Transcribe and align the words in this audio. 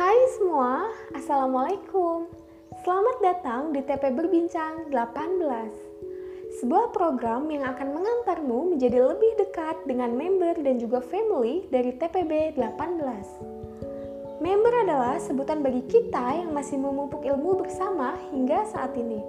Hai 0.00 0.16
semua, 0.32 0.88
Assalamualaikum. 1.12 2.24
Selamat 2.88 3.20
datang 3.20 3.68
di 3.76 3.84
TP 3.84 4.08
Berbincang 4.08 4.88
18. 4.88 6.56
Sebuah 6.56 6.88
program 6.88 7.44
yang 7.52 7.68
akan 7.68 8.00
mengantarmu 8.00 8.72
menjadi 8.72 8.96
lebih 9.04 9.28
dekat 9.36 9.76
dengan 9.84 10.16
member 10.16 10.56
dan 10.64 10.80
juga 10.80 11.04
family 11.04 11.68
dari 11.68 11.92
TPB 11.92 12.56
18. 12.56 14.40
Member 14.40 14.72
adalah 14.88 15.20
sebutan 15.20 15.60
bagi 15.60 15.84
kita 15.84 16.48
yang 16.48 16.56
masih 16.56 16.80
memupuk 16.80 17.20
ilmu 17.20 17.60
bersama 17.60 18.16
hingga 18.32 18.72
saat 18.72 18.96
ini. 18.96 19.20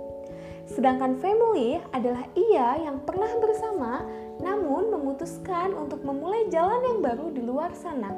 Sedangkan 0.71 1.19
family 1.19 1.83
adalah 1.91 2.23
ia 2.31 2.79
yang 2.79 3.03
pernah 3.03 3.27
bersama 3.43 4.07
namun 4.39 4.87
memutuskan 4.87 5.75
untuk 5.75 5.99
memulai 6.07 6.47
jalan 6.47 6.79
yang 6.95 7.03
baru 7.03 7.27
di 7.27 7.43
luar 7.43 7.75
sana. 7.75 8.15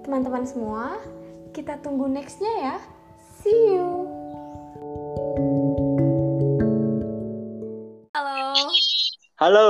Teman-teman 0.00 0.48
semua, 0.48 0.96
kita 1.50 1.74
tunggu 1.82 2.06
nextnya 2.06 2.52
ya. 2.62 2.76
See 3.42 3.74
you. 3.74 4.06
Halo, 8.14 8.38
Halo, 9.40 9.68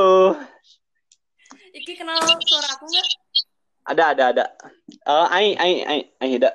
Iki 1.70 1.92
kenal 1.96 2.18
suara 2.20 2.68
aku 2.76 2.84
nggak? 2.84 3.08
ada 3.90 4.04
ada 4.12 4.24
ada. 4.34 4.44
Eh, 4.90 5.26
ai 5.32 5.48
ai 5.56 5.74
ai 5.86 6.00
ai 6.20 6.30
ada. 6.36 6.52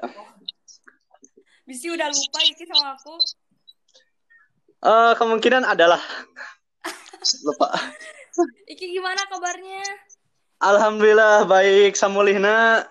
Bisi 1.66 1.90
udah 1.90 2.06
lupa 2.06 2.40
Iki 2.46 2.64
sama 2.70 2.94
aku. 2.94 3.16
Eh, 4.86 5.12
kemungkinan 5.18 5.64
adalah 5.66 6.02
lupa. 7.48 7.74
Iki 8.70 8.86
gimana 8.94 9.26
kabarnya? 9.32 9.82
Alhamdulillah 10.62 11.50
baik 11.50 11.98
samulihna. 11.98 12.86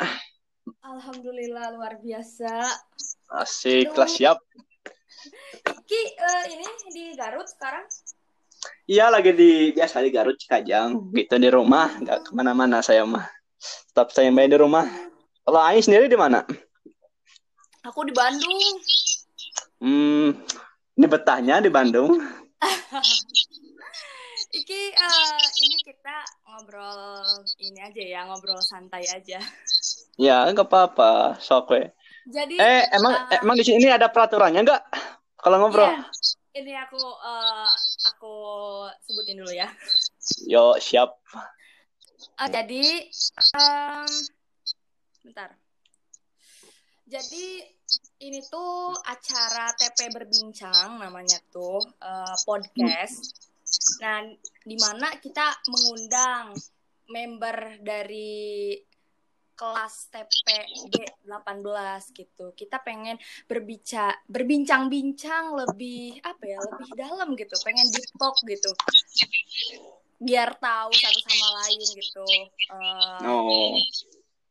Alhamdulillah 0.84 1.72
luar 1.80 1.96
biasa. 1.96 2.60
Asik 3.40 3.96
lah 3.96 4.04
siap. 4.04 4.36
Iki 5.64 6.00
eh, 6.12 6.44
ini 6.52 6.68
di 6.92 7.04
Garut 7.16 7.48
sekarang. 7.48 7.88
Iya 8.84 9.08
lagi 9.08 9.32
di 9.32 9.72
biasa 9.72 10.05
di 10.05 10.12
Garut 10.12 10.36
Cikajang 10.36 11.08
gitu 11.16 11.40
di 11.40 11.48
rumah 11.48 11.88
nggak 11.88 12.28
ke 12.28 12.30
mana-mana 12.36 12.84
saya 12.84 13.08
mah. 13.08 13.24
Tetap 13.88 14.12
saya 14.12 14.28
main 14.28 14.52
di 14.52 14.60
rumah. 14.60 14.84
Kalau 15.48 15.60
Ai 15.64 15.80
sendiri 15.80 16.05
di 16.05 16.20
mana? 16.20 16.44
Aku 17.88 18.05
di 18.05 18.12
Bandung. 18.12 18.77
Hmm, 19.80 20.36
ini 21.00 21.06
betahnya 21.08 21.64
di 21.64 21.72
Bandung. 21.72 22.20
Iki 24.55 24.83
eh, 24.94 25.44
ini 25.66 25.77
kita 25.83 26.16
ngobrol 26.47 27.42
ini 27.58 27.83
aja 27.83 28.02
ya 28.06 28.20
ngobrol 28.30 28.62
santai 28.62 29.02
aja. 29.11 29.42
Ya 30.14 30.46
nggak 30.46 30.70
apa-apa, 30.70 31.42
sok 31.42 31.74
we. 31.74 31.83
Jadi 32.30 32.55
Eh 32.62 32.86
emang 32.94 33.34
eh, 33.34 33.42
emang 33.42 33.58
di 33.58 33.66
sini 33.66 33.91
ada 33.91 34.06
peraturannya 34.14 34.62
nggak? 34.62 34.83
Kalau 35.42 35.58
ngobrol? 35.58 35.91
iya, 35.91 36.06
ini 36.55 36.72
aku 36.78 37.02
eh, 37.02 37.70
aku 38.14 38.34
sebutin 39.02 39.42
dulu 39.42 39.50
ya. 39.50 39.66
Yo 40.46 40.78
siap. 40.78 41.18
Ah, 42.39 42.50
jadi, 42.50 43.11
em, 43.58 44.11
bentar. 45.22 45.50
Jadi 47.05 47.62
ini 48.22 48.41
tuh 48.48 48.94
acara 49.02 49.74
TP 49.77 50.14
berbincang 50.14 51.02
namanya 51.02 51.42
tuh 51.50 51.83
eh, 51.98 52.36
podcast. 52.46 53.53
Nah, 54.00 54.19
di 54.64 54.77
mana 54.78 55.17
kita 55.19 55.47
mengundang 55.70 56.56
member 57.08 57.78
dari 57.84 58.75
kelas 59.55 60.11
TPB 60.11 60.48
18 61.22 62.11
gitu. 62.11 62.50
Kita 62.58 62.83
pengen 62.83 63.14
berbicara 63.46 64.18
berbincang-bincang 64.27 65.55
lebih 65.55 66.18
apa 66.27 66.42
ya, 66.42 66.58
lebih 66.58 66.90
dalam 66.98 67.29
gitu. 67.39 67.55
Pengen 67.62 67.86
deep 67.95 68.11
talk 68.18 68.35
gitu. 68.42 68.70
Biar 70.18 70.58
tahu 70.58 70.91
satu 70.91 71.20
sama 71.23 71.48
lain 71.62 71.80
gitu. 71.86 72.27
Eh, 72.51 73.18
Oh. 73.30 73.79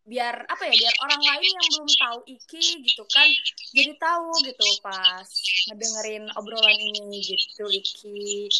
Biar 0.03 0.35
apa 0.51 0.63
ya 0.67 0.73
biar 0.75 0.95
orang 0.99 1.21
lain 1.23 1.47
yang 1.47 1.67
belum 1.71 1.89
tahu 1.95 2.19
Iki 2.27 2.63
gitu 2.83 3.03
kan 3.07 3.27
jadi 3.71 3.95
tahu 3.95 4.27
gitu 4.43 4.65
pas 4.83 5.23
ngedengerin 5.71 6.27
obrolan 6.35 6.75
ini 6.75 7.23
gitu 7.23 7.63
Iki 7.71 8.51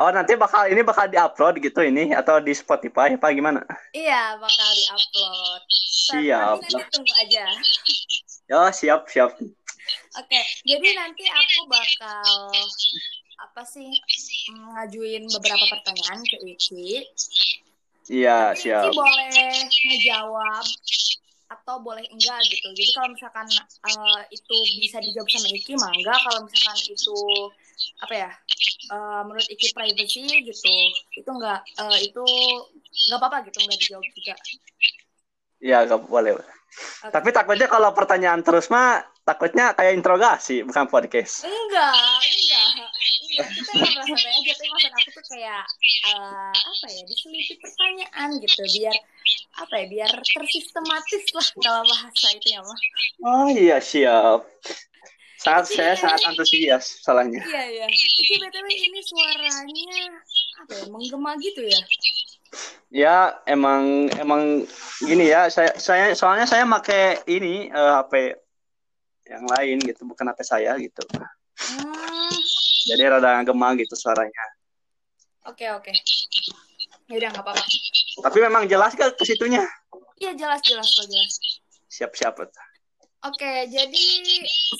Oh 0.00 0.08
nanti 0.08 0.32
bakal 0.32 0.64
ini 0.64 0.80
bakal 0.80 1.12
diupload 1.12 1.60
gitu 1.60 1.84
ini 1.84 2.16
atau 2.16 2.40
di 2.40 2.56
Spotify 2.56 3.12
apa 3.12 3.28
gimana? 3.36 3.60
iya 3.92 4.32
bakal 4.36 4.68
diupload 4.72 5.60
Siap. 6.08 6.56
nanti, 6.56 6.68
nanti 6.72 6.88
tunggu 6.92 7.12
aja 7.20 7.44
Ya 8.48 8.60
siap 8.72 9.08
siap. 9.08 9.36
oke 10.16 10.40
jadi 10.64 10.88
nanti 10.96 11.24
aku 11.28 11.60
bakal 11.68 12.28
apa 13.40 13.62
sih 13.64 13.88
ngajuin 14.52 15.24
beberapa 15.32 15.64
pertanyaan 15.68 16.20
ke 16.24 16.36
Iki 16.44 16.84
Iya 18.10 18.58
siap. 18.58 18.90
Boleh 18.90 19.30
ngejawab 19.70 20.66
atau 21.50 21.76
boleh 21.82 22.02
enggak 22.10 22.42
gitu. 22.50 22.66
Jadi 22.74 22.90
kalau 22.94 23.08
misalkan 23.14 23.46
eh, 23.46 24.20
itu 24.34 24.56
bisa 24.82 24.98
dijawab 24.98 25.28
sama 25.30 25.48
Iki, 25.54 25.72
mangga. 25.78 26.14
Kalau 26.18 26.40
misalkan 26.46 26.78
itu 26.90 27.16
apa 28.02 28.14
ya, 28.14 28.30
eh, 28.90 29.20
menurut 29.26 29.46
Iki 29.46 29.66
privacy 29.70 30.26
gitu, 30.26 30.74
itu 31.14 31.30
enggak 31.30 31.62
eh, 31.62 31.98
itu 32.02 32.24
enggak 33.06 33.18
apa-apa 33.22 33.46
gitu, 33.46 33.58
enggak 33.62 33.78
dijawab 33.78 34.06
juga. 34.10 34.34
Iya 35.60 35.78
gak 35.86 36.00
boleh. 36.08 36.32
Oke. 36.40 37.12
Tapi 37.12 37.28
takutnya 37.34 37.68
kalau 37.68 37.90
pertanyaan 37.92 38.40
terus 38.40 38.72
mah 38.72 39.02
takutnya 39.26 39.76
kayak 39.76 39.98
interogasi 39.98 40.64
bukan 40.64 40.88
podcast. 40.88 41.44
Enggak, 41.44 41.94
enggak, 42.24 42.64
enggak. 42.72 42.90
Kita 43.52 43.72
ngobrol 43.76 44.04
santai 44.08 44.32
aja. 44.32 44.52
Maksud 44.90 45.06
aku 45.06 45.10
tuh 45.14 45.24
kayak 45.30 45.64
eh, 46.10 46.52
apa 46.54 46.86
ya, 46.90 47.02
diselipin 47.06 47.56
pertanyaan 47.62 48.28
gitu, 48.42 48.62
biar 48.74 48.96
apa 49.62 49.74
ya, 49.78 49.84
biar 49.86 50.10
tersistematis 50.18 51.24
lah 51.34 51.48
kalau 51.62 51.82
bahasa 51.86 52.26
itu 52.34 52.48
ya 52.50 52.60
mah. 52.62 52.80
Oh 53.22 53.46
iya 53.50 53.78
siap. 53.78 54.42
Saat 55.40 55.72
saya 55.72 55.96
sangat 55.96 56.20
antusias 56.28 57.00
salahnya. 57.00 57.40
Iya 57.40 57.62
iya. 57.72 57.86
Iki 57.88 58.34
btw 58.44 58.66
ini 58.68 59.00
suaranya 59.00 60.20
apa 60.60 60.72
ya 60.76 60.84
menggema 60.92 61.32
gitu 61.40 61.64
ya? 61.64 61.80
Ya 62.92 63.16
emang 63.48 64.12
emang 64.20 64.68
gini 65.00 65.32
ya 65.32 65.48
saya 65.48 65.72
saya 65.80 66.12
soalnya 66.12 66.44
saya 66.44 66.68
make 66.68 67.24
ini 67.24 67.72
eh, 67.72 67.92
HP 67.96 68.36
yang 69.32 69.44
lain 69.48 69.78
gitu 69.80 70.04
bukan 70.04 70.28
HP 70.28 70.40
saya 70.44 70.76
gitu. 70.76 71.00
Hmm, 71.60 72.32
Jadi 72.92 73.02
rada 73.08 73.40
gema 73.40 73.72
gitu 73.80 73.96
suaranya. 73.96 74.44
Oke 75.46 75.66
oke. 75.76 75.92
Ya 77.10 77.14
udah 77.18 77.28
nggak 77.32 77.44
apa-apa. 77.44 77.64
Tapi 78.20 78.38
memang 78.42 78.64
jelas 78.66 78.94
gak 78.94 79.16
ke 79.18 79.24
situnya? 79.26 79.64
Iya 80.20 80.36
jelas 80.36 80.60
jelas 80.62 80.86
kok 80.92 81.06
jelas. 81.08 81.34
Siap-siap. 81.90 82.34
Oke, 83.20 83.68
jadi 83.68 84.06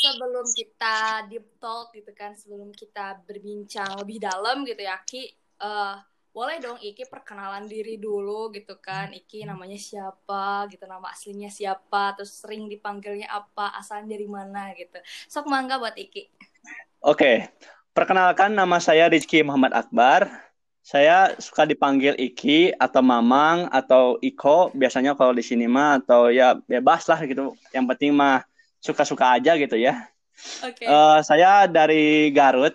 sebelum 0.01 0.49
kita 0.57 1.29
deep 1.29 1.61
talk 1.61 1.93
gitu 1.93 2.09
kan, 2.17 2.33
sebelum 2.33 2.73
kita 2.73 3.21
berbincang 3.29 4.01
lebih 4.01 4.17
dalam 4.17 4.65
gitu 4.65 4.81
ya, 4.81 4.97
Ki, 5.05 5.29
eh, 5.61 5.97
boleh 6.33 6.57
dong 6.57 6.81
Iki 6.81 7.11
perkenalan 7.13 7.69
diri 7.69 8.01
dulu 8.01 8.49
gitu 8.57 8.81
kan, 8.81 9.13
Iki 9.13 9.45
namanya 9.45 9.77
siapa 9.77 10.65
gitu, 10.73 10.89
nama 10.89 11.13
aslinya 11.13 11.53
siapa, 11.53 12.17
terus 12.17 12.33
sering 12.41 12.65
dipanggilnya 12.65 13.29
apa, 13.29 13.77
asalnya 13.77 14.17
dari 14.17 14.25
mana 14.25 14.73
gitu. 14.73 14.97
Sok 15.29 15.45
mangga 15.45 15.77
buat 15.77 15.93
Iki. 15.93 16.33
Oke, 17.05 17.45
perkenalkan 17.93 18.57
nama 18.57 18.81
saya 18.81 19.13
Rizky 19.13 19.45
Muhammad 19.45 19.77
Akbar. 19.77 20.50
Saya 20.81 21.37
suka 21.37 21.69
dipanggil 21.69 22.17
Iki 22.17 22.75
atau 22.75 23.05
Mamang 23.05 23.69
atau 23.69 24.17
Iko 24.19 24.73
biasanya 24.73 25.13
kalau 25.15 25.37
di 25.37 25.45
sini 25.45 25.69
mah 25.69 26.01
atau 26.01 26.33
ya 26.33 26.57
bebas 26.57 27.07
lah 27.07 27.21
gitu. 27.29 27.55
Yang 27.71 27.85
penting 27.95 28.11
mah 28.17 28.43
suka-suka 28.81 29.37
aja 29.37 29.55
gitu 29.61 29.77
ya. 29.77 30.09
Oke. 30.65 30.89
Eh, 30.89 31.19
saya 31.21 31.69
dari 31.69 32.33
Garut, 32.33 32.75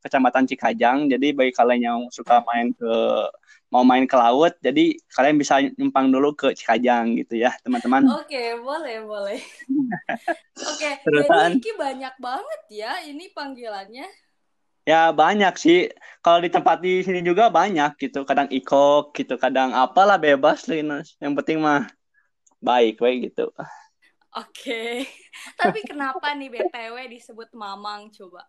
Kecamatan 0.00 0.46
Cikajang. 0.46 1.10
Jadi 1.10 1.34
bagi 1.34 1.50
kalian 1.50 1.82
yang 1.82 2.00
suka 2.14 2.40
main 2.46 2.70
ke 2.70 2.92
mau 3.74 3.82
main 3.82 4.06
ke 4.06 4.14
laut, 4.14 4.54
jadi 4.62 4.94
kalian 5.10 5.34
bisa 5.34 5.58
numpang 5.74 6.06
dulu 6.06 6.30
ke 6.38 6.54
Cikajang 6.54 7.18
gitu 7.18 7.42
ya, 7.42 7.50
teman-teman. 7.66 8.06
Oke, 8.22 8.54
boleh, 8.62 9.02
boleh. 9.02 9.42
Oke, 10.70 10.90
jadi 10.94 11.02
Terusan. 11.02 11.58
Iki 11.58 11.74
banyak 11.74 12.14
banget 12.22 12.60
ya 12.70 13.02
ini 13.02 13.34
panggilannya. 13.34 14.06
Ya 14.84 15.10
banyak 15.16 15.56
sih. 15.56 15.88
Kalau 16.20 16.44
di 16.44 16.52
tempat 16.52 16.80
di 16.84 17.00
sini 17.00 17.24
juga 17.24 17.48
banyak 17.48 17.96
gitu. 17.96 18.28
Kadang 18.28 18.52
ikok 18.52 19.16
gitu, 19.16 19.40
kadang 19.40 19.72
apalah 19.72 20.20
bebas 20.20 20.68
Linus. 20.68 21.16
Yang 21.20 21.32
penting 21.40 21.58
mah 21.64 21.88
baik 22.60 23.00
baik 23.00 23.32
gitu. 23.32 23.48
Oke. 24.36 25.08
Tapi 25.60 25.80
kenapa 25.84 26.32
nih 26.36 26.52
BTW 26.52 26.96
disebut 27.12 27.52
Mamang 27.56 28.12
coba? 28.12 28.44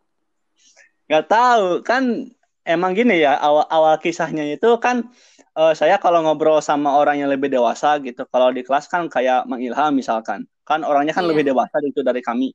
Gak 1.06 1.30
tahu 1.30 1.86
kan 1.86 2.32
emang 2.66 2.98
gini 2.98 3.22
ya 3.22 3.38
awal 3.38 3.70
awal 3.70 3.96
kisahnya 4.02 4.42
itu 4.50 4.82
kan 4.82 5.06
eh, 5.54 5.74
saya 5.78 6.02
kalau 6.02 6.26
ngobrol 6.26 6.58
sama 6.66 6.98
orang 6.98 7.22
yang 7.22 7.30
lebih 7.30 7.48
dewasa 7.54 8.02
gitu. 8.02 8.26
Kalau 8.28 8.50
di 8.50 8.66
kelas 8.66 8.90
kan 8.92 9.08
kayak 9.08 9.46
Mang 9.46 9.62
Ilham 9.62 9.94
misalkan. 9.96 10.50
Kan 10.66 10.82
orangnya 10.82 11.14
kan 11.14 11.24
Iya. 11.24 11.32
lebih 11.32 11.44
dewasa 11.46 11.78
itu 11.80 12.02
dari 12.02 12.20
kami 12.20 12.50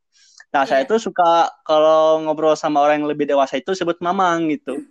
nah 0.50 0.66
saya 0.66 0.82
Iya. 0.82 0.90
tuh 0.90 0.98
suka 1.00 1.46
kalau 1.62 2.20
ngobrol 2.20 2.52
sama 2.52 2.82
orang 2.82 3.00
yang 3.00 3.08
lebih 3.08 3.24
dewasa 3.24 3.56
itu 3.56 3.70
sebut 3.72 4.02
mamang 4.02 4.50
gitu 4.50 4.82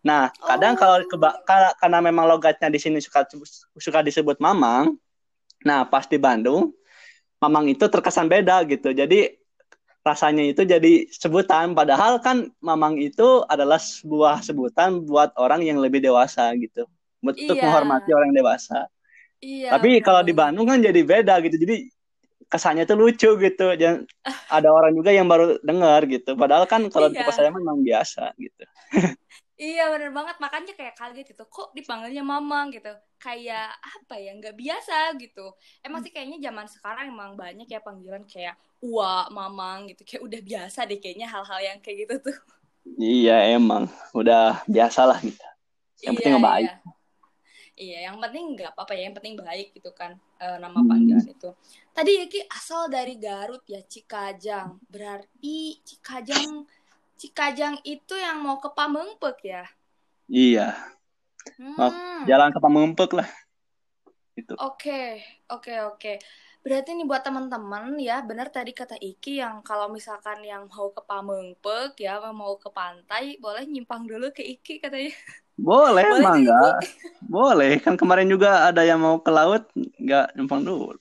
nah 0.00 0.30
kadang 0.40 0.74
Oh. 0.74 0.80
kalau 0.80 0.96
keba- 1.04 1.42
ka- 1.42 1.74
karena 1.76 1.98
memang 2.00 2.24
logatnya 2.24 2.66
di 2.66 2.78
sini 2.78 3.02
suka 3.02 3.26
suka 3.74 4.00
disebut 4.00 4.38
mamang 4.38 4.94
nah 5.60 5.84
pas 5.84 6.06
di 6.06 6.16
Bandung 6.16 6.72
mamang 7.36 7.68
itu 7.68 7.84
terkesan 7.84 8.24
beda 8.24 8.64
gitu 8.64 8.90
jadi 8.90 9.34
rasanya 10.00 10.46
itu 10.46 10.64
jadi 10.64 11.04
sebutan 11.10 11.74
padahal 11.74 12.16
kan 12.18 12.48
mamang 12.58 12.96
itu 12.96 13.44
adalah 13.44 13.76
sebuah 13.76 14.40
sebutan 14.40 15.04
buat 15.04 15.36
orang 15.36 15.60
yang 15.60 15.76
lebih 15.76 16.00
dewasa 16.00 16.48
gitu 16.56 16.88
untuk 17.20 17.52
Iya. 17.52 17.68
menghormati 17.68 18.08
orang 18.08 18.32
dewasa 18.32 18.88
Iya. 19.40 19.68
tapi 19.70 20.00
kalau 20.00 20.24
di. 20.24 20.32
Bandung 20.32 20.64
kan 20.64 20.80
jadi 20.80 21.00
beda 21.04 21.36
gitu 21.44 21.60
jadi 21.60 21.84
kesannya 22.50 22.84
tuh 22.84 22.98
lucu 22.98 23.30
gitu. 23.38 23.66
Dan 23.78 24.04
ada 24.56 24.68
orang 24.68 24.92
juga 24.92 25.14
yang 25.14 25.30
baru 25.30 25.56
dengar 25.62 26.04
gitu. 26.10 26.34
Padahal 26.34 26.66
kan 26.66 26.82
kalau 26.90 27.08
di 27.08 27.22
Iya. 27.22 27.30
saya 27.30 27.50
memang 27.54 27.80
biasa 27.80 28.34
gitu. 28.36 28.64
Iya 29.60 29.92
bener 29.92 30.08
banget. 30.16 30.40
Makanya 30.40 30.72
kayak 30.72 30.96
kaget 30.96 31.36
gitu 31.36 31.44
kok 31.44 31.68
dipanggilnya 31.76 32.24
mamang 32.24 32.72
gitu. 32.72 32.96
Kayak 33.20 33.76
apa 33.76 34.16
ya 34.16 34.32
nggak 34.32 34.56
biasa 34.56 35.12
gitu. 35.20 35.52
Emang 35.84 36.00
sih 36.00 36.08
kayaknya 36.08 36.48
zaman 36.48 36.64
sekarang 36.64 37.12
emang 37.12 37.36
banyak 37.36 37.68
ya 37.68 37.84
panggilan 37.84 38.24
kayak 38.24 38.56
ua 38.80 39.28
mamang 39.28 39.92
gitu. 39.92 40.00
Kayak 40.08 40.22
udah 40.24 40.40
biasa 40.40 40.88
deh 40.88 40.96
kayaknya 40.96 41.28
hal-hal 41.28 41.60
yang 41.60 41.78
kayak 41.84 42.08
gitu 42.08 42.32
tuh. 42.32 42.36
Iya 42.96 43.52
emang. 43.52 43.92
Udah 44.16 44.64
biasa 44.64 45.04
lah 45.04 45.20
gitu. 45.20 45.44
Yang 46.08 46.24
penting 46.24 46.36
iya, 46.40 46.40
baik 46.40 46.70
iya. 46.72 46.99
Iya, 47.80 47.96
yang 48.12 48.16
penting 48.22 48.44
nggak 48.54 48.70
apa-apa 48.76 48.92
ya, 48.96 49.02
yang 49.08 49.16
penting 49.16 49.34
baik 49.40 49.66
gitu 49.76 49.90
kan 50.00 50.12
eh, 50.44 50.56
nama 50.62 50.78
Hmm. 50.80 50.88
panggilan 50.90 51.24
itu. 51.34 51.48
Tadi 51.96 52.12
Iki 52.28 52.40
asal 52.58 52.80
dari 52.92 53.14
Garut 53.24 53.64
ya, 53.64 53.80
Cikajang. 53.92 54.68
Berarti 54.92 55.80
Cikajang 55.88 56.46
Cikajang 57.20 57.74
itu 57.84 58.14
yang 58.16 58.38
mau 58.44 58.56
ke 58.64 58.68
Pamengpek 58.76 59.38
ya? 59.44 59.64
iya 60.30 60.66
Oh, 61.80 61.88
Hmm. 61.88 62.24
jalan 62.28 62.50
ke 62.54 62.58
Pamengpek 62.64 63.10
lah 63.18 63.28
gitu 64.36 64.54
Oke, 64.60 64.92
oke, 65.52 65.72
oke. 65.88 66.08
Berarti 66.64 66.88
nih 66.96 67.06
buat 67.10 67.22
teman-teman 67.26 67.84
ya, 68.08 68.20
benar 68.28 68.46
tadi 68.56 68.70
kata 68.80 68.96
Iki 69.00 69.30
yang 69.42 69.54
kalau 69.68 69.86
misalkan 69.96 70.38
yang 70.44 70.62
mau 70.72 70.86
ke 70.96 71.00
Pamengpek 71.08 71.90
ya, 72.04 72.12
mau 72.40 72.52
ke 72.62 72.68
pantai, 72.78 73.24
boleh 73.44 73.64
nyimpang 73.72 74.02
dulu 74.10 74.26
ke 74.36 74.42
Iki 74.54 74.72
katanya. 74.84 75.10
Boleh 75.60 76.02
Boleh 76.02 76.32
enggak 76.40 76.76
boleh 77.22 77.72
kan 77.78 77.94
kemarin 77.94 78.26
juga 78.26 78.66
ada 78.66 78.80
yang 78.80 78.98
mau 78.98 79.20
ke 79.20 79.28
laut 79.28 79.68
nggak 79.96 80.34
numpang 80.34 80.62
dulu 80.62 80.96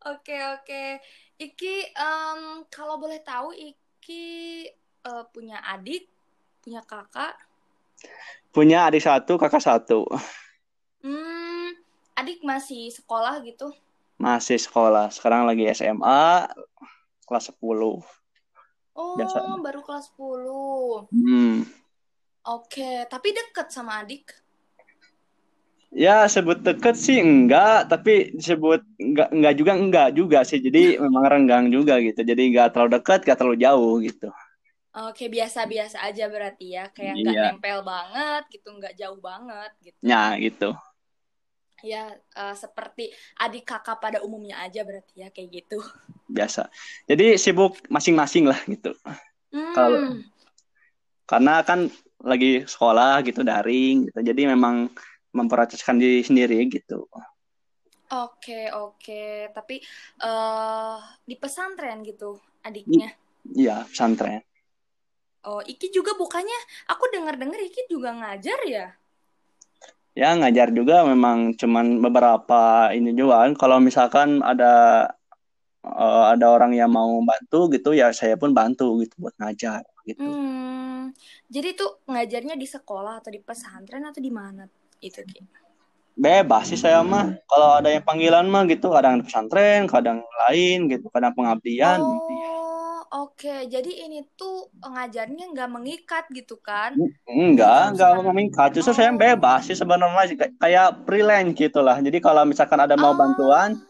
Oke, 0.00 0.32
oke. 0.32 0.96
Iki, 1.36 1.92
em, 1.92 2.40
kalau 2.66 2.96
boleh 2.96 3.20
tahu, 3.20 3.52
Iki 3.52 4.24
eh, 5.00 5.24
punya 5.28 5.60
adik, 5.62 6.08
punya 6.58 6.80
kakak. 6.80 7.36
punya 8.48 8.88
adik 8.88 9.04
satu 9.04 9.36
kakak 9.36 9.60
satu 9.60 10.08
Hmm, 11.00 11.76
adik 12.14 12.40
masih 12.40 12.88
sekolah 12.88 13.40
gitu. 13.40 13.76
masih 14.16 14.56
sekolah 14.56 15.08
sekarang 15.08 15.44
lagi 15.44 15.68
SMA 15.68 16.48
kelas 17.24 17.52
10 17.52 18.00
Oh, 18.92 19.16
Biasa. 19.16 19.36
baru 19.60 19.80
kelas 19.80 20.08
10. 20.10 21.08
hmm. 21.08 21.68
Oke, 22.50 23.06
tapi 23.06 23.30
deket 23.30 23.70
sama 23.70 24.02
adik. 24.02 24.34
Ya 25.90 26.26
sebut 26.30 26.58
deket 26.62 26.94
sih 26.94 27.18
enggak, 27.18 27.90
tapi 27.90 28.30
disebut 28.34 28.82
enggak 28.98 29.28
enggak 29.34 29.54
juga 29.58 29.72
enggak 29.74 30.08
juga 30.14 30.38
sih. 30.42 30.58
Jadi 30.58 30.82
memang 31.02 31.24
renggang 31.26 31.66
juga 31.70 31.98
gitu. 32.02 32.22
Jadi 32.22 32.50
enggak 32.54 32.74
terlalu 32.74 32.98
dekat, 32.98 33.18
enggak 33.22 33.38
terlalu 33.38 33.58
jauh 33.58 33.94
gitu. 34.02 34.28
Oke, 34.90 35.30
biasa-biasa 35.30 36.02
aja 36.02 36.26
berarti 36.26 36.74
ya. 36.74 36.90
Kayak 36.90 37.14
nggak 37.22 37.34
Iya. 37.38 37.44
nempel 37.54 37.78
banget 37.86 38.42
gitu, 38.50 38.68
nggak 38.74 38.94
jauh 38.98 39.18
banget 39.22 39.70
gitu. 39.86 39.98
Ya 40.02 40.34
gitu. 40.34 40.74
Ya, 41.80 42.02
eh, 42.12 42.54
seperti 42.58 43.14
adik 43.38 43.64
kakak 43.64 44.02
pada 44.02 44.18
umumnya 44.20 44.58
aja 44.58 44.82
berarti 44.82 45.22
ya, 45.22 45.30
kayak 45.30 45.62
gitu. 45.62 45.78
Biasa. 46.26 46.66
Jadi 47.06 47.38
sibuk 47.38 47.78
masing-masing 47.86 48.50
lah 48.50 48.58
gitu. 48.66 48.90
Hmm, 49.54 49.74
Kalau- 49.74 50.18
Karena 51.24 51.62
kan 51.62 51.86
lagi 52.20 52.64
sekolah 52.64 53.24
gitu 53.24 53.40
daring 53.44 54.08
gitu. 54.08 54.18
Jadi 54.20 54.42
memang 54.48 54.88
memprioritaskan 55.32 55.96
diri 56.00 56.20
sendiri 56.26 56.58
gitu. 56.68 57.06
oke, 58.10 58.60
oke. 58.74 59.54
Tapi 59.54 59.76
eh 60.20 60.98
di 61.24 61.34
pesantren 61.38 62.02
gitu 62.02 62.36
adiknya. 62.66 63.14
Iya, 63.56 63.86
pesantren. 63.88 64.42
Oh, 65.40 65.64
Iki 65.64 65.88
juga 65.88 66.12
bukannya, 66.20 66.58
aku 66.92 67.08
dengar-dengar 67.16 67.56
Iki 67.64 67.88
juga 67.88 68.12
ngajar 68.12 68.60
ya? 68.68 68.86
Ya 70.12 70.36
ngajar 70.36 70.68
juga 70.74 71.06
memang 71.06 71.56
cuman 71.56 72.02
beberapa 72.04 72.92
ini 72.92 73.16
juga 73.16 73.46
kan. 73.46 73.56
Kalau 73.56 73.78
misalkan 73.80 74.44
ada 74.44 75.06
eh, 75.86 76.24
ada 76.36 76.46
orang 76.52 76.76
yang 76.76 76.92
mau 76.92 77.08
bantu 77.24 77.72
gitu 77.72 77.96
ya 77.96 78.12
saya 78.12 78.36
pun 78.36 78.52
bantu 78.52 79.00
gitu 79.00 79.16
buat 79.22 79.32
ngajar 79.40 79.80
gitu. 80.04 80.20
Hmm, 80.20 80.89
jadi 81.46 81.72
tuh 81.72 82.02
ngajarnya 82.04 82.54
di 82.54 82.64
sekolah 82.64 83.20
atau 83.20 83.30
di 83.30 83.38
pesantren 83.38 84.02
atau 84.02 84.18
di 84.18 84.28
mana 84.28 84.64
itu, 84.98 85.20
Ki? 85.22 85.40
Bebas 86.12 86.68
sih 86.68 86.76
saya 86.76 87.00
mah. 87.00 87.32
Kalau 87.46 87.80
ada 87.80 87.88
yang 87.88 88.04
panggilan 88.04 88.44
mah 88.44 88.68
gitu, 88.68 88.92
kadang 88.92 89.18
di 89.18 89.24
pesantren, 89.24 89.88
kadang 89.88 90.20
lain 90.48 90.84
gitu, 90.86 91.08
kadang 91.08 91.32
pengabdian. 91.32 91.96
Oh, 91.96 93.00
oke. 93.24 93.64
Jadi 93.66 94.04
ini 94.04 94.28
tuh 94.36 94.68
ngajarnya 94.78 95.48
nggak 95.48 95.70
mengikat 95.70 96.28
gitu 96.28 96.60
kan? 96.60 96.92
Enggak, 97.24 97.96
enggak 97.96 98.10
Misalkan- 98.20 98.26
meminta. 98.28 98.62
Justru 98.68 98.92
saya 98.92 99.10
Oh. 99.10 99.16
bebas 99.16 99.64
sih 99.64 99.72
sebenarnya 99.72 100.36
Kay- 100.36 100.54
kayak 100.60 101.08
freelance 101.08 101.56
gitu 101.56 101.80
lah. 101.80 101.96
Jadi 101.96 102.18
kalau 102.20 102.44
misalkan 102.44 102.78
ada 102.78 102.94
mau 102.94 103.14
Oh. 103.14 103.16
bantuan, 103.16 103.80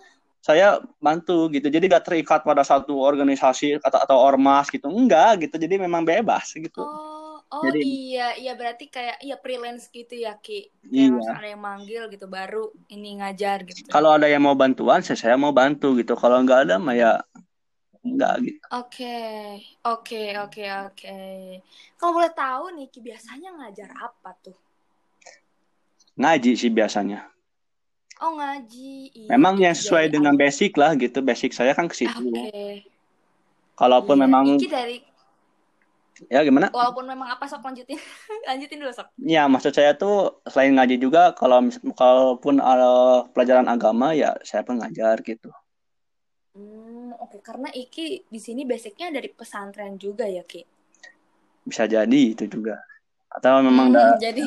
saya 0.40 0.80
bantu 0.96 1.52
gitu. 1.52 1.68
Jadi 1.68 1.84
gak 1.84 2.08
terikat 2.08 2.40
pada 2.42 2.64
satu 2.64 2.96
organisasi 2.96 3.76
atau 3.78 4.00
atau 4.00 4.16
ormas 4.16 4.72
gitu. 4.72 4.88
Enggak 4.88 5.44
gitu. 5.46 5.60
Jadi 5.60 5.76
memang 5.76 6.00
bebas 6.00 6.56
gitu. 6.56 6.80
Oh, 6.80 7.36
oh 7.44 7.62
Jadi- 7.68 7.84
iya, 8.16 8.32
iya 8.40 8.52
berarti 8.56 8.88
kayak 8.88 9.20
iya 9.20 9.36
freelance 9.36 9.92
gitu 9.92 10.16
ya, 10.16 10.40
Ki. 10.40 10.72
Kayak 10.80 11.20
Iya. 11.20 11.32
ada 11.36 11.48
yang 11.52 11.60
manggil 11.60 12.02
gitu 12.08 12.24
baru 12.24 12.72
ini 12.88 13.20
ngajar 13.20 13.68
gitu. 13.68 13.84
Kalau 13.92 14.16
ada 14.16 14.26
yang 14.32 14.40
mau 14.40 14.56
bantuan, 14.56 15.04
saya 15.04 15.20
saya 15.20 15.36
mau 15.36 15.52
bantu 15.52 15.92
gitu. 16.00 16.16
Kalau 16.16 16.40
enggak 16.40 16.64
ada 16.64 16.80
mah 16.80 16.96
ya 16.96 17.20
enggak 18.00 18.34
gitu. 18.40 18.58
Oke, 18.72 19.20
oke, 19.84 20.22
oke, 20.40 20.64
oke. 20.88 21.18
Kalau 22.00 22.12
boleh 22.16 22.32
tahu 22.32 22.64
nih, 22.80 22.88
Ki 22.88 23.04
biasanya 23.04 23.52
ngajar 23.60 23.92
apa 23.92 24.32
tuh? 24.40 24.56
Ngaji 26.16 26.52
sih 26.56 26.72
biasanya. 26.72 27.28
Oh, 28.20 28.36
ngaji. 28.36 28.92
Iya, 29.16 29.28
Memang 29.32 29.56
Iki 29.56 29.64
yang 29.64 29.76
sesuai 29.76 30.04
dari 30.06 30.12
dengan 30.12 30.34
awal. 30.36 30.42
basic 30.44 30.72
lah 30.76 30.92
gitu. 30.94 31.18
Basic 31.20 31.50
saya 31.50 31.72
kan 31.72 31.88
ke 31.88 31.96
situ. 31.96 32.12
Oke. 32.12 32.84
Kalaupun 33.74 34.12
Iya, 34.14 34.22
memang 34.28 34.44
dari 34.60 35.00
ya 36.28 36.44
gimana? 36.44 36.68
walaupun 36.68 37.08
memang 37.08 37.32
apa 37.32 37.48
sok 37.48 37.64
lanjutin. 37.64 37.96
lanjutin 38.48 38.76
dulu 38.76 38.92
sok. 38.92 39.08
Ya, 39.16 39.48
maksud 39.48 39.72
saya 39.72 39.96
tuh 39.96 40.44
selain 40.44 40.76
ngaji 40.76 41.00
juga 41.00 41.32
kalau 41.32 41.64
kalaupun 41.96 42.60
ada 42.60 43.24
pelajaran 43.32 43.64
agama 43.66 44.12
ya 44.12 44.36
saya 44.44 44.60
pun 44.60 44.76
ngajar 44.76 45.16
gitu. 45.24 45.48
Hmm, 46.52 47.16
oke 47.16 47.40
karena 47.40 47.72
Iki 47.72 48.28
di 48.28 48.36
sini 48.36 48.68
basicnya 48.68 49.08
dari 49.08 49.32
pesantren 49.32 49.96
juga 49.96 50.28
ya, 50.28 50.44
Ki. 50.44 50.60
Bisa 51.64 51.88
jadi 51.88 52.20
itu 52.36 52.44
juga. 52.44 52.76
Atau 53.32 53.64
memang 53.64 53.88
Hmm, 53.88 53.96
udah 53.96 54.20
jadi 54.20 54.44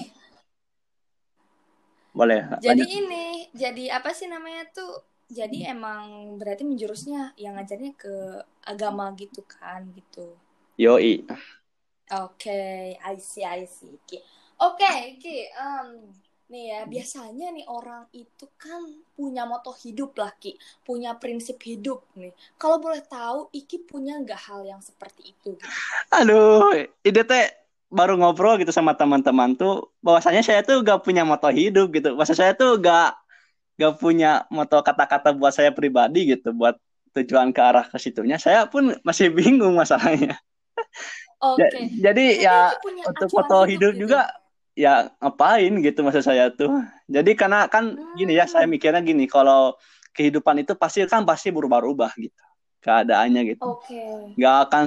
boleh 2.14 2.46
jadi 2.62 2.78
lanjut. 2.78 2.88
ini, 2.94 3.26
jadi 3.54 4.02
apa 4.02 4.12
sih 4.12 4.28
namanya 4.28 4.66
tuh? 4.74 5.06
Jadi 5.34 5.66
emang 5.66 6.36
berarti 6.38 6.62
menjurusnya 6.68 7.34
yang 7.40 7.58
ngajarnya 7.58 7.94
ke 7.98 8.44
agama 8.70 9.10
gitu 9.18 9.42
kan, 9.48 9.88
gitu. 9.98 10.36
Yoi. 10.78 11.26
Oke, 12.14 12.94
I 13.00 13.16
see, 13.18 13.42
I 13.42 13.66
see, 13.66 13.98
Ki. 14.06 14.22
Oke, 14.62 15.18
Ki, 15.18 15.50
em, 15.50 16.14
nih 16.54 16.64
ya, 16.70 16.80
biasanya 16.86 17.50
nih 17.50 17.66
orang 17.66 18.06
itu 18.14 18.46
kan 18.60 18.84
punya 19.18 19.48
moto 19.50 19.74
hidup 19.74 20.14
lah, 20.22 20.30
Ki. 20.38 20.54
Punya 20.86 21.18
prinsip 21.18 21.58
hidup 21.66 22.06
nih. 22.14 22.36
Kalau 22.60 22.78
boleh 22.78 23.02
tahu, 23.02 23.50
Iki 23.50 23.90
punya 23.90 24.20
nggak 24.22 24.54
hal 24.54 24.62
yang 24.68 24.84
seperti 24.84 25.34
itu? 25.34 25.58
Gitu? 25.58 25.66
Aduh, 26.14 26.70
ide 27.02 27.24
teh 27.26 27.50
baru 27.94 28.18
ngobrol 28.18 28.58
gitu 28.58 28.74
sama 28.74 28.98
teman-teman 28.98 29.54
tuh 29.54 29.94
bahwasanya 30.02 30.42
saya 30.42 30.66
tuh 30.66 30.82
gak 30.82 31.06
punya 31.06 31.22
moto 31.22 31.46
hidup 31.54 31.94
gitu. 31.94 32.18
Bahasa 32.18 32.34
saya 32.34 32.58
tuh 32.58 32.82
gak 32.82 33.23
gak 33.74 33.98
punya 33.98 34.46
moto 34.54 34.78
kata-kata 34.82 35.34
buat 35.34 35.54
saya 35.54 35.74
pribadi 35.74 36.38
gitu 36.38 36.54
buat 36.54 36.78
tujuan 37.14 37.54
ke 37.54 37.62
arah 37.62 37.86
ke 37.86 37.98
situnya. 37.98 38.38
Saya 38.42 38.66
pun 38.66 38.94
masih 39.06 39.30
bingung 39.30 39.74
masalahnya. 39.78 40.38
Oke. 41.44 41.92
Jadi 42.00 42.42
Tapi 42.42 42.46
ya 42.46 42.72
untuk 43.06 43.30
foto 43.30 43.68
hidup 43.68 43.94
gitu. 43.94 44.08
juga 44.08 44.32
ya 44.74 45.12
ngapain 45.22 45.74
gitu 45.84 46.00
maksud 46.02 46.24
saya 46.26 46.50
tuh. 46.50 46.72
Jadi 47.06 47.38
karena 47.38 47.70
kan 47.70 47.94
gini 48.18 48.34
ya 48.34 48.50
saya 48.50 48.66
Hmm. 48.66 48.74
mikirnya 48.74 49.02
gini 49.06 49.30
kalau 49.30 49.78
kehidupan 50.14 50.62
itu 50.66 50.74
pasti 50.74 51.06
kan 51.06 51.26
pasti 51.26 51.50
berubah-ubah 51.54 52.14
gitu 52.18 52.42
keadaannya 52.82 53.42
gitu. 53.54 53.70
Nggak 54.38 54.56
akan 54.70 54.84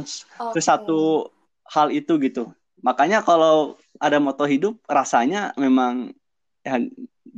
Oke. 0.51 0.61
satu 0.63 1.31
hal 1.67 1.91
itu 1.91 2.19
gitu. 2.23 2.51
Makanya 2.83 3.23
kalau 3.23 3.75
ada 3.99 4.19
moto 4.21 4.45
hidup 4.45 4.77
rasanya 4.87 5.55
memang 5.57 6.13
ya, 6.63 6.77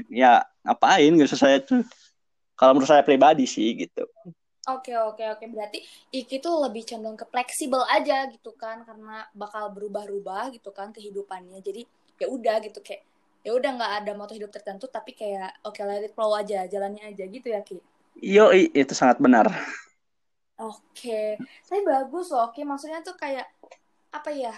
ya 0.07 0.47
ngapain 0.63 1.13
gitu 1.19 1.35
saya 1.35 1.59
tuh. 1.59 1.83
Kalau 2.59 2.75
menurut 2.75 2.91
saya 2.91 3.07
pribadi 3.07 3.47
sih 3.47 3.75
gitu. 3.75 4.07
Oke, 4.69 4.93
oke, 4.93 5.25
oke. 5.39 5.45
Berarti 5.49 5.79
Iki 6.13 6.43
tuh 6.43 6.61
lebih 6.67 6.85
condong 6.85 7.17
ke 7.17 7.25
fleksibel 7.31 7.81
aja 7.89 8.27
gitu 8.29 8.53
kan 8.59 8.85
karena 8.85 9.25
bakal 9.33 9.73
berubah-ubah 9.73 10.53
gitu 10.53 10.75
kan 10.75 10.93
kehidupannya. 10.93 11.63
Jadi 11.63 11.87
ya 12.19 12.27
udah 12.27 12.59
gitu 12.67 12.83
kayak 12.83 13.07
ya 13.47 13.55
udah 13.55 13.71
nggak 13.79 13.93
ada 14.03 14.13
moto 14.19 14.35
hidup 14.35 14.51
tertentu 14.51 14.91
tapi 14.91 15.15
kayak 15.15 15.63
oke 15.63 15.79
let 15.87 16.05
it 16.05 16.13
flow 16.13 16.35
aja, 16.35 16.67
jalannya 16.67 17.15
aja 17.15 17.25
gitu 17.25 17.49
ya 17.49 17.63
Ki. 17.63 17.79
Yo 18.19 18.51
itu 18.53 18.93
sangat 18.93 19.23
benar. 19.23 19.47
Oke, 20.59 21.39
tapi 21.71 21.81
bagus 21.87 22.35
loh. 22.35 22.51
Oke, 22.51 22.67
maksudnya 22.67 22.99
tuh 23.07 23.15
kayak 23.15 23.47
apa 24.11 24.31
ya? 24.35 24.51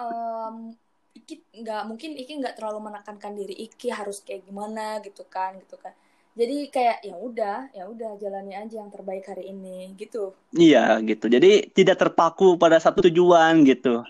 em, 0.00 0.74
Iki 1.14 1.62
nggak 1.62 1.82
mungkin 1.86 2.18
Iki 2.18 2.32
nggak 2.42 2.54
terlalu 2.58 2.90
menekankan 2.90 3.32
diri 3.38 3.54
Iki 3.54 3.88
harus 3.94 4.20
kayak 4.20 4.44
gimana 4.50 4.98
gitu 5.00 5.22
kan, 5.30 5.54
gitu 5.62 5.78
kan. 5.78 5.94
Jadi 6.34 6.66
kayak 6.66 7.06
ya 7.06 7.14
udah, 7.14 7.58
ya 7.70 7.86
udah 7.86 8.18
jalani 8.18 8.58
aja 8.58 8.82
yang 8.82 8.90
terbaik 8.90 9.22
hari 9.30 9.54
ini 9.54 9.94
gitu. 9.94 10.34
Iya 10.50 10.98
gitu. 11.06 11.30
Jadi 11.30 11.70
tidak 11.70 12.02
terpaku 12.02 12.58
pada 12.58 12.82
satu 12.82 13.06
tujuan 13.06 13.62
gitu. 13.62 14.02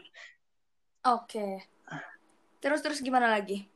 Oke. 1.05 1.61
Terus 2.65 2.81
terus 2.81 3.05
gimana 3.05 3.29
lagi? 3.29 3.69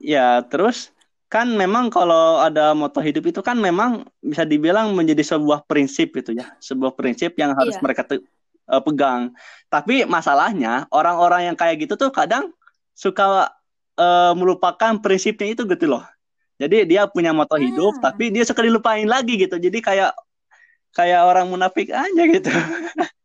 Ya 0.00 0.40
terus 0.48 0.88
kan 1.28 1.44
memang 1.52 1.92
kalau 1.92 2.40
ada 2.40 2.72
moto 2.72 3.04
hidup 3.04 3.28
itu 3.28 3.44
kan 3.44 3.60
memang 3.60 4.08
bisa 4.24 4.48
dibilang 4.48 4.96
menjadi 4.96 5.36
sebuah 5.36 5.68
prinsip 5.68 6.16
gitu 6.16 6.32
ya. 6.32 6.56
Sebuah 6.56 6.96
prinsip 6.96 7.36
yang 7.36 7.52
harus 7.52 7.76
Iya. 7.76 7.84
mereka 7.84 8.08
te- 8.08 8.24
eh, 8.64 8.82
pegang. 8.82 9.36
Tapi 9.68 10.08
masalahnya 10.08 10.88
orang-orang 10.88 11.52
yang 11.52 11.56
kayak 11.60 11.84
gitu 11.84 12.00
tuh 12.00 12.08
kadang 12.08 12.48
suka 12.94 13.50
eh, 14.00 14.32
melupakan 14.38 14.96
prinsipnya 15.02 15.52
itu 15.54 15.62
gitu 15.68 15.86
loh. 15.90 16.04
Jadi 16.60 16.84
dia 16.88 17.08
punya 17.08 17.32
moto 17.32 17.56
hidup 17.56 17.96
Hmm. 17.98 18.04
tapi 18.12 18.28
dia 18.32 18.44
suka 18.44 18.60
dilupain 18.64 19.08
lagi 19.08 19.36
gitu. 19.40 19.56
Jadi 19.56 19.80
kayak 19.80 20.12
kayak 20.96 21.20
orang 21.24 21.48
munafik 21.48 21.88
aja 21.92 22.22
gitu. 22.28 22.50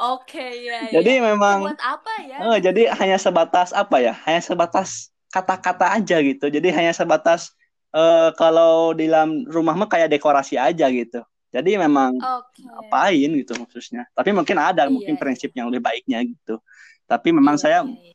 Oke, 0.00 0.64
ya, 0.64 0.86
ya. 0.88 1.00
Jadi 1.00 1.20
memang 1.20 1.66
buat 1.66 1.80
apa 1.82 2.12
ya? 2.24 2.38
Oh, 2.46 2.56
jadi 2.56 2.94
hanya 2.96 3.18
sebatas 3.20 3.74
apa 3.74 4.00
ya? 4.00 4.14
Hanya 4.26 4.40
sebatas 4.40 5.10
kata-kata 5.30 5.98
aja 5.98 6.16
gitu. 6.22 6.46
Jadi 6.48 6.68
hanya 6.72 6.94
sebatas 6.94 7.52
eh, 7.92 8.30
kalau 8.38 8.94
di 8.94 9.10
dalam 9.10 9.44
rumah 9.50 9.74
mah 9.76 9.88
kayak 9.90 10.08
dekorasi 10.10 10.56
aja 10.56 10.86
gitu. 10.88 11.20
Jadi 11.50 11.74
memang 11.74 12.14
Oke. 12.14 12.62
apain 12.86 13.30
gitu 13.34 13.52
maksudnya. 13.58 14.06
Tapi 14.14 14.30
mungkin 14.30 14.56
ada 14.56 14.86
Iya, 14.86 14.92
mungkin 14.94 15.14
iya. 15.18 15.20
prinsip 15.20 15.50
yang 15.58 15.66
lebih 15.68 15.82
baiknya 15.82 16.22
gitu. 16.22 16.62
Tapi 17.10 17.34
memang 17.34 17.58
Iya, 17.58 17.62
saya 17.62 17.78
iya, 17.82 18.14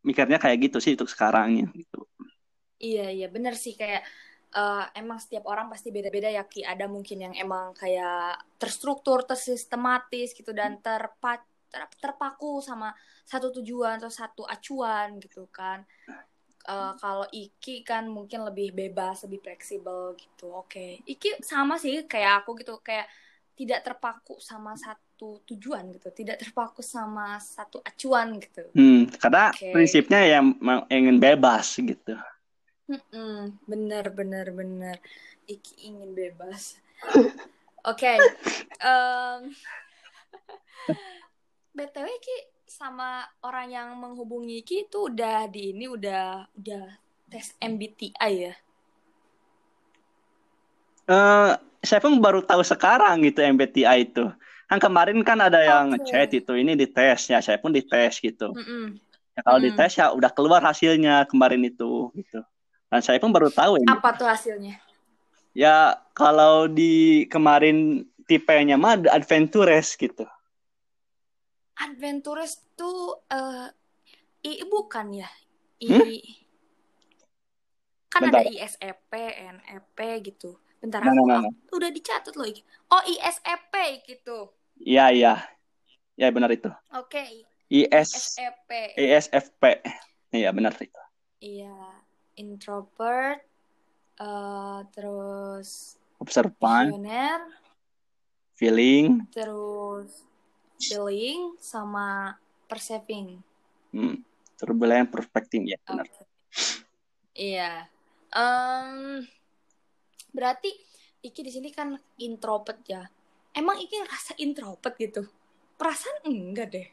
Mikirnya 0.00 0.40
kayak 0.40 0.70
gitu 0.70 0.78
sih 0.80 0.92
untuk 0.96 1.10
sekarangnya 1.12 1.68
gitu. 1.76 2.04
Iya, 2.80 3.12
iya, 3.12 3.26
bener 3.28 3.54
sih 3.54 3.76
kayak 3.76 4.02
eh, 4.56 4.84
emang 4.96 5.20
setiap 5.20 5.44
orang 5.46 5.68
pasti 5.68 5.92
beda-beda 5.92 6.32
ya 6.32 6.44
Ki. 6.48 6.64
Ada 6.64 6.88
mungkin 6.88 7.18
yang 7.28 7.34
emang 7.36 7.76
kayak 7.76 8.40
terstruktur, 8.56 9.22
tersistematis 9.28 10.32
gitu 10.32 10.50
dan 10.56 10.80
terpa 10.80 11.44
ter- 11.70 11.96
terpaku 12.00 12.58
sama 12.64 12.90
satu 13.28 13.52
tujuan 13.60 14.00
atau 14.00 14.10
satu 14.10 14.42
acuan 14.48 15.20
gitu 15.20 15.46
kan. 15.52 15.84
Eh, 16.64 16.92
kalau 17.00 17.26
Iki 17.28 17.84
kan 17.84 18.08
mungkin 18.08 18.44
lebih 18.48 18.72
bebas, 18.72 19.24
lebih 19.28 19.40
fleksibel 19.44 20.16
gitu. 20.16 20.52
Oke. 20.52 21.00
Iki 21.04 21.44
sama 21.44 21.76
sih 21.76 22.04
kayak 22.08 22.44
aku 22.44 22.56
gitu, 22.60 22.80
kayak 22.80 23.08
tidak 23.56 23.84
terpaku 23.84 24.40
sama 24.40 24.72
satu 24.76 25.09
tujuan 25.44 25.92
gitu, 25.92 26.08
tidak 26.14 26.40
terpaku 26.40 26.80
sama 26.80 27.36
satu 27.42 27.82
acuan 27.84 28.40
gitu. 28.40 28.64
Hmm, 28.72 29.10
karena 29.20 29.52
Oke. 29.52 29.74
prinsipnya 29.74 30.20
yang 30.24 30.56
ingin 30.88 31.20
bebas 31.20 31.76
gitu. 31.76 32.16
Mm-mm, 32.90 33.54
bener 33.70 34.10
bener 34.10 34.50
bener 34.50 34.98
Iki 35.46 35.94
ingin 35.94 36.10
bebas 36.10 36.74
oke 37.90 38.14
em, 38.82 39.40
btw 41.78 42.06
Iki 42.18 42.36
sama 42.66 43.22
orang 43.46 43.70
yang 43.70 43.88
menghubungi 43.94 44.66
Iki 44.66 44.90
itu 44.90 45.06
udah 45.06 45.46
di 45.46 45.70
ini 45.70 45.86
udah 45.86 46.50
udah 46.58 46.84
tes 47.30 47.54
MBTI 47.62 48.32
ya 48.50 48.54
eh 51.10 51.52
saya 51.80 52.00
pun 52.02 52.12
baru 52.20 52.44
tahu 52.44 52.60
sekarang 52.60 53.24
gitu 53.24 53.40
MBTI 53.40 54.04
itu. 54.04 54.28
Kan 54.70 54.78
kemarin 54.78 55.18
kan 55.26 55.38
ada 55.42 55.58
yang 55.70 55.84
Oke. 55.90 55.98
ngechat 55.98 56.30
itu, 56.30 56.52
ini 56.62 56.72
dites 56.78 57.20
ya, 57.32 57.38
saya 57.42 57.58
pun 57.58 57.74
dites 57.74 58.22
gitu. 58.22 58.54
Mm-mm. 58.54 59.00
Ya, 59.36 59.40
kalau 59.46 59.58
Mm-mm. 59.58 59.66
dites 59.66 59.92
ya 60.00 60.06
udah 60.14 60.30
keluar 60.36 60.62
hasilnya 60.62 61.26
kemarin 61.30 61.62
itu 61.66 62.10
gitu. 62.18 62.40
Dan 62.90 63.00
saya 63.02 63.18
pun 63.22 63.30
baru 63.34 63.50
tahu 63.50 63.74
ini. 63.82 63.96
apa 63.96 64.08
tuh 64.18 64.26
hasilnya 64.30 64.74
Ya 65.54 65.98
kalau 66.18 66.66
di 66.78 67.26
kemarin 67.32 68.06
tipenya 68.28 68.76
mah 68.82 68.92
ada 68.98 69.10
adventurous 69.18 69.88
gitu. 69.98 70.24
adventurous 71.84 72.52
tuh 72.78 72.98
eh 73.36 73.68
I 74.50 74.64
bukan 74.72 75.06
ya 75.20 75.28
I 75.82 75.90
Hmm? 75.90 76.02
kan 78.12 78.22
Bentar. 78.22 78.40
ada 78.42 78.42
ISEP 78.42 79.12
NEP 79.56 79.98
gitu 80.28 80.58
bentar 80.82 81.02
Mana, 81.02 81.10
aku, 81.10 81.26
mana? 81.26 81.48
aku 81.68 81.72
udah 81.80 81.90
dicatat 81.96 82.34
loh 82.38 82.48
oh 82.94 83.02
ISEP 83.06 83.74
gitu 84.08 84.38
Iya 84.80 85.04
iya. 85.12 85.34
Ya 86.16 86.28
benar 86.32 86.52
itu. 86.52 86.68
Oke, 86.96 87.20
IS 87.68 88.36
ISFP. 88.36 88.70
ISFP. 88.96 89.62
Iya 90.32 90.50
benar 90.52 90.74
itu. 90.76 91.00
Iya, 91.40 91.76
introvert, 92.36 93.40
eh, 94.20 94.80
terus 94.92 95.96
Observan, 96.20 96.92
visioner, 96.92 97.40
feeling, 98.52 99.24
terus 99.32 100.28
feeling, 100.76 101.56
sama 101.56 102.36
perceiving. 102.68 103.40
hmm, 103.96 104.20
turbulent, 104.60 105.08
prospecting 105.08 105.64
ya 105.72 105.80
benar. 105.88 106.04
Oke. 106.04 106.24
Iya. 107.32 107.88
Em, 108.30 109.24
berarti 110.30 110.70
Iki 111.20 111.40
di 111.44 111.52
sini 111.52 111.68
kan 111.68 111.92
introvert 112.16 112.80
ya. 112.88 113.04
Emang 113.54 113.76
Iki 113.82 113.96
ngerasa 114.06 114.32
introvert 114.38 114.94
gitu? 114.96 115.22
Perasaan 115.74 116.28
enggak 116.28 116.68
deh. 116.70 116.86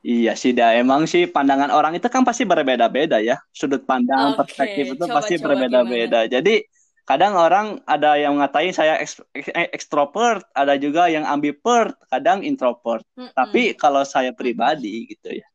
Iya 0.00 0.32
sih, 0.38 0.56
dah 0.56 0.72
emang 0.72 1.04
sih 1.04 1.28
pandangan 1.28 1.68
orang 1.68 1.92
itu 1.98 2.08
kan 2.08 2.24
pasti 2.24 2.48
berbeda-beda 2.48 3.20
ya. 3.20 3.36
Sudut 3.52 3.84
pandang, 3.84 4.32
Oke, 4.32 4.40
perspektif 4.40 4.96
itu 4.96 5.04
coba, 5.04 5.20
pasti 5.20 5.34
berbeda-beda. 5.36 6.24
Jadi 6.30 6.64
kadang 7.04 7.36
orang 7.36 7.82
ada 7.84 8.16
yang 8.16 8.38
ngatain 8.40 8.72
saya 8.72 9.02
ek- 9.02 9.28
ekstrovert, 9.74 10.46
ada 10.56 10.78
juga 10.78 11.10
yang 11.12 11.26
ambivert, 11.28 11.98
kadang 12.08 12.40
introvert. 12.46 13.04
Mm-mm. 13.18 13.34
Tapi 13.36 13.74
kalau 13.76 14.06
saya 14.06 14.32
pribadi 14.32 15.12
gitu 15.12 15.34
ya. 15.42 15.46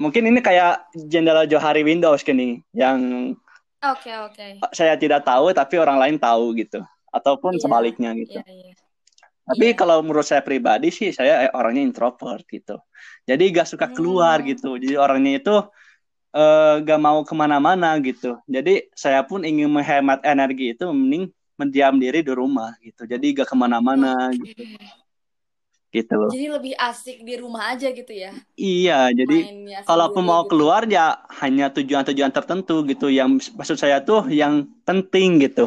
Mungkin 0.00 0.32
ini 0.32 0.40
kayak 0.40 0.90
jendela 0.96 1.44
Johari 1.44 1.84
Windows 1.84 2.24
gini, 2.24 2.64
yang 2.72 3.30
Oke, 3.84 4.12
oke. 4.12 4.46
saya 4.72 4.96
tidak 4.96 5.24
tahu 5.28 5.52
tapi 5.52 5.76
orang 5.76 6.00
lain 6.00 6.16
tahu 6.16 6.56
gitu. 6.56 6.80
Ataupun 7.12 7.56
Iya, 7.56 7.62
sebaliknya 7.64 8.10
gitu. 8.16 8.40
Iya, 8.40 8.48
iya. 8.48 8.74
Tapi 9.48 9.72
Iya. 9.72 9.78
kalau 9.78 9.98
menurut 10.04 10.26
saya 10.26 10.42
pribadi 10.44 10.88
sih 10.94 11.10
saya 11.10 11.48
eh, 11.48 11.52
orangnya 11.52 11.82
introvert 11.82 12.44
gitu. 12.46 12.78
Jadi 13.26 13.42
gak 13.50 13.68
suka 13.68 13.86
keluar 13.90 14.38
Hmm. 14.42 14.48
gitu. 14.52 14.78
Jadi 14.78 14.94
orangnya 14.94 15.32
itu 15.42 15.54
eh, 16.30 16.74
gak 16.86 17.00
mau 17.02 17.18
ke 17.26 17.34
mana-mana 17.34 17.98
gitu. 17.98 18.38
Jadi 18.46 18.86
saya 18.94 19.20
pun 19.26 19.42
ingin 19.42 19.66
menghemat 19.66 20.22
energi 20.22 20.76
itu 20.78 20.86
mending 20.90 21.24
mendiam 21.58 21.94
diri 21.98 22.24
di 22.24 22.32
rumah 22.32 22.72
gitu. 22.80 23.04
Jadi 23.04 23.26
gak 23.36 23.48
ke 23.50 23.56
mana-mana 23.58 24.30
gitu. 24.32 24.62
Gitu 25.90 26.14
loh. 26.14 26.30
Jadi 26.30 26.46
lebih 26.46 26.74
asik 26.78 27.26
di 27.26 27.34
rumah 27.34 27.74
aja 27.74 27.90
gitu 27.90 28.14
ya. 28.14 28.30
Iya, 28.54 29.10
jadi 29.10 29.36
kalau 29.82 30.06
aku 30.06 30.20
mau 30.22 30.46
gitu. 30.46 30.54
keluar 30.54 30.86
ya 30.86 31.18
hanya 31.42 31.66
tujuan-tujuan 31.74 32.30
tertentu 32.30 32.86
gitu. 32.86 33.10
Yang 33.10 33.50
maksud 33.58 33.74
saya 33.74 33.98
tuh 33.98 34.30
yang 34.30 34.70
penting 34.86 35.42
gitu. 35.42 35.66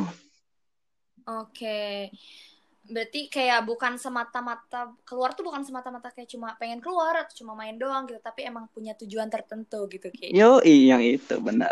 Oke. 1.27 2.08
Berarti 2.84 3.32
kayak 3.32 3.63
bukan 3.63 3.96
semata-mata 3.96 4.92
keluar 5.08 5.32
tuh 5.32 5.48
bukan 5.48 5.63
semata-mata 5.63 6.12
kayak 6.12 6.28
cuma 6.28 6.52
pengen 6.60 6.84
keluar 6.84 7.16
atau 7.24 7.32
cuma 7.40 7.56
main 7.56 7.80
doang 7.80 8.04
gitu, 8.12 8.20
tapi 8.20 8.44
emang 8.44 8.68
punya 8.75 8.92
tujuan 9.00 9.32
tertentu 9.32 9.88
gitu 9.88 10.12
kayak. 10.12 10.36
Yo, 10.36 10.60
yang 10.63 11.00
itu 11.00 11.40
benar. 11.40 11.72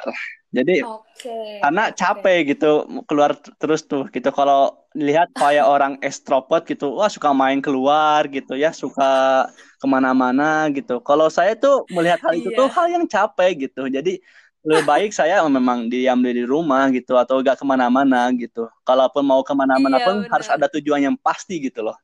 Jadi 0.51 0.83
Oke. 0.83 1.63
karena 1.63 1.83
oke. 1.91 1.95
capek 1.95 2.37
gitu 2.55 2.83
keluar 3.07 3.31
terus 3.59 3.87
tuh 3.87 4.07
gitu 4.11 4.31
kalau 4.35 4.75
lihat 4.95 5.31
kayak 5.31 5.63
orang 5.63 5.95
extrovert 6.03 6.67
gitu 6.67 6.91
wah 6.91 7.07
suka 7.07 7.31
main 7.31 7.63
keluar 7.63 8.27
gitu 8.27 8.59
ya 8.59 8.75
suka 8.75 9.47
ke 9.79 9.87
mana-mana 9.87 10.67
gitu 10.75 10.99
kalau 10.99 11.31
saya 11.31 11.55
tuh 11.55 11.87
melihat 11.87 12.19
hal 12.19 12.35
itu 12.35 12.51
Iya. 12.51 12.59
tuh 12.59 12.67
hal 12.67 12.87
yang 12.91 13.05
capek 13.07 13.51
gitu 13.71 13.87
jadi 13.87 14.19
lebih 14.61 14.85
baik 14.85 15.11
saya 15.11 15.41
memang 15.49 15.89
diam 15.89 16.21
di 16.21 16.45
rumah 16.45 16.85
gitu 16.93 17.17
atau 17.17 17.41
gak 17.41 17.57
ke 17.57 17.65
mana-mana 17.65 18.29
gitu. 18.37 18.69
Kalaupun 18.85 19.25
mau 19.25 19.41
ke 19.41 19.53
mana-mana 19.57 19.97
Iya, 19.97 20.05
pun 20.05 20.15
benar. 20.21 20.31
harus 20.37 20.47
ada 20.53 20.69
tujuan 20.69 21.01
yang 21.01 21.17
pasti 21.17 21.57
gitu 21.57 21.81
loh. 21.81 21.97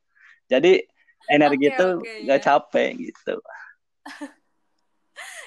Jadi 0.50 0.82
energi 1.30 1.70
Oke, 1.70 1.74
itu 1.78 1.88
oke, 2.02 2.14
gak 2.26 2.40
iya. 2.42 2.46
capek 2.46 2.90
gitu. 2.98 3.34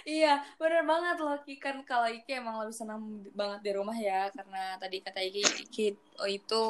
Iya, 0.01 0.41
bener 0.57 0.83
banget 0.89 1.21
loh 1.21 1.37
Ki 1.45 1.61
kan 1.61 1.85
kalau 1.85 2.09
Iki 2.09 2.41
emang 2.41 2.57
lebih 2.65 2.73
senang 2.73 3.21
banget 3.37 3.61
di 3.61 3.71
rumah 3.77 3.95
ya 3.95 4.33
karena 4.33 4.81
tadi 4.81 4.97
kata 5.05 5.21
Iki, 5.21 5.43
Iki 5.69 5.87
itu 6.33 6.63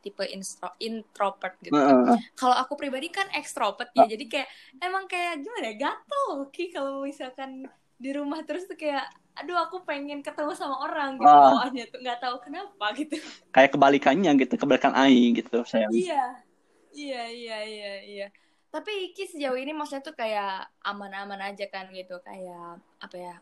tipe 0.00 0.24
instro, 0.32 0.72
introvert 0.80 1.54
gitu. 1.60 1.76
Heeh. 1.76 2.16
Kalau 2.34 2.56
aku 2.56 2.80
pribadi 2.80 3.12
kan 3.12 3.28
ekstrovert 3.36 3.92
ya, 3.92 4.08
jadi 4.08 4.24
kayak 4.24 4.48
emang 4.80 5.04
kayak 5.04 5.44
gimana 5.44 5.68
ya 5.70 5.74
gatel 5.76 6.48
Ki 6.48 6.72
kalau 6.72 7.04
misalkan 7.04 7.68
di 8.00 8.10
rumah 8.14 8.40
terus 8.46 8.64
tuh 8.64 8.78
kayak 8.78 9.06
aduh 9.38 9.56
aku 9.56 9.82
pengen 9.82 10.18
ketemu 10.20 10.50
sama 10.52 10.82
orang 10.82 11.14
gitu 11.14 11.26
Ah. 11.26 11.54
bawaannya 11.54 11.84
tuh 11.88 11.98
nggak 12.02 12.18
tahu 12.18 12.36
kenapa 12.42 12.86
gitu. 12.92 13.16
Kayak 13.50 13.70
kebalikannya 13.74 14.30
gitu, 14.36 14.54
kebalikan 14.54 14.92
Ai 14.92 15.30
gitu 15.32 15.62
saya. 15.62 15.86
Iya, 15.88 16.24
iya, 16.92 17.22
iya, 17.26 17.58
iya, 17.62 17.92
iya. 18.02 18.26
Tapi 18.68 19.10
Iki 19.10 19.32
sejauh 19.32 19.56
ini 19.56 19.72
maksudnya 19.72 20.04
tuh 20.04 20.12
kayak 20.12 20.68
aman-aman 20.84 21.40
aja 21.40 21.64
kan 21.72 21.88
gitu, 21.88 22.20
kayak 22.20 22.76
apa 23.00 23.16
ya 23.16 23.34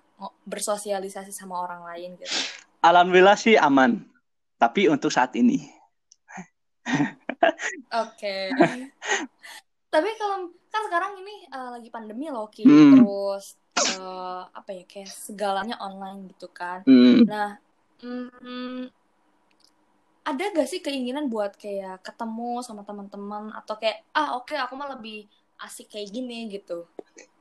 bersosialisasi 0.46 1.34
sama 1.34 1.58
orang 1.58 1.82
lain 1.82 2.14
gitu. 2.16 2.30
Alhamdulillah 2.78 3.34
sih 3.34 3.58
aman. 3.58 4.06
Tapi 4.56 4.86
untuk 4.86 5.10
saat 5.10 5.34
ini. 5.34 5.66
Oke. 7.92 8.36
Tapi 9.92 10.10
kalau 10.14 10.36
kan 10.68 10.82
sekarang 10.86 11.12
ini 11.18 11.48
eh, 11.48 11.68
lagi 11.72 11.88
pandemi 11.88 12.28
loh 12.28 12.46
Ki, 12.46 12.62
Hmm. 12.62 13.00
terus 13.00 13.56
eh, 13.76 14.42
apa 14.48 14.70
ya 14.72 14.84
kayak 14.88 15.10
segalanya 15.12 15.76
online 15.78 16.32
gitu 16.32 16.48
kan. 16.48 16.80
Hmm. 16.88 17.28
Nah, 17.28 17.60
mm, 18.00 18.88
ada 20.26 20.42
gak 20.50 20.68
sih 20.68 20.82
keinginan 20.82 21.30
buat 21.30 21.54
kayak 21.54 22.02
ketemu 22.02 22.64
sama 22.66 22.82
teman-teman 22.82 23.54
atau 23.54 23.78
kayak 23.78 24.02
ah 24.10 24.34
oke 24.34 24.58
aku 24.58 24.74
mah 24.74 24.90
lebih 24.98 25.30
asik 25.62 25.92
kayak 25.92 26.10
gini 26.10 26.50
gitu. 26.50 26.88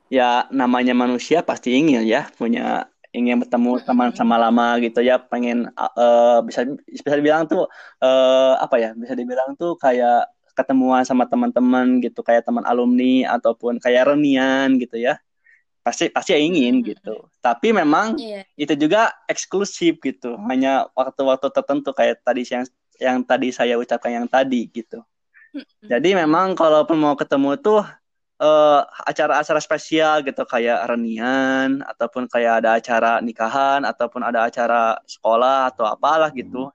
Ya 0.06 0.46
namanya 0.54 0.94
manusia 0.94 1.42
pasti 1.42 1.74
ingin 1.74 2.06
ya 2.06 2.30
punya 2.38 2.86
ingin 3.10 3.42
bertemu 3.42 3.82
teman 3.82 4.12
sama 4.14 4.38
lama 4.38 4.78
gitu 4.78 5.02
ya 5.02 5.18
pengen 5.18 5.72
eh, 5.74 6.38
bisa 6.46 6.62
bisa 6.86 7.14
dibilang 7.18 7.48
tuh 7.50 7.66
eh, 7.98 8.54
apa 8.60 8.76
ya 8.78 8.90
bisa 8.94 9.18
dibilang 9.18 9.58
tuh 9.58 9.74
kayak 9.80 10.30
ketemuan 10.56 11.04
sama 11.04 11.28
teman-teman 11.28 12.00
gitu 12.00 12.22
kayak 12.24 12.46
teman 12.46 12.64
alumni 12.64 13.28
ataupun 13.36 13.76
kayak 13.82 14.14
renian 14.14 14.78
gitu 14.80 14.96
ya 14.96 15.20
pasti 15.86 16.10
pasti 16.10 16.34
ingin 16.34 16.82
Mm-mm. 16.82 16.88
gitu 16.90 17.30
tapi 17.38 17.70
memang 17.70 18.18
Iya. 18.18 18.42
itu 18.58 18.74
juga 18.74 19.14
eksklusif 19.30 20.02
gitu 20.02 20.34
hanya 20.50 20.90
waktu-waktu 20.98 21.46
tertentu 21.54 21.94
kayak 21.94 22.26
tadi 22.26 22.42
yang 22.42 22.66
yang 22.98 23.18
tadi 23.22 23.54
saya 23.54 23.78
ucapkan 23.78 24.10
yang 24.10 24.26
tadi 24.26 24.66
gitu 24.66 24.98
Mm-mm. 25.54 25.86
jadi 25.86 26.26
memang 26.26 26.58
kalaupun 26.58 26.98
mau 26.98 27.14
ketemu 27.14 27.54
tuh 27.62 27.86
eh, 28.42 28.80
acara-acara 29.06 29.62
spesial 29.62 30.26
gitu 30.26 30.42
kayak 30.42 30.90
renian 30.90 31.86
ataupun 31.86 32.26
kayak 32.26 32.66
ada 32.66 32.82
acara 32.82 33.22
nikahan 33.22 33.86
ataupun 33.86 34.26
ada 34.26 34.50
acara 34.50 34.98
sekolah 35.08 35.72
atau 35.72 35.88
apalah 35.88 36.28
gitu. 36.34 36.68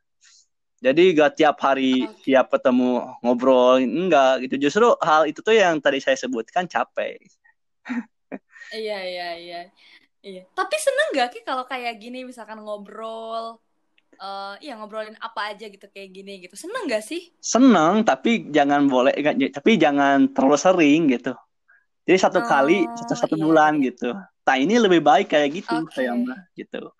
Jadi 0.81 1.13
gak 1.13 1.37
tiap 1.37 1.61
hari 1.61 2.09
Oke. 2.09 2.33
tiap 2.33 2.49
ketemu 2.49 3.05
ngobrol 3.21 3.77
enggak 3.77 4.49
gitu. 4.49 4.57
Justru 4.57 4.89
hal 4.97 5.29
itu 5.29 5.37
tuh 5.45 5.53
yang 5.53 5.77
tadi 5.77 6.01
saya 6.01 6.17
sebutkan 6.17 6.65
capek. 6.65 7.21
Iya, 8.71 8.97
iya, 9.03 9.27
iya. 9.35 9.59
Iya. 10.21 10.41
Tapi 10.53 10.75
seneng 10.77 11.07
gak 11.17 11.29
Ki 11.33 11.39
kalau 11.41 11.65
kayak 11.65 11.97
gini 11.97 12.21
misalkan 12.21 12.61
ngobrol 12.61 13.57
eh 14.21 14.53
iya 14.61 14.77
ngobrolin 14.77 15.17
apa 15.17 15.49
aja 15.49 15.65
gitu 15.65 15.85
kayak 15.89 16.09
gini 16.13 16.45
gitu. 16.45 16.53
Seneng 16.53 16.85
gak 16.85 17.01
sih? 17.01 17.21
Seneng 17.41 18.05
tapi 18.05 18.53
jangan 18.53 18.85
boleh 18.85 19.13
tapi 19.49 19.81
jangan 19.81 20.29
terlalu 20.29 20.57
sering 20.61 21.01
gitu. 21.09 21.33
Jadi 22.05 22.17
satu 22.21 22.39
kali 22.45 22.85
Oh, 22.85 22.97
satu 23.01 23.13
satu 23.17 23.35
iya, 23.37 23.45
bulan 23.45 23.73
iya. 23.81 23.85
gitu. 23.89 24.09
Nah 24.45 24.55
ini 24.57 24.77
lebih 24.77 25.01
baik 25.01 25.33
kayak 25.33 25.49
gitu 25.57 25.75
Oke. 25.81 25.93
saya 25.93 26.13
gitu. 26.53 26.91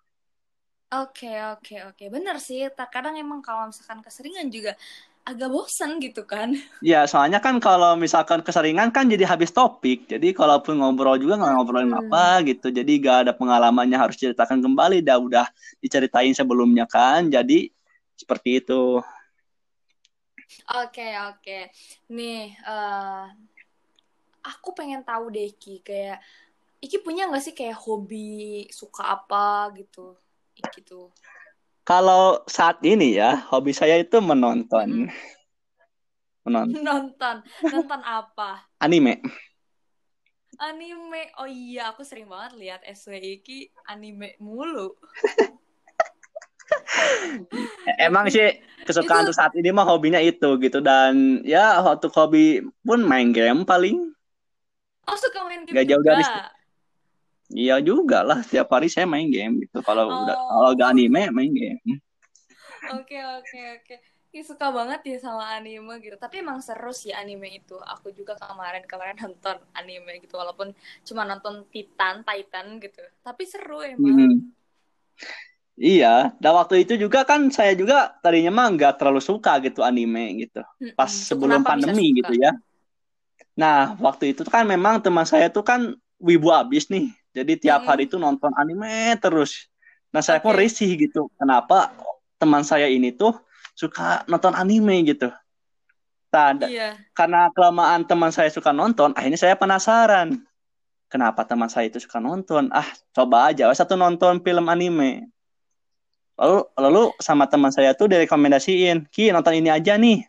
Oke, 0.92 1.32
oke, 1.56 1.76
oke. 1.88 2.04
Bener 2.12 2.36
sih. 2.42 2.68
Kadang 2.92 3.16
emang 3.16 3.40
kalau 3.40 3.70
misalkan 3.72 4.04
keseringan 4.04 4.52
juga 4.52 4.76
agak 5.22 5.50
bosen 5.54 6.02
gitu 6.02 6.26
kan. 6.26 6.58
Ya, 6.82 7.06
soalnya 7.06 7.38
kan 7.38 7.62
kalau 7.62 7.94
misalkan 7.94 8.42
keseringan 8.42 8.90
kan 8.90 9.06
jadi 9.06 9.30
habis 9.30 9.54
topik. 9.54 10.10
Jadi 10.10 10.34
kalaupun 10.34 10.82
ngobrol 10.82 11.22
juga 11.22 11.38
nggak 11.38 11.54
ngobrolin 11.56 11.94
Hmm. 11.94 12.02
apa 12.10 12.42
gitu. 12.50 12.74
Jadi 12.74 12.92
gak 13.00 13.18
ada 13.30 13.34
pengalamannya 13.38 13.98
harus 13.98 14.18
ceritakan 14.18 14.60
kembali. 14.66 15.06
Dah 15.06 15.22
udah 15.22 15.46
diceritain 15.78 16.34
sebelumnya 16.34 16.90
kan. 16.90 17.30
Jadi 17.30 17.70
seperti 18.18 18.66
itu. 18.66 18.98
Oke, 20.84 21.08
oke. 21.32 21.60
Nih, 22.12 22.52
eh 22.58 23.26
aku 24.42 24.74
pengen 24.74 25.06
tahu 25.06 25.30
deh 25.32 25.54
Ki, 25.56 25.80
kayak 25.86 26.20
Iki 26.82 27.06
punya 27.06 27.30
nggak 27.30 27.46
sih 27.46 27.54
kayak 27.54 27.78
hobi 27.78 28.66
suka 28.74 29.06
apa 29.06 29.70
gitu? 29.78 30.18
Iki 30.58 30.82
tuh. 30.82 31.14
Kalau 31.92 32.40
saat 32.48 32.80
ini 32.88 33.20
ya, 33.20 33.36
hobi 33.52 33.76
saya 33.76 34.00
itu 34.00 34.16
menonton. 34.24 35.12
Menonton 36.48 36.80
Nonton, 36.80 37.36
nonton 37.68 38.00
apa? 38.00 38.64
anime. 38.80 39.20
Anime. 40.56 41.36
Oh 41.36 41.44
iya, 41.44 41.92
aku 41.92 42.08
sering 42.08 42.32
banget 42.32 42.56
lihat 42.56 42.80
SW 42.88 43.20
Iki 43.44 43.76
anime 43.84 44.40
mulu. 44.40 44.96
Emang 48.00 48.32
sih 48.32 48.56
kesukaan 48.88 49.28
Itu- 49.28 49.36
untuk 49.36 49.36
saat 49.36 49.52
ini 49.60 49.76
mah 49.76 49.84
hobinya 49.84 50.24
itu 50.24 50.48
gitu. 50.64 50.80
Dan 50.80 51.44
ya 51.44 51.84
waktu 51.84 52.08
hobi 52.08 52.46
pun 52.88 53.04
main 53.04 53.36
game 53.36 53.68
paling. 53.68 54.16
Oh, 55.12 55.18
suka 55.20 55.44
main 55.44 55.68
game 55.68 55.76
Nggak 55.76 55.86
jauh 55.92 56.00
juga. 56.00 56.12
dari 56.16 56.26
Iya 57.52 57.84
juga 57.84 58.24
lah, 58.24 58.40
setiap 58.42 58.72
hari 58.72 58.88
saya 58.88 59.04
main 59.04 59.28
game 59.28 59.68
gitu. 59.68 59.84
Kalau 59.84 60.08
udah 60.08 60.36
Oh. 60.36 60.48
kalau 60.56 60.70
gak 60.80 60.90
anime 60.96 61.28
main 61.36 61.52
game. 61.52 61.80
Oke, 62.96 63.20
oke, 63.20 63.60
oke. 63.80 63.96
Ih, 64.32 64.48
suka 64.48 64.72
banget 64.72 65.04
ya 65.04 65.18
sama 65.20 65.60
anime 65.60 66.00
gitu. 66.00 66.16
Tapi 66.16 66.40
emang 66.40 66.64
seru 66.64 66.96
sih 66.96 67.12
anime 67.12 67.60
itu. 67.60 67.76
Aku 67.76 68.16
juga 68.16 68.40
kemarin-kemarin 68.40 69.20
nonton 69.28 69.60
anime 69.76 70.24
gitu. 70.24 70.40
Walaupun 70.40 70.72
cuma 71.04 71.28
nonton 71.28 71.68
Titan, 71.68 72.24
Titan 72.24 72.80
gitu. 72.80 73.04
Tapi 73.20 73.44
seru 73.44 73.84
emang. 73.84 74.16
Hmm. 74.16 74.36
Iya, 75.82 76.36
dan 76.38 76.52
waktu 76.54 76.86
itu 76.86 76.94
juga 76.94 77.26
kan 77.26 77.50
saya 77.50 77.74
juga 77.74 78.14
tadinya 78.22 78.54
mah 78.54 78.68
nggak 78.70 79.02
terlalu 79.02 79.18
suka 79.18 79.58
gitu 79.66 79.82
anime 79.82 80.46
gitu. 80.46 80.62
Mm-mm. 80.78 80.94
Pas 80.94 81.10
Tuh 81.10 81.34
sebelum 81.34 81.64
kenapa 81.64 81.74
pandemi 81.74 82.22
gitu 82.22 82.34
ya. 82.38 82.54
Nah, 83.58 83.98
waktu 83.98 84.32
itu 84.36 84.46
kan 84.46 84.64
memang 84.64 85.02
teman 85.02 85.26
saya 85.26 85.50
tuh 85.50 85.66
kan 85.66 85.92
wibu 86.22 86.54
abis 86.54 86.88
nih. 86.88 87.10
Jadi 87.32 87.68
tiap 87.68 87.88
hari 87.88 88.12
itu 88.12 88.20
nonton 88.20 88.52
anime 88.60 89.16
terus. 89.20 89.72
Nah, 90.12 90.20
saya 90.20 90.44
pun 90.44 90.52
Oke. 90.52 90.68
risih 90.68 90.92
gitu. 91.00 91.32
Kenapa 91.40 91.96
teman 92.36 92.68
saya 92.68 92.92
ini 92.92 93.16
tuh 93.16 93.32
suka 93.72 94.28
nonton 94.28 94.52
anime 94.52 95.00
gitu. 95.08 95.32
Nah, 96.32 96.56
Iya. 96.64 96.96
karena 97.16 97.52
kelamaan 97.52 98.08
teman 98.08 98.32
saya 98.32 98.48
suka 98.52 98.72
nonton, 98.76 99.16
akhirnya 99.16 99.40
saya 99.40 99.56
penasaran. 99.56 100.44
Kenapa 101.12 101.44
teman 101.44 101.68
saya 101.68 101.92
itu 101.92 102.00
suka 102.00 102.24
nonton? 102.24 102.72
Ah, 102.72 102.88
coba 103.12 103.52
aja 103.52 103.68
satu 103.76 104.00
nonton 104.00 104.40
film 104.44 104.68
anime. 104.72 105.28
Lalu 106.40 106.60
lalu 106.80 107.04
sama 107.20 107.48
teman 107.52 107.68
saya 107.72 107.92
tuh 107.92 108.08
direkomendasiin, 108.08 109.12
"Ki, 109.12 109.28
nonton 109.36 109.60
ini 109.60 109.68
aja 109.68 110.00
nih." 110.00 110.24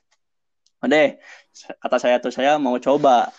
Udah, 0.82 1.14
kata 1.78 1.96
saya 2.02 2.18
tuh 2.18 2.34
saya 2.34 2.58
mau 2.58 2.74
coba. 2.82 3.30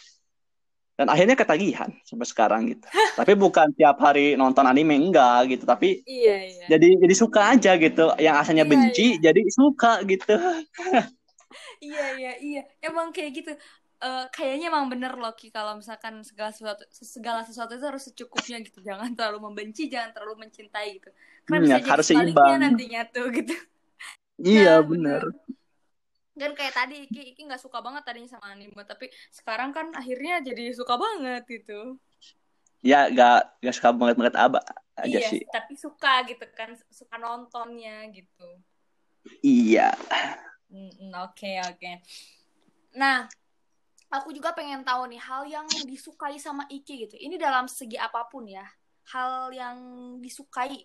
Dan 0.97 1.07
akhirnya 1.13 1.35
ketagihan 1.41 1.89
sampai 2.09 2.27
sekarang 2.31 2.61
gitu. 2.71 2.85
Tapi 3.17 3.31
bukan 3.43 3.67
tiap 3.77 3.97
hari 4.05 4.37
nonton 4.41 4.65
anime 4.69 4.93
enggak 4.97 5.49
gitu, 5.51 5.63
tapi 5.65 6.05
Iya, 6.05 6.35
iya. 6.49 6.67
jadi 6.71 6.87
jadi 7.03 7.15
suka 7.23 7.41
aja 7.53 7.71
gitu. 7.83 8.01
Yang 8.25 8.35
asalnya 8.41 8.65
Iya, 8.65 8.73
benci 8.73 9.03
jadi 9.25 9.41
suka 9.59 10.01
gitu. 10.11 10.33
Iya, 11.83 12.01
iya, 12.17 12.29
iya. 12.45 12.59
Emang 12.85 13.07
kayak 13.15 13.31
gitu. 13.37 13.49
Eh, 14.03 14.21
kayaknya 14.35 14.65
emang 14.71 14.85
bener 14.91 15.11
loh 15.21 15.31
Ki 15.39 15.47
kalau 15.55 15.73
misalkan 15.79 16.13
segala 16.29 16.49
sesuatu 16.55 16.83
segala 17.15 17.39
sesuatu 17.47 17.71
itu 17.77 17.85
harus 17.89 18.03
secukupnya 18.07 18.57
gitu. 18.67 18.79
Jangan 18.89 19.09
terlalu 19.17 19.39
membenci, 19.47 19.81
jangan 19.93 20.09
terlalu 20.15 20.35
mencintai 20.43 20.87
gitu. 20.97 21.09
Karena 21.45 21.57
Hmm, 21.57 21.65
bisa 21.65 21.75
ya, 21.75 21.79
jadi 21.87 21.91
harus 21.91 22.05
sebaliknya 22.05 22.53
seimbang. 22.53 22.61
nantinya 22.63 22.99
tuh 23.13 23.25
gitu. 23.37 23.53
Iya, 24.47 24.71
Nah, 24.71 24.83
bener. 24.89 25.21
Kan 26.33 26.51
kayak 26.57 26.73
tadi 26.73 27.05
Iki 27.05 27.37
Iki 27.37 27.41
nggak 27.45 27.61
suka 27.61 27.79
banget 27.79 28.03
tadinya 28.05 28.29
sama 28.29 28.53
anime, 28.53 28.81
tapi 28.85 29.09
sekarang 29.29 29.69
kan 29.69 29.93
akhirnya 29.93 30.41
jadi 30.41 30.73
suka 30.73 30.97
banget 30.97 31.45
gitu. 31.45 31.97
Ya, 32.83 33.07
gak, 33.07 33.63
gak 33.63 33.75
suka 33.79 33.95
banget-banget 33.95 34.35
aba 34.35 34.59
aja 34.99 35.15
iya, 35.15 35.31
sih. 35.31 35.39
tapi 35.47 35.79
suka 35.79 36.19
gitu 36.27 36.43
kan, 36.51 36.75
suka 36.91 37.15
nontonnya 37.15 38.11
gitu. 38.11 38.59
Iya. 39.39 39.95
Mm, 40.67 41.15
Oke, 41.23 41.63
oke. 41.63 41.91
Nah, 42.99 43.23
aku 44.11 44.35
juga 44.35 44.51
pengen 44.51 44.83
tahu 44.83 45.07
nih 45.09 45.21
hal 45.21 45.47
yang 45.47 45.67
disukai 45.87 46.35
sama 46.37 46.67
Iki 46.67 47.07
gitu. 47.07 47.15
Ini 47.15 47.39
dalam 47.39 47.71
segi 47.71 47.95
apa 47.95 48.27
pun 48.27 48.51
ya. 48.51 48.67
Hal 49.15 49.55
yang 49.55 49.77
disukai 50.19 50.83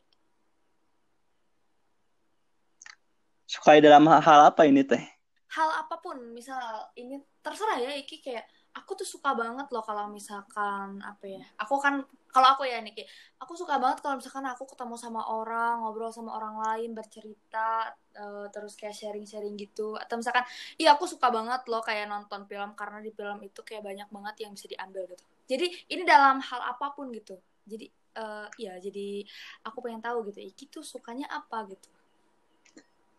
sukai 3.48 3.80
dalam 3.80 4.04
hal 4.06 4.52
apa 4.52 4.68
ini 4.68 4.84
teh? 4.84 5.17
Hal 5.48 5.68
apa 5.80 5.96
pun, 6.00 6.16
misal 6.36 6.60
ini 6.96 7.16
terserah 7.40 7.80
ya 7.80 7.92
Iki 7.96 8.20
kayak 8.20 8.44
aku 8.78 8.94
tuh 9.00 9.08
suka 9.08 9.34
banget 9.34 9.66
loh 9.74 9.82
kalau 9.82 10.06
misalkan 10.06 11.02
apa 11.02 11.24
ya 11.26 11.42
aku 11.58 11.80
kan 11.82 12.04
kalau 12.28 12.54
aku 12.54 12.68
ya 12.68 12.78
Niki 12.84 13.02
aku 13.40 13.56
suka 13.58 13.80
banget 13.80 14.04
kalau 14.04 14.20
misalkan 14.20 14.44
aku 14.46 14.68
ketemu 14.68 14.94
sama 14.94 15.24
orang 15.26 15.82
ngobrol 15.82 16.12
sama 16.12 16.36
orang 16.38 16.60
lain 16.60 16.94
bercerita 16.94 17.90
uh, 18.14 18.46
terus 18.52 18.76
kayak 18.78 18.94
sharing-sharing 18.94 19.56
gitu. 19.58 19.96
Atau 19.98 20.20
misalkan 20.20 20.44
iya 20.78 20.94
aku 20.94 21.08
suka 21.08 21.32
banget 21.32 21.64
loh 21.66 21.82
kayak 21.82 22.06
nonton 22.06 22.44
film 22.46 22.76
karena 22.78 22.98
di 23.02 23.10
film 23.10 23.38
itu 23.42 23.60
kayak 23.64 23.82
banyak 23.82 24.08
banget 24.12 24.34
yang 24.46 24.52
bisa 24.54 24.66
diambil 24.70 25.08
gitu. 25.10 25.24
Jadi 25.48 25.66
ini 25.90 26.02
dalam 26.04 26.38
hal 26.44 26.60
apa 26.76 26.92
pun 26.92 27.08
gitu. 27.10 27.40
Jadi 27.64 27.88
uh, 28.20 28.46
ya 28.60 28.76
jadi 28.78 29.24
aku 29.64 29.78
pengen 29.80 30.04
tahu 30.04 30.28
gitu 30.30 30.44
Iki 30.44 30.64
tuh 30.68 30.84
sukanya 30.84 31.26
apa 31.32 31.64
gitu 31.66 31.88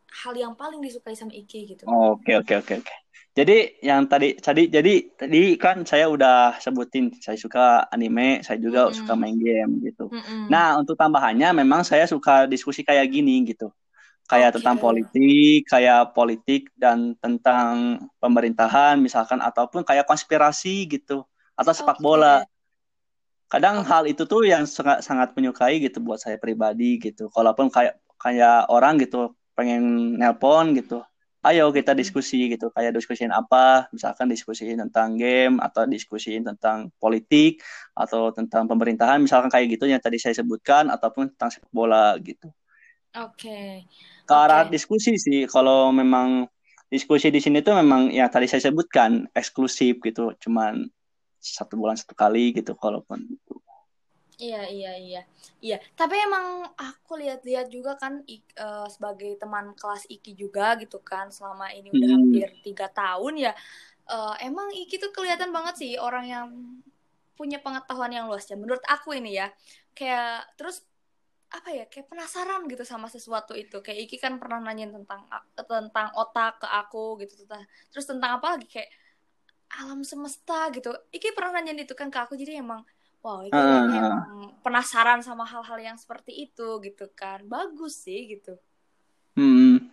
hal 0.10 0.34
yang 0.36 0.54
paling 0.58 0.82
disukai 0.82 1.14
sama 1.14 1.34
Iki 1.34 1.60
gitu. 1.76 1.84
Oke 1.86 2.36
oke 2.38 2.54
oke 2.60 2.74
oke. 2.82 2.96
Jadi 3.38 3.80
yang 3.86 4.10
tadi 4.10 4.36
tadi 4.36 4.68
jadi 4.68 5.16
tadi 5.16 5.56
kan 5.56 5.86
saya 5.86 6.10
udah 6.10 6.58
sebutin 6.60 7.14
saya 7.22 7.38
suka 7.38 7.88
anime, 7.94 8.42
saya 8.42 8.58
juga 8.58 8.90
mm 8.90 8.94
suka 9.00 9.14
main 9.14 9.38
game 9.38 9.80
gitu. 9.86 10.10
Mm 10.10 10.22
-hmm. 10.22 10.44
Nah 10.50 10.76
untuk 10.82 10.98
tambahannya 10.98 11.62
memang 11.64 11.86
saya 11.86 12.10
suka 12.10 12.50
diskusi 12.50 12.82
kayak 12.82 13.06
gini 13.08 13.46
gitu, 13.48 13.70
kayak 14.28 14.52
okay. 14.52 14.56
tentang 14.60 14.78
politik, 14.82 15.60
kayak 15.70 16.12
politik 16.18 16.74
dan 16.76 17.14
tentang 17.22 18.04
pemerintahan 18.18 18.98
misalkan 19.00 19.40
ataupun 19.40 19.86
kayak 19.86 20.10
konspirasi 20.10 20.90
gitu 20.90 21.24
atau 21.54 21.72
sepak 21.72 22.02
okay. 22.02 22.04
bola. 22.04 22.38
Kadang 23.50 23.82
oh. 23.82 23.88
hal 23.88 24.04
itu 24.10 24.26
tuh 24.26 24.46
yang 24.46 24.66
sangat 24.66 25.06
sangat 25.06 25.32
menyukai 25.38 25.80
gitu 25.80 26.02
buat 26.02 26.18
saya 26.20 26.36
pribadi 26.42 26.98
gitu. 26.98 27.30
Kalaupun 27.32 27.72
kayak 27.72 28.02
kayak 28.20 28.68
orang 28.68 29.00
gitu 29.00 29.32
pengen 29.60 30.16
nelpon 30.16 30.72
gitu. 30.72 31.04
Ayo 31.44 31.72
kita 31.76 31.92
hmm. 31.92 32.00
diskusi 32.00 32.48
gitu. 32.48 32.72
Kayak 32.72 32.96
diskusiin 32.96 33.36
apa? 33.36 33.92
Misalkan 33.92 34.32
diskusiin 34.32 34.80
tentang 34.80 35.20
game 35.20 35.60
atau 35.60 35.84
diskusiin 35.84 36.48
tentang 36.48 36.88
politik 36.96 37.60
atau 37.92 38.32
tentang 38.32 38.72
pemerintahan. 38.72 39.20
Misalkan 39.20 39.52
kayak 39.52 39.76
gitu 39.76 39.92
yang 39.92 40.00
tadi 40.00 40.16
saya 40.16 40.36
sebutkan 40.36 40.88
ataupun 40.88 41.36
tentang 41.36 41.52
sepak 41.52 41.72
bola 41.76 42.16
gitu. 42.24 42.48
Oke. 43.20 43.36
Okay. 43.36 43.70
ke 44.24 44.34
arah 44.36 44.68
okay. 44.68 44.80
diskusi 44.80 45.20
sih. 45.20 45.44
Kalau 45.48 45.92
memang 45.92 46.48
diskusi 46.88 47.28
di 47.32 47.44
sini 47.44 47.60
tuh 47.60 47.76
memang 47.76 48.12
ya 48.16 48.32
tadi 48.32 48.48
saya 48.48 48.64
sebutkan 48.72 49.28
eksklusif 49.36 50.00
gitu. 50.04 50.36
Cuman 50.40 50.88
satu 51.40 51.76
bulan 51.80 52.00
satu 52.00 52.16
kali 52.16 52.56
gitu 52.56 52.76
kalaupun. 52.80 53.28
gitu 53.28 53.60
Iya 54.40 54.72
iya 54.72 54.92
iya 54.96 55.22
iya. 55.60 55.78
Tapi 56.00 56.16
emang 56.16 56.64
aku 56.80 57.20
lihat-lihat 57.20 57.68
juga 57.68 58.00
kan 58.00 58.24
uh, 58.56 58.88
sebagai 58.88 59.36
teman 59.36 59.76
kelas 59.76 60.08
Iki 60.08 60.32
juga 60.40 60.80
gitu 60.80 61.04
kan 61.04 61.28
selama 61.28 61.76
ini 61.76 61.92
udah 61.92 62.08
hmm. 62.08 62.16
hampir 62.16 62.50
tiga 62.64 62.88
tahun 62.88 63.52
ya. 63.52 63.52
Uh, 64.08 64.40
emang 64.40 64.72
Iki 64.72 64.96
tuh 64.96 65.12
kelihatan 65.12 65.52
banget 65.52 65.76
sih 65.84 65.92
orang 66.00 66.26
yang 66.26 66.48
punya 67.36 67.60
pengetahuan 67.60 68.16
yang 68.16 68.32
luas 68.32 68.48
ya. 68.48 68.56
Menurut 68.56 68.80
aku 68.88 69.12
ini 69.20 69.36
ya 69.44 69.52
kayak 69.92 70.56
terus 70.56 70.88
apa 71.50 71.70
ya 71.74 71.86
kayak 71.90 72.08
penasaran 72.08 72.70
gitu 72.72 72.86
sama 72.88 73.12
sesuatu 73.12 73.58
itu 73.60 73.84
kayak 73.84 74.08
Iki 74.08 74.24
kan 74.24 74.40
pernah 74.40 74.64
nanyain 74.64 74.94
tentang 74.96 75.28
tentang 75.58 76.08
otak 76.16 76.64
ke 76.64 76.68
aku 76.70 77.20
gitu 77.26 77.44
terus 77.92 78.06
tentang 78.06 78.38
apa 78.38 78.56
lagi 78.56 78.70
kayak 78.70 78.90
alam 79.82 80.06
semesta 80.06 80.70
gitu 80.72 80.94
Iki 81.10 81.34
pernah 81.34 81.60
nanyain 81.60 81.82
itu 81.82 81.98
kan 81.98 82.08
ke 82.14 82.20
aku 82.22 82.38
jadi 82.38 82.62
emang 82.62 82.86
wow 83.20 83.44
itu 83.44 83.56
uh, 83.56 83.84
emang 83.88 84.50
penasaran 84.64 85.20
sama 85.24 85.44
hal-hal 85.48 85.80
yang 85.80 85.98
seperti 86.00 86.48
itu 86.50 86.80
gitu 86.84 87.06
kan. 87.16 87.44
Bagus 87.48 88.06
sih 88.06 88.38
gitu. 88.38 88.56
Hmm. 89.38 89.88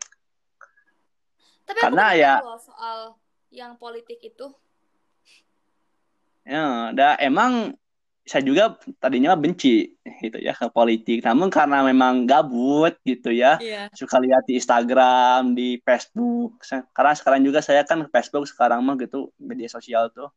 tapi 1.67 1.83
karena 1.83 2.15
aku 2.15 2.23
ya 2.23 2.35
loh 2.43 2.59
soal 2.62 2.99
yang 3.51 3.75
politik 3.79 4.23
itu. 4.23 4.55
Ya 6.47 6.95
dah 6.95 7.19
emang 7.19 7.75
saya 8.27 8.43
juga 8.43 8.75
tadinya 8.99 9.39
benci 9.39 9.95
gitu 10.23 10.39
ya 10.39 10.55
ke 10.55 10.67
politik. 10.71 11.23
Namun 11.23 11.51
karena 11.51 11.83
memang 11.83 12.27
gabut 12.27 12.95
gitu 13.07 13.35
ya. 13.35 13.59
Yeah. 13.62 13.91
suka 13.95 14.19
lihat 14.23 14.47
di 14.47 14.59
Instagram 14.59 15.55
di 15.59 15.79
Facebook. 15.83 16.59
Karena 16.95 17.15
sekarang 17.15 17.43
juga 17.43 17.62
saya 17.62 17.83
kan 17.83 18.07
Facebook 18.11 18.47
sekarang 18.47 18.83
mah 18.83 18.99
gitu 18.99 19.31
media 19.39 19.71
sosial 19.71 20.11
tuh. 20.15 20.31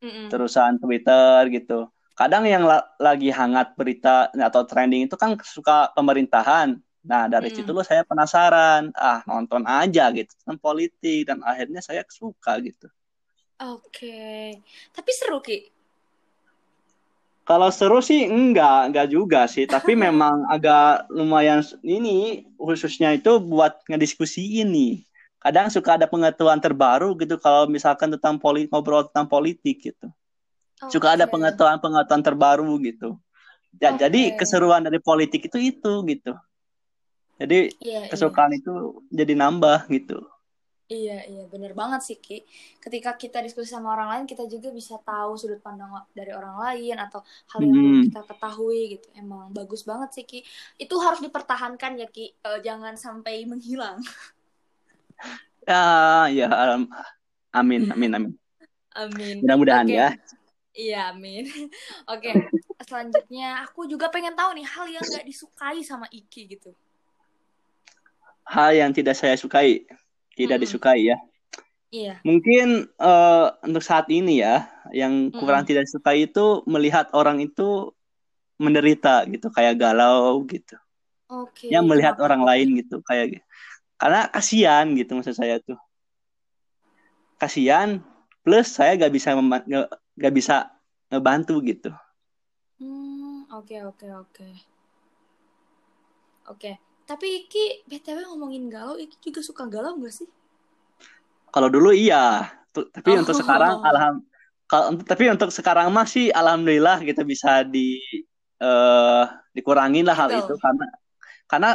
Mm 0.00 0.08
-mm. 0.08 0.26
terusan 0.32 0.80
Twitter 0.80 1.52
gitu 1.52 1.92
kadang 2.14 2.46
yang 2.46 2.62
la 2.62 2.86
lagi 3.02 3.28
hangat 3.34 3.74
berita 3.74 4.30
atau 4.30 4.62
trending 4.62 5.10
itu 5.10 5.18
kan 5.18 5.34
suka 5.42 5.90
pemerintahan. 5.98 6.78
Nah, 7.04 7.28
dari 7.28 7.52
hmm. 7.52 7.56
situ 7.60 7.70
lo 7.74 7.84
saya 7.84 8.00
penasaran, 8.06 8.94
ah 8.96 9.20
nonton 9.28 9.66
aja 9.68 10.08
gitu 10.14 10.32
tentang 10.40 10.56
politik 10.56 11.28
dan 11.28 11.44
akhirnya 11.44 11.84
saya 11.84 12.00
suka 12.08 12.56
gitu. 12.64 12.88
Oke. 13.60 13.84
Okay. 13.92 14.46
Tapi 14.94 15.10
seru 15.12 15.38
Ki. 15.44 15.58
Kalau 17.44 17.68
seru 17.68 18.00
sih 18.00 18.24
enggak, 18.24 18.88
enggak 18.88 19.06
juga 19.12 19.44
sih, 19.44 19.68
tapi 19.68 19.92
memang 20.06 20.48
agak 20.48 21.12
lumayan 21.12 21.60
ini 21.84 22.48
khususnya 22.56 23.12
itu 23.12 23.36
buat 23.36 23.84
ngediskusi 23.84 24.64
ini. 24.64 25.04
Kadang 25.44 25.68
suka 25.68 26.00
ada 26.00 26.08
pengetahuan 26.08 26.56
terbaru 26.56 27.12
gitu 27.20 27.36
kalau 27.36 27.68
misalkan 27.68 28.08
tentang 28.16 28.40
politik 28.40 28.72
ngobrol 28.72 29.04
tentang 29.12 29.28
politik 29.28 29.92
gitu. 29.92 30.08
Suka 30.90 31.14
ada 31.16 31.24
pengetahuan-pengetahuan 31.30 32.24
terbaru 32.24 32.76
gitu. 32.82 33.16
Dan 33.74 33.98
okay. 33.98 34.06
jadi 34.06 34.20
keseruan 34.38 34.86
dari 34.86 35.02
politik 35.02 35.50
itu 35.50 35.58
itu 35.58 35.92
gitu. 36.06 36.32
Jadi 37.34 37.74
yeah, 37.82 38.06
iya. 38.06 38.10
kesukaan 38.10 38.54
yeah. 38.54 38.60
itu 38.62 38.72
jadi 39.10 39.32
nambah 39.34 39.90
gitu. 39.90 40.22
Iya, 40.84 41.24
iya, 41.32 41.42
bener 41.48 41.72
banget 41.72 42.04
sih, 42.04 42.20
Ki. 42.20 42.44
Ketika 42.76 43.16
kita 43.16 43.40
diskusi 43.40 43.72
sama 43.72 43.96
orang 43.96 44.08
lain, 44.12 44.24
kita 44.28 44.44
juga 44.44 44.68
bisa 44.68 45.00
tahu 45.00 45.32
sudut 45.40 45.56
pandang 45.64 45.88
dari 46.12 46.28
orang 46.28 46.60
lain 46.60 47.00
atau 47.00 47.24
hal 47.24 47.60
yang 47.64 47.72
hmm. 47.72 48.02
kita 48.12 48.20
ketahui 48.28 48.80
gitu. 48.92 49.08
Emang 49.16 49.48
bagus 49.48 49.80
banget 49.88 50.12
sih, 50.12 50.24
Ki. 50.28 50.44
Itu 50.76 51.00
harus 51.00 51.24
dipertahankan 51.24 52.04
ya, 52.04 52.08
Ki. 52.12 52.36
Uh, 52.44 52.60
jangan 52.60 53.00
sampai 53.00 53.48
menghilang. 53.48 54.04
Ya, 55.64 56.28
ya, 56.28 56.52
amin, 57.56 57.88
amin, 57.96 58.10
amin. 58.12 58.32
amin. 58.92 59.36
Mudah-mudahan 59.40 59.88
okay. 59.88 59.96
ya. 59.96 60.08
Iya, 60.74 61.14
Amin. 61.14 61.46
Oke, 62.10 62.34
okay. 62.34 62.34
selanjutnya 62.82 63.62
aku 63.62 63.86
juga 63.86 64.10
pengen 64.10 64.34
tahu 64.34 64.58
nih 64.58 64.66
hal 64.66 64.86
yang 64.90 65.04
gak 65.06 65.22
disukai 65.22 65.80
sama 65.86 66.10
Iki 66.10 66.58
gitu. 66.58 66.70
Hal 68.44 68.74
yang 68.74 68.90
tidak 68.90 69.14
saya 69.14 69.38
sukai, 69.38 69.86
tidak 70.34 70.58
hmm. 70.58 70.64
disukai 70.66 71.14
ya. 71.14 71.16
Iya. 71.94 72.18
Mungkin 72.26 72.90
uh, 72.98 73.54
untuk 73.62 73.86
saat 73.86 74.10
ini 74.10 74.42
ya, 74.42 74.66
yang 74.90 75.30
kurang 75.30 75.62
hmm. 75.62 75.70
tidak 75.70 75.82
disukai 75.86 76.26
itu 76.26 76.66
melihat 76.66 77.06
orang 77.14 77.38
itu 77.38 77.94
menderita 78.58 79.22
gitu, 79.30 79.54
kayak 79.54 79.78
galau 79.78 80.42
gitu. 80.50 80.74
Oke. 81.30 81.70
Okay. 81.70 81.70
Yang 81.70 81.84
melihat 81.86 82.18
orang 82.18 82.42
lain 82.42 82.82
gitu, 82.82 82.98
kayak 83.06 83.46
karena 83.94 84.26
kasihan 84.26 84.90
gitu 84.98 85.14
maksud 85.14 85.38
saya 85.38 85.62
tuh. 85.62 85.78
Kasihan 87.38 88.02
plus 88.42 88.74
saya 88.74 88.98
gak 88.98 89.14
bisa 89.14 89.32
gak 89.38 89.88
bisa 90.14 90.70
ngebantu 91.10 91.58
gitu. 91.66 91.90
Hmm, 92.78 93.46
oke 93.50 93.76
oke 93.86 94.06
oke. 94.14 94.48
Oke, 96.44 96.76
tapi 97.08 97.48
Iki 97.48 97.88
BTW 97.88 98.28
ngomongin 98.28 98.68
galau, 98.68 99.00
Iki 99.00 99.32
juga 99.32 99.40
suka 99.40 99.64
galau 99.64 99.96
gak 99.96 100.12
sih? 100.12 100.28
Kalau 101.48 101.72
dulu 101.72 101.88
iya, 101.88 102.52
tapi 102.74 103.10
oh. 103.14 103.22
untuk 103.22 103.38
sekarang 103.38 103.80
alham 103.86 104.20
kalau 104.64 104.96
tapi 105.04 105.28
untuk 105.28 105.52
sekarang 105.52 105.92
masih 105.92 106.32
alhamdulillah 106.32 107.04
kita 107.04 107.22
bisa 107.22 107.62
di 107.62 108.00
uh, 108.64 109.28
dikurangin 109.52 110.08
lah 110.08 110.16
hal 110.16 110.30
itu 110.32 110.56
karena 110.56 110.86
karena 111.46 111.70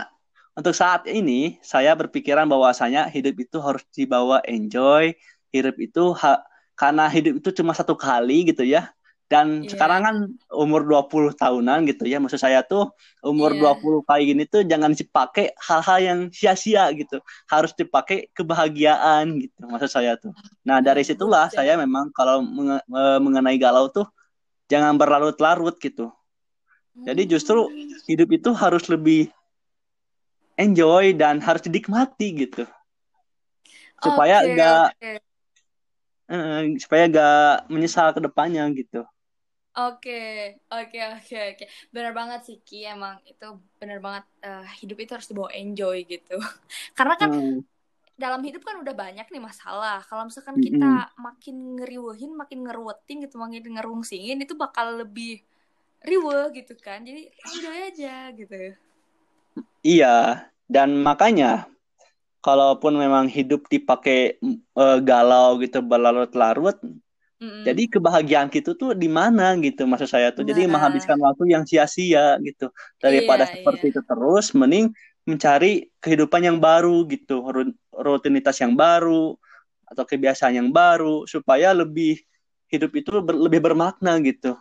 untuk 0.58 0.75
saat 0.75 1.08
ini 1.08 1.62
saya 1.63 1.95
berpikiran 1.95 2.49
bahwasanya 2.49 3.08
hidup 3.08 3.39
itu 3.39 3.63
harus 3.63 3.86
dibawa 3.95 4.43
enjoy, 4.43 5.15
hidup 5.56 5.80
itu 5.80 6.12
ha 6.19 6.43
karena 6.80 7.12
hidup 7.12 7.44
itu 7.44 7.52
cuma 7.60 7.76
satu 7.76 8.00
kali 8.00 8.48
gitu 8.48 8.63
ya. 8.63 8.88
Dan 9.30 9.62
yeah. 9.62 9.76
sekarang 9.76 10.02
kan 10.02 10.15
umur 10.50 10.88
20 10.88 11.36
tahunan 11.36 11.86
gitu 11.92 12.08
ya. 12.08 12.24
Maksud 12.24 12.39
saya 12.39 12.63
tuh 12.63 12.96
umur 13.20 13.52
yeah. 13.52 13.76
20 13.76 14.08
kayak 14.08 14.24
gini 14.26 14.44
tuh 14.48 14.63
jangan 14.63 14.96
dipakai 14.96 15.52
hal-hal 15.60 16.00
yang 16.00 16.20
sia-sia 16.32 16.88
gitu. 16.96 17.20
Harus 17.52 17.76
dipakai 17.76 18.32
kebahagiaan 18.32 19.44
gitu 19.44 19.60
maksud 19.68 19.92
saya 19.92 20.15
tuh. 20.15 20.32
Nah 20.63 20.80
dari 20.80 21.04
situlah 21.04 21.52
saya 21.52 21.76
memang 21.76 22.15
kalau 22.15 22.42
mengenai 23.20 23.60
galau 23.60 23.92
tuh 23.92 24.08
jangan 24.72 24.96
berlarut-larut 24.96 25.76
gitu. 25.84 26.10
Jadi 26.96 27.28
justru 27.28 27.68
hmm. 27.70 28.08
hidup 28.08 28.30
itu 28.34 28.50
harus 28.56 28.88
lebih 28.88 29.30
enjoy 30.56 31.12
dan 31.13 31.44
harus 31.44 31.60
dinikmati 31.62 32.48
gitu. 32.48 32.63
Supaya 34.00 34.48
enggak 34.48 34.96
okay, 34.96 35.20
okay 35.20 35.29
uh, 36.30 36.62
supaya 36.78 37.04
gak 37.10 37.68
menyesal 37.68 38.13
ke 38.13 38.22
depannya 38.22 38.63
gitu. 38.78 39.04
Oke, 39.80 40.58
oke, 40.68 41.00
oke, 41.15 41.38
oke. 41.56 41.65
Benar 41.94 42.12
banget 42.12 42.39
sih 42.44 42.58
Ki, 42.65 42.84
emang 42.89 43.22
itu 43.24 43.48
benar 43.78 44.02
banget 44.02 44.26
uh, 44.44 44.65
hidup 44.82 44.98
itu 44.98 45.12
harus 45.13 45.30
dibawa 45.30 45.50
enjoy 45.54 46.04
gitu. 46.10 46.36
Karena 46.98 47.15
kan 47.15 47.32
hmm. 47.32 47.62
dalam 48.18 48.42
hidup 48.44 48.65
kan 48.65 48.82
udah 48.82 48.92
banyak 48.92 49.30
nih 49.30 49.39
masalah. 49.39 50.04
Kalau 50.04 50.28
misalkan 50.28 50.58
mm 50.58 50.60
-hmm. 50.60 50.68
kita 50.74 50.92
makin 51.22 51.56
ngeriwehin, 51.80 52.32
makin 52.36 52.60
ngeruwetin 52.65 53.18
gitu, 53.24 53.36
makin 53.39 53.63
ngerungsingin 53.78 54.42
itu 54.44 54.58
bakal 54.58 55.00
lebih 55.00 55.39
riwe 56.04 56.52
gitu 56.60 56.74
kan. 56.82 57.06
Jadi 57.06 57.30
enjoy 57.30 57.78
aja 57.94 58.15
gitu. 58.36 58.56
Iya, 59.80 60.50
dan 60.68 61.00
makanya 61.00 61.72
kalaupun 62.39 62.95
memang 62.95 63.28
hidup 63.28 63.67
dipakai 63.67 64.39
uh, 64.75 64.99
galau 65.04 65.60
gitu 65.60 65.84
berlarut-larut 65.84 66.80
Mm-hmm. 67.39 67.63
Jadi 67.63 67.84
kebahagiaan 67.88 68.49
kita 68.52 68.75
tuh 68.75 68.91
di 68.91 69.08
mana 69.08 69.56
gitu 69.63 69.88
maksud 69.88 70.12
saya 70.12 70.36
tuh. 70.36 70.43
Nah. 70.43 70.52
Jadi 70.52 70.67
menghabiskan 70.67 71.15
waktu 71.23 71.56
yang 71.56 71.63
sia-sia 71.63 72.36
gitu. 72.43 72.67
Daripada 72.99 73.47
iya, 73.47 73.52
seperti 73.56 73.86
iya. 73.88 73.91
itu 73.95 74.02
terus 74.04 74.52
mending 74.52 74.91
mencari 75.23 75.88
kehidupan 76.04 76.43
yang 76.43 76.60
baru 76.60 77.08
gitu, 77.08 77.39
rutinitas 77.95 78.60
yang 78.60 78.75
baru 78.75 79.39
atau 79.88 80.04
kebiasaan 80.04 80.60
yang 80.60 80.69
baru 80.69 81.23
supaya 81.32 81.71
lebih 81.71 82.19
hidup 82.67 82.91
itu 82.93 83.10
ber, 83.23 83.34
lebih 83.34 83.63
bermakna 83.63 84.19
gitu 84.21 84.54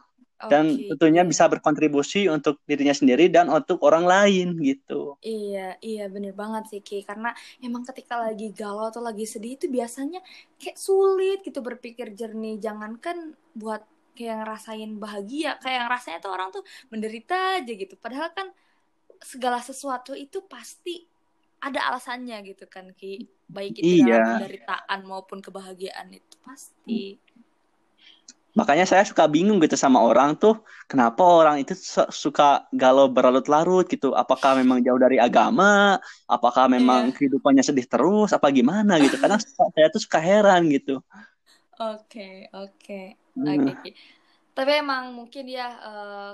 dan 0.46 0.70
okay. 0.70 0.94
tentunya 0.94 1.27
bisa 1.27 1.51
berkontribusi 1.51 2.31
untuk 2.31 2.62
dirinya 2.62 2.94
sendiri 2.94 3.27
dan 3.27 3.51
untuk 3.51 3.83
orang 3.83 4.07
lain 4.07 4.55
gitu. 4.62 5.18
Iya, 5.18 5.74
iya 5.83 6.07
bener 6.07 6.31
banget 6.31 6.70
sih 6.70 6.79
Ki 6.79 7.03
karena 7.03 7.35
emang 7.59 7.83
ketika 7.83 8.22
lagi 8.22 8.55
galau 8.55 8.87
atau 8.87 9.03
lagi 9.03 9.27
sedih 9.27 9.59
itu 9.59 9.66
biasanya 9.66 10.22
kayak 10.62 10.79
sulit 10.79 11.42
gitu 11.42 11.59
berpikir 11.59 12.14
jernih 12.14 12.62
jangankan 12.62 13.35
buat 13.59 13.83
kayak 14.14 14.46
ngerasain 14.46 14.90
bahagia 15.03 15.59
kayak 15.59 15.90
rasanya 15.90 16.18
tuh 16.22 16.31
orang 16.31 16.55
tuh 16.55 16.62
menderita 16.90 17.59
aja 17.59 17.72
gitu 17.74 17.94
padahal 17.98 18.31
kan 18.31 18.51
segala 19.18 19.59
sesuatu 19.59 20.14
itu 20.14 20.42
pasti 20.46 21.03
ada 21.59 21.90
alasannya 21.90 22.38
gitu 22.46 22.70
kan 22.70 22.94
Ki 22.94 23.27
baik 23.51 23.83
itu 23.83 24.07
iya. 24.07 24.22
dalam 24.22 24.27
penderitaan 24.38 25.01
maupun 25.03 25.38
kebahagiaan 25.42 26.14
itu 26.14 26.35
pasti 26.46 27.18
Makanya 28.58 28.90
saya 28.90 29.06
suka 29.06 29.30
bingung 29.30 29.62
gitu 29.62 29.78
sama 29.78 30.02
orang 30.02 30.34
tuh, 30.34 30.58
kenapa 30.90 31.22
orang 31.22 31.62
itu 31.62 31.78
suka 32.10 32.66
galau 32.74 33.06
berlarut-larut 33.06 33.86
gitu. 33.86 34.18
Apakah 34.18 34.58
memang 34.58 34.82
jauh 34.82 34.98
dari 34.98 35.22
agama? 35.22 36.02
Apakah 36.26 36.66
memang 36.66 37.08
yeah. 37.08 37.14
kehidupannya 37.14 37.62
sedih 37.62 37.86
terus? 37.86 38.34
Apa 38.34 38.50
gimana 38.50 38.98
gitu? 38.98 39.14
Karena 39.14 39.38
saya 39.78 39.86
tuh 39.94 40.02
suka 40.02 40.18
heran 40.18 40.66
gitu. 40.74 40.98
Oke, 41.78 42.50
oke. 42.50 43.14
Hmm. 43.38 43.70
Oke. 43.70 43.94
Tapi 44.58 44.72
emang 44.74 45.14
mungkin 45.14 45.46
ya 45.46 45.78
uh, 45.78 46.32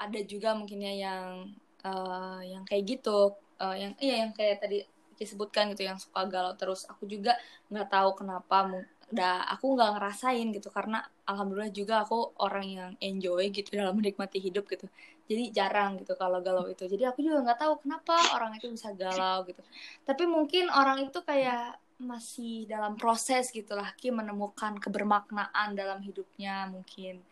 ada 0.00 0.20
juga 0.24 0.56
mungkin 0.56 0.80
ya 0.80 0.94
yang 1.04 1.52
uh, 1.84 2.40
yang 2.48 2.64
kayak 2.64 2.96
gitu, 2.96 3.36
uh, 3.60 3.76
yang 3.76 3.92
iya 4.00 4.24
yang 4.24 4.32
kayak 4.32 4.64
tadi 4.64 4.88
disebutkan 5.20 5.76
gitu 5.76 5.84
yang 5.84 6.00
suka 6.00 6.24
galau 6.24 6.56
terus. 6.56 6.88
Aku 6.88 7.04
juga 7.04 7.36
nggak 7.68 7.92
tahu 7.92 8.24
kenapa 8.24 8.64
udah 9.08 9.48
aku 9.56 9.72
nggak 9.72 9.90
ngerasain 9.96 10.46
gitu 10.52 10.68
karena 10.68 11.00
alhamdulillah 11.24 11.72
juga 11.72 12.04
aku 12.04 12.36
orang 12.44 12.66
yang 12.68 12.90
enjoy 13.00 13.48
gitu 13.48 13.72
dalam 13.80 13.96
menikmati 13.96 14.36
hidup 14.36 14.68
gitu. 14.68 14.84
Jadi 15.28 15.52
jarang 15.52 16.00
gitu 16.00 16.12
kalau 16.16 16.44
galau 16.44 16.68
itu. 16.68 16.84
Jadi 16.84 17.08
aku 17.08 17.24
juga 17.24 17.40
nggak 17.44 17.58
tahu 17.60 17.74
kenapa 17.84 18.16
orang 18.36 18.56
itu 18.60 18.68
bisa 18.68 18.92
galau 18.92 19.48
gitu. 19.48 19.60
Tapi 20.04 20.24
mungkin 20.28 20.68
orang 20.68 21.08
itu 21.08 21.20
kayak 21.24 21.80
masih 21.98 22.68
dalam 22.70 22.94
proses 22.94 23.50
gitulah 23.50 23.90
ki 23.98 24.14
menemukan 24.14 24.76
kebermaknaan 24.78 25.72
dalam 25.72 25.98
hidupnya 26.04 26.68
mungkin. 26.68 27.24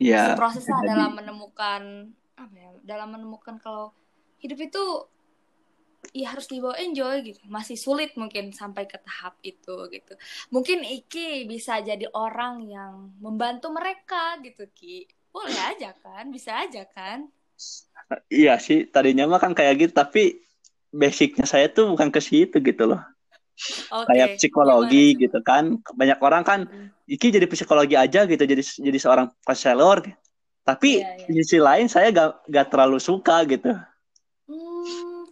Yeah, 0.00 0.32
prosesnya 0.32 0.80
dalam 0.82 1.12
menemukan 1.12 2.10
apa 2.40 2.54
ya 2.56 2.70
dalam 2.88 3.12
menemukan 3.12 3.60
kalau 3.60 3.92
hidup 4.40 4.58
itu 4.64 4.82
ya 6.10 6.32
harus 6.34 6.50
dibawa 6.50 6.76
enjoy 6.80 7.22
gitu. 7.22 7.40
Masih 7.46 7.76
sulit 7.78 8.16
mungkin 8.16 8.50
sampai 8.50 8.88
ke 8.88 8.98
tahap 9.00 9.38
itu 9.44 9.76
gitu. 9.92 10.14
Mungkin 10.50 10.82
Iki 10.82 11.46
bisa 11.46 11.78
jadi 11.80 12.08
orang 12.12 12.66
yang 12.66 13.14
membantu 13.22 13.70
mereka 13.70 14.40
gitu 14.42 14.66
Ki. 14.72 15.06
Boleh 15.30 15.54
aja 15.76 15.94
kan? 15.96 16.28
Bisa 16.32 16.56
aja 16.56 16.84
kan? 16.88 17.28
Iya 18.32 18.56
sih 18.56 18.88
tadinya 18.88 19.28
mah 19.28 19.36
kan 19.36 19.52
kayak 19.52 19.74
gitu 19.76 19.92
tapi 19.92 20.40
basicnya 20.90 21.44
saya 21.44 21.68
tuh 21.68 21.92
bukan 21.92 22.08
ke 22.10 22.20
situ 22.24 22.58
gitu 22.58 22.88
loh. 22.88 23.02
Okay. 23.60 24.16
kayak 24.16 24.28
psikologi 24.40 25.12
Gimana, 25.12 25.22
gitu 25.28 25.38
kan. 25.44 25.64
Banyak 25.84 26.18
orang 26.24 26.42
kan 26.42 26.60
hmm. 26.64 26.88
Iki 27.10 27.36
jadi 27.36 27.46
psikologi 27.50 27.94
aja 27.94 28.24
gitu 28.24 28.40
jadi 28.40 28.62
jadi 28.64 28.98
seorang 28.98 29.28
konselor. 29.44 30.00
Tapi 30.64 31.04
yeah, 31.04 31.16
yeah. 31.16 31.26
di 31.28 31.32
sisi 31.42 31.58
lain 31.58 31.88
saya 31.88 32.12
gak, 32.12 32.46
gak 32.46 32.68
terlalu 32.68 33.00
suka 33.00 33.42
gitu 33.48 33.74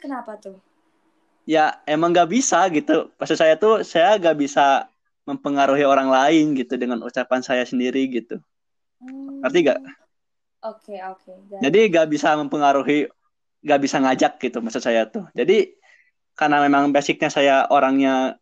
Kenapa 0.09 0.41
tuh? 0.41 0.57
Ya 1.45 1.85
emang 1.85 2.17
gak 2.17 2.33
bisa 2.33 2.65
gitu. 2.73 3.13
Maksud 3.21 3.37
saya 3.37 3.61
tuh 3.61 3.85
saya 3.85 4.17
gak 4.17 4.41
bisa 4.41 4.89
mempengaruhi 5.29 5.85
orang 5.85 6.09
lain 6.09 6.57
gitu 6.57 6.81
dengan 6.81 7.05
ucapan 7.05 7.45
saya 7.45 7.69
sendiri 7.69 8.09
gitu. 8.09 8.41
Hmm. 9.05 9.45
Ngerti 9.45 9.69
gak? 9.69 9.81
Oke 10.65 10.97
okay, 10.97 10.99
oke. 11.05 11.29
Okay. 11.29 11.61
Jadi 11.61 11.93
gak 11.93 12.09
bisa 12.09 12.33
mempengaruhi, 12.41 13.05
gak 13.61 13.81
bisa 13.85 14.01
ngajak 14.01 14.41
gitu 14.41 14.65
maksud 14.65 14.81
saya 14.81 15.05
tuh. 15.13 15.29
Jadi 15.37 15.77
karena 16.33 16.65
memang 16.65 16.89
basicnya 16.89 17.29
saya 17.29 17.69
orangnya 17.69 18.41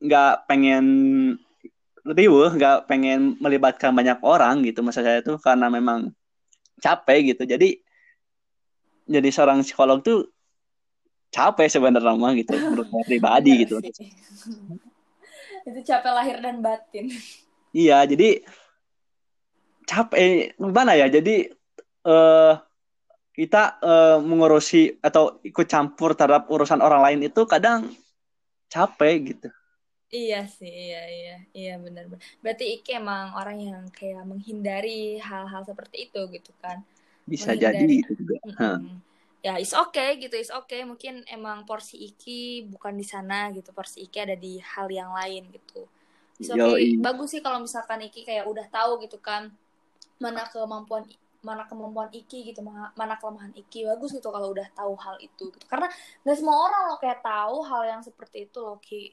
gak 0.00 0.48
pengen 0.48 0.86
riuh, 2.08 2.56
gak 2.56 2.88
pengen 2.88 3.36
melibatkan 3.36 3.92
banyak 3.92 4.16
orang 4.24 4.64
gitu 4.64 4.80
maksud 4.80 5.04
saya 5.04 5.20
tuh 5.20 5.36
karena 5.36 5.68
memang 5.68 6.08
capek 6.80 7.36
gitu. 7.36 7.44
Jadi 7.44 7.84
jadi 9.12 9.28
seorang 9.28 9.60
psikolog 9.60 10.00
tuh 10.00 10.32
capek 11.32 11.66
sebenarnya 11.72 12.12
mah 12.12 12.36
gitu 12.36 12.52
menurut 12.52 12.86
saya 12.92 13.04
pribadi 13.08 13.64
gitu 13.64 13.80
itu 15.68 15.80
capek 15.80 16.12
lahir 16.12 16.36
dan 16.44 16.60
batin 16.60 17.08
iya 17.72 18.04
jadi 18.04 18.44
capek 19.88 20.52
gimana 20.60 20.92
ya 20.92 21.08
jadi 21.08 21.48
uh, 22.04 22.60
kita 23.32 23.80
uh, 23.80 24.18
mengurusi 24.20 25.00
atau 25.00 25.40
ikut 25.40 25.64
campur 25.64 26.12
terhadap 26.12 26.52
urusan 26.52 26.84
orang 26.84 27.00
lain 27.00 27.32
itu 27.32 27.48
kadang 27.48 27.88
capek 28.68 29.34
gitu 29.34 29.50
Iya 30.12 30.44
sih, 30.44 30.68
iya 30.68 31.08
iya, 31.08 31.36
iya 31.56 31.74
benar. 31.80 32.04
Berarti 32.44 32.68
Ike 32.76 33.00
emang 33.00 33.32
orang 33.32 33.56
yang 33.64 33.88
kayak 33.88 34.28
menghindari 34.28 35.16
hal-hal 35.16 35.64
seperti 35.64 36.12
itu 36.12 36.20
gitu 36.28 36.52
kan? 36.60 36.84
Bisa 37.24 37.56
menghindari. 37.56 37.80
jadi 37.80 37.94
itu 37.96 38.12
juga. 38.20 38.36
Mm 38.44 38.52
-hmm 38.52 39.11
ya 39.42 39.58
is 39.58 39.74
okay 39.74 40.16
gitu 40.22 40.38
is 40.38 40.54
okay. 40.54 40.86
Mungkin 40.86 41.26
emang 41.26 41.66
porsi 41.66 41.98
iki 41.98 42.64
bukan 42.70 42.94
di 42.94 43.02
sana 43.02 43.50
gitu 43.50 43.74
porsi 43.74 44.06
iki 44.06 44.22
ada 44.22 44.38
di 44.38 44.62
hal 44.62 44.86
yang 44.88 45.10
lain 45.12 45.50
gitu. 45.50 45.84
Is 46.38 46.48
okay. 46.54 46.96
Bagus 47.02 47.34
sih 47.34 47.42
kalau 47.42 47.58
misalkan 47.60 48.06
iki 48.06 48.22
kayak 48.22 48.46
udah 48.46 48.64
tahu 48.70 49.02
gitu 49.02 49.18
kan 49.18 49.50
mana 50.22 50.46
kemampuan 50.46 51.02
mana 51.42 51.66
kemampuan 51.66 52.06
iki 52.14 52.54
gitu 52.54 52.62
mana 52.62 53.14
kelemahan 53.18 53.52
iki. 53.58 53.82
Bagus 53.82 54.14
gitu 54.14 54.30
kalau 54.30 54.54
udah 54.54 54.70
tahu 54.72 54.94
hal 54.94 55.18
itu 55.18 55.50
gitu. 55.50 55.64
Karena 55.66 55.90
nggak 56.22 56.36
semua 56.38 56.56
orang 56.70 56.94
lo 56.94 56.96
kayak 57.02 57.20
tahu 57.20 57.66
hal 57.66 57.82
yang 57.84 58.00
seperti 58.00 58.46
itu 58.46 58.58
loh 58.62 58.78
ki. 58.78 59.10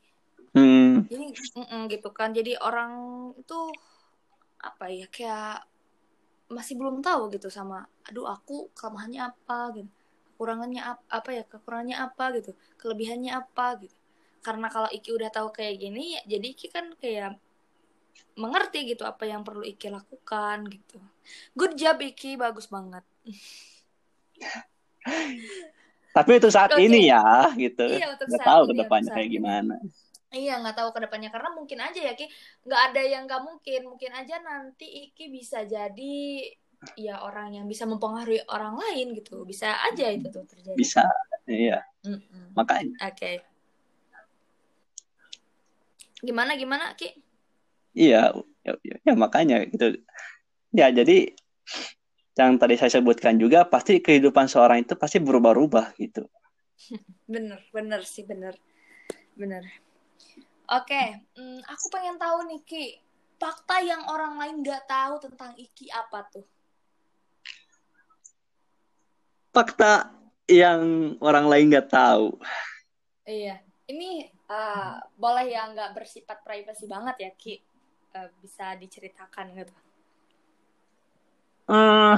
Hmm. 0.49 1.05
jadi 1.05 1.29
mm 1.29 1.65
-mm, 1.65 1.81
gitu 1.93 2.09
kan. 2.09 2.33
Jadi 2.33 2.57
orang 2.57 2.93
itu 3.37 3.59
apa 4.59 4.91
ya 4.91 5.05
kayak 5.09 5.65
masih 6.49 6.75
belum 6.75 7.05
tahu 7.05 7.29
gitu 7.31 7.47
sama 7.47 7.85
aduh 8.09 8.25
aku 8.25 8.73
kelemahannya 8.73 9.21
apa 9.21 9.77
gitu 9.77 9.98
kekurangannya 10.39 10.79
apa, 10.79 11.03
apa 11.11 11.35
ya 11.35 11.43
kekurangannya 11.43 11.99
apa 11.99 12.23
gitu 12.39 12.55
kelebihannya 12.79 13.35
apa 13.35 13.75
gitu. 13.83 13.99
Karena 14.39 14.71
kalau 14.71 14.87
Iki 14.87 15.11
udah 15.11 15.27
tahu 15.27 15.51
kayak 15.51 15.83
gini 15.83 16.15
ya 16.15 16.23
jadi 16.23 16.55
Iki 16.55 16.71
kan 16.71 16.95
kayak 16.95 17.35
mengerti 18.39 18.87
gitu 18.87 19.03
apa 19.03 19.27
yang 19.27 19.43
perlu 19.43 19.67
Iki 19.67 19.91
lakukan 19.91 20.63
gitu. 20.71 20.95
Good 21.59 21.75
job 21.75 21.99
Iki. 21.99 22.39
Bagus 22.39 22.71
banget. 22.71 23.03
Tapi 26.15 26.31
itu 26.39 26.47
saat 26.47 26.71
okay. 26.71 26.87
ini 26.87 27.11
ya 27.11 27.51
gitu. 27.59 27.83
Iya, 27.83 28.15
nggak 28.15 28.47
tahu 28.47 28.71
ke 28.71 28.73
depannya 28.79 29.11
kayak 29.11 29.29
gimana. 29.35 29.75
Iya 30.31 30.63
nggak 30.63 30.79
tahu 30.79 30.95
ke 30.95 31.03
depannya 31.03 31.35
karena 31.35 31.51
mungkin 31.51 31.83
aja 31.83 31.99
ya 31.99 32.15
Ki 32.15 32.31
nggak 32.63 32.95
ada 32.95 33.01
yang 33.03 33.27
nggak 33.27 33.43
mungkin. 33.43 33.91
Mungkin 33.91 34.15
aja 34.15 34.39
nanti 34.39 34.87
Iki 34.87 35.35
bisa 35.35 35.67
jadi 35.67 36.47
ya 36.95 37.19
orang 37.23 37.59
yang 37.59 37.65
bisa 37.67 37.83
mempengaruhi 37.83 38.43
orang 38.47 38.79
lain 38.79 39.15
gitu. 39.15 39.43
Bisa 39.43 39.75
aja 39.83 40.07
itu 40.11 40.27
tuh 40.31 40.47
terjadi. 40.47 40.77
Bisa 40.79 41.03
iya. 41.49 41.83
Mm-mm. 42.07 42.55
makanya. 42.55 42.95
Oke. 43.03 43.15
Okay. 43.15 43.35
gimana 46.19 46.59
gimana 46.59 46.99
ki? 46.99 47.15
Iya 47.95 48.35
ya, 48.67 48.75
ya, 48.83 48.95
ya 49.07 49.13
makanya 49.15 49.63
gitu. 49.71 50.03
Ya 50.75 50.91
jadi 50.91 51.31
yang 52.35 52.59
tadi 52.59 52.75
saya 52.75 52.91
sebutkan 52.99 53.39
juga 53.39 53.63
pasti 53.67 54.03
kehidupan 54.03 54.51
seorang 54.51 54.83
itu 54.83 54.99
pasti 54.99 55.23
berubah-ubah 55.23 55.95
gitu. 55.95 56.27
Bener 57.31 57.63
bener 57.71 58.03
sih 58.03 58.27
bener. 58.27 58.55
Bener. 59.35 59.63
Oke 60.67 60.91
okay. 60.91 61.07
hmm, 61.39 61.63
aku 61.67 61.85
pengen 61.87 62.19
tahu 62.19 62.37
nih 62.51 62.61
ki. 62.67 62.85
Fakta 63.39 63.79
yang 63.79 64.03
orang 64.11 64.35
lain 64.35 64.59
nggak 64.59 64.83
tahu 64.83 65.23
tentang 65.23 65.55
Iki 65.55 65.87
apa 65.95 66.27
tuh 66.27 66.43
fakta 69.53 70.13
yang 70.49 71.13
orang 71.21 71.45
lain 71.45 71.65
nggak 71.69 71.89
tahu. 71.93 72.33
Iya, 73.29 73.61
ini 73.85 74.25
uh, 74.49 74.97
boleh 75.13 75.53
yang 75.53 75.77
nggak 75.77 75.93
bersifat 75.93 76.41
privasi 76.41 76.89
banget 76.89 77.15
ya 77.29 77.31
Ki, 77.37 77.61
uh, 78.17 78.29
bisa 78.41 78.73
diceritakan 78.77 79.53
gitu. 79.53 79.73
Uh, 81.69 82.17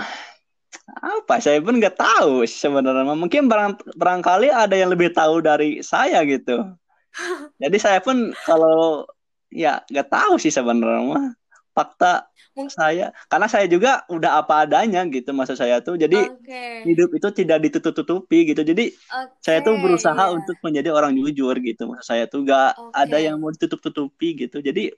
apa? 1.03 1.43
Saya 1.43 1.59
pun 1.59 1.75
nggak 1.75 1.99
tahu 1.99 2.47
sebenarnya. 2.47 3.03
Mungkin 3.03 3.51
barang 3.51 3.99
barangkali 3.99 4.47
ada 4.47 4.75
yang 4.79 4.95
lebih 4.95 5.11
tahu 5.11 5.43
dari 5.43 5.83
saya 5.83 6.23
gitu. 6.23 6.63
Jadi 7.61 7.77
saya 7.77 7.99
pun 7.99 8.31
kalau 8.47 9.03
ya 9.51 9.83
nggak 9.91 10.07
tahu 10.07 10.39
sih 10.39 10.51
sebenarnya 10.51 11.35
fakta 11.71 12.27
saya 12.67 13.15
karena 13.31 13.47
saya 13.47 13.65
juga 13.71 14.03
udah 14.11 14.43
apa 14.43 14.67
adanya 14.67 15.07
gitu 15.07 15.31
masa 15.31 15.55
saya 15.55 15.79
tuh 15.79 15.95
jadi 15.95 16.27
okay. 16.27 16.83
hidup 16.83 17.15
itu 17.15 17.27
tidak 17.31 17.63
ditutup-tutupi 17.63 18.51
gitu 18.51 18.67
jadi 18.67 18.91
okay, 18.91 19.39
saya 19.39 19.59
tuh 19.63 19.79
berusaha 19.79 20.19
yeah. 20.19 20.35
untuk 20.35 20.59
menjadi 20.59 20.91
orang 20.91 21.15
jujur 21.15 21.55
gitu 21.63 21.87
masa 21.87 22.15
saya 22.15 22.23
tuh 22.27 22.43
gak 22.43 22.75
okay. 22.75 23.07
ada 23.07 23.17
yang 23.23 23.39
mau 23.39 23.55
ditutup-tutupi 23.55 24.35
gitu 24.35 24.59
jadi 24.59 24.91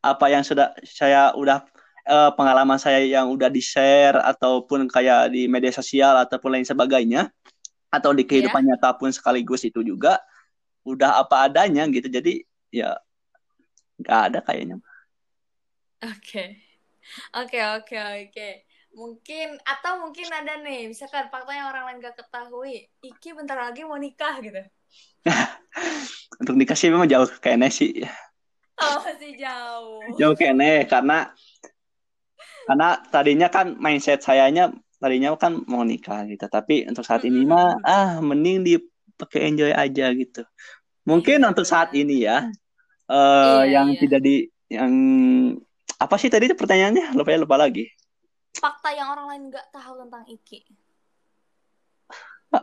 apa 0.00 0.26
yang 0.32 0.40
sudah 0.40 0.72
saya 0.88 1.36
udah 1.36 1.68
uh, 2.08 2.32
pengalaman 2.32 2.80
saya 2.80 3.04
yang 3.04 3.28
udah 3.28 3.52
di 3.52 3.60
share 3.60 4.16
ataupun 4.16 4.88
kayak 4.88 5.28
di 5.28 5.44
media 5.52 5.74
sosial 5.74 6.16
ataupun 6.16 6.56
lain 6.56 6.66
sebagainya 6.66 7.28
atau 7.92 8.16
di 8.16 8.24
kehidupan 8.24 8.64
yeah. 8.64 8.80
nyata 8.80 8.96
pun 8.96 9.12
sekaligus 9.12 9.68
itu 9.68 9.84
juga 9.84 10.16
udah 10.88 11.20
apa 11.20 11.50
adanya 11.50 11.84
gitu 11.92 12.08
jadi 12.08 12.40
ya 12.72 12.96
nggak 14.00 14.20
ada 14.32 14.38
kayaknya 14.40 14.80
Oke. 16.04 16.60
Oke, 17.32 17.58
oke, 17.62 17.96
oke. 17.96 18.48
Mungkin 18.96 19.60
atau 19.60 20.00
mungkin 20.04 20.28
ada 20.32 20.56
nih, 20.60 20.88
misalkan 20.88 21.28
fakta 21.28 21.52
yang 21.52 21.68
orang 21.68 21.84
lain 21.88 22.04
gak 22.04 22.16
ketahui, 22.16 22.88
Iki 23.04 23.36
bentar 23.36 23.56
lagi 23.60 23.84
mau 23.84 24.00
nikah 24.00 24.40
gitu. 24.40 24.62
Untuk 26.40 26.54
nikah 26.56 26.76
sih 26.76 26.88
memang 26.88 27.08
jauh 27.08 27.28
kayaknya 27.40 27.68
sih. 27.68 28.04
Oh, 28.76 29.00
masih 29.04 29.36
jauh. 29.36 30.00
Jauh 30.20 30.34
kayaknya 30.36 30.84
karena 30.88 31.32
karena 32.66 32.88
tadinya 33.08 33.48
kan 33.48 33.78
mindset 33.78 34.20
sayanya 34.20 34.74
tadinya 34.98 35.32
kan 35.36 35.62
mau 35.68 35.84
nikah 35.84 36.24
gitu, 36.28 36.48
tapi 36.48 36.88
untuk 36.88 37.04
saat 37.04 37.22
ini 37.28 37.44
mah 37.44 37.78
ah 37.84 38.18
mending 38.20 38.64
dipakai 38.64 39.48
enjoy 39.48 39.72
aja 39.72 40.12
gitu. 40.12 40.42
Mungkin 41.06 41.38
iya, 41.44 41.48
untuk 41.48 41.62
saat 41.68 41.94
ini 41.94 42.26
ya, 42.26 42.48
uh, 43.06 43.62
iya, 43.62 43.80
yang 43.80 43.94
iya. 43.94 44.00
tidak 44.02 44.20
di 44.24 44.36
yang 44.66 44.92
apa 45.96 46.14
sih 46.20 46.28
tadi 46.28 46.48
itu 46.48 46.56
pertanyaannya? 46.56 47.16
Lupa 47.16 47.32
ya 47.32 47.38
lupa 47.40 47.56
lagi. 47.56 47.88
Fakta 48.56 48.92
yang 48.92 49.12
orang 49.12 49.26
lain 49.32 49.42
nggak 49.52 49.66
tahu 49.72 49.92
tentang 50.04 50.24
Iki. 50.28 50.60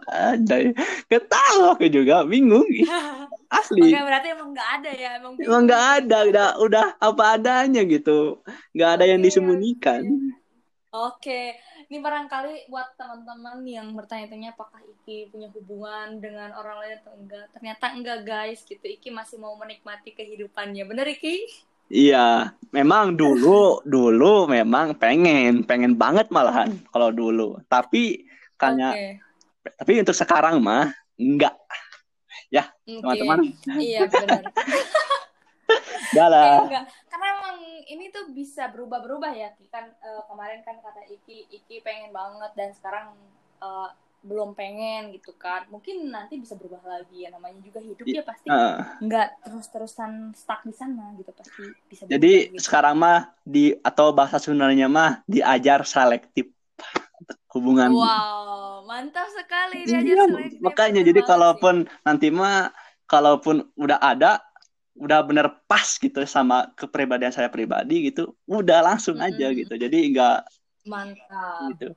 Ada 0.09 0.55
ya 0.63 0.71
gak 1.11 1.25
tahu 1.29 1.61
aku 1.75 1.85
juga 1.91 2.25
bingung. 2.25 2.65
Asli. 3.59 3.93
Oke, 3.93 3.99
berarti 4.01 4.27
emang 4.33 4.49
nggak 4.55 4.69
ada 4.79 4.91
ya 4.95 5.09
emang 5.21 5.33
bingung. 5.37 5.49
emang 5.49 5.63
nggak 5.69 5.85
ada 6.01 6.17
udah 6.29 6.47
udah 6.61 6.85
apa 6.97 7.23
adanya 7.37 7.81
gitu. 7.85 8.41
Nggak 8.73 8.89
ada 8.89 9.03
okay, 9.05 9.11
yang 9.13 9.21
disembunyikan. 9.21 10.03
oke 10.93 11.25
okay. 11.25 11.57
ini 11.89 11.97
barangkali 12.05 12.69
buat 12.69 12.93
teman-teman 13.01 13.65
yang 13.65 13.97
bertanya-tanya 13.97 14.53
apakah 14.53 14.77
Iki 14.81 15.33
punya 15.33 15.49
hubungan 15.49 16.21
dengan 16.21 16.53
orang 16.53 16.85
lain 16.85 16.93
atau 17.01 17.13
enggak. 17.17 17.45
Ternyata 17.53 17.85
enggak 17.93 18.19
guys 18.25 18.61
gitu. 18.65 18.81
Iki 18.81 19.09
masih 19.13 19.37
mau 19.37 19.53
menikmati 19.57 20.13
kehidupannya. 20.13 20.85
Bener 20.85 21.05
Iki 21.05 21.49
Iya, 21.91 22.55
memang 22.71 23.15
dulu 23.15 23.83
dulu 23.83 24.47
memang 24.49 24.95
pengen, 24.97 25.63
pengen 25.67 25.93
banget 25.97 26.31
malahan 26.31 26.75
kalau 26.89 27.09
dulu. 27.11 27.59
Tapi 27.67 28.27
kayaknya 28.55 28.89
okay. 28.93 29.11
tapi 29.77 29.91
untuk 29.99 30.15
sekarang 30.15 30.63
mah 30.63 30.91
enggak. 31.19 31.55
Ya, 32.53 32.69
teman-teman. 32.85 33.49
Iya, 33.81 34.05
benar. 34.05 34.45
Udah 36.13 36.61
Enggak. 36.69 36.85
Karena 37.09 37.27
emang 37.39 37.57
ini 37.89 38.05
tuh 38.13 38.29
bisa 38.31 38.69
berubah-berubah 38.69 39.33
ya. 39.33 39.49
Kan 39.73 39.89
uh, 40.01 40.21
kemarin 40.29 40.61
kan 40.61 40.77
kata 40.77 41.09
Iki, 41.09 41.49
Iki 41.49 41.81
pengen 41.81 42.13
banget 42.13 42.51
dan 42.53 42.69
sekarang 42.77 43.17
uh, 43.61 43.89
belum 44.23 44.55
pengen 44.55 45.11
gitu 45.11 45.35
kan 45.35 45.67
mungkin 45.67 46.07
nanti 46.07 46.39
bisa 46.39 46.55
berubah 46.55 46.79
lagi 46.87 47.27
ya 47.27 47.29
namanya 47.35 47.59
juga 47.59 47.83
hidup 47.83 48.07
ya 48.07 48.23
pasti 48.23 48.47
uh, 48.47 48.79
nggak 49.03 49.43
terus-terusan 49.43 50.31
stuck 50.31 50.63
di 50.63 50.71
sana 50.71 51.11
gitu 51.19 51.35
pasti 51.35 51.63
bisa 51.91 52.07
jadi 52.07 52.55
gitu. 52.55 52.63
sekarang 52.63 52.95
mah 52.95 53.35
di 53.43 53.75
atau 53.83 54.15
bahasa 54.15 54.39
sebenarnya 54.39 54.87
mah 54.87 55.19
diajar 55.27 55.83
selektif 55.83 56.47
hubungan 57.51 57.91
wow 57.91 58.87
mantap 58.87 59.27
sekali 59.35 59.83
iya, 59.83 59.99
diajar 59.99 60.15
iya, 60.15 60.25
selektif 60.31 60.59
makanya 60.63 61.01
jadi 61.03 61.21
kalaupun 61.27 61.75
sih. 61.83 62.03
nanti 62.07 62.27
mah 62.31 62.71
kalaupun 63.11 63.67
udah 63.75 63.99
ada 63.99 64.39
udah 64.95 65.19
bener 65.27 65.51
pas 65.67 65.99
gitu 65.99 66.23
sama 66.23 66.71
kepribadian 66.79 67.35
saya 67.35 67.51
pribadi 67.51 68.07
gitu 68.07 68.39
udah 68.47 68.79
langsung 68.79 69.19
mm 69.19 69.25
-hmm. 69.25 69.35
aja 69.35 69.47
gitu 69.51 69.73
jadi 69.75 69.97
enggak 69.99 70.39
mantap 70.87 71.75
gitu 71.75 71.91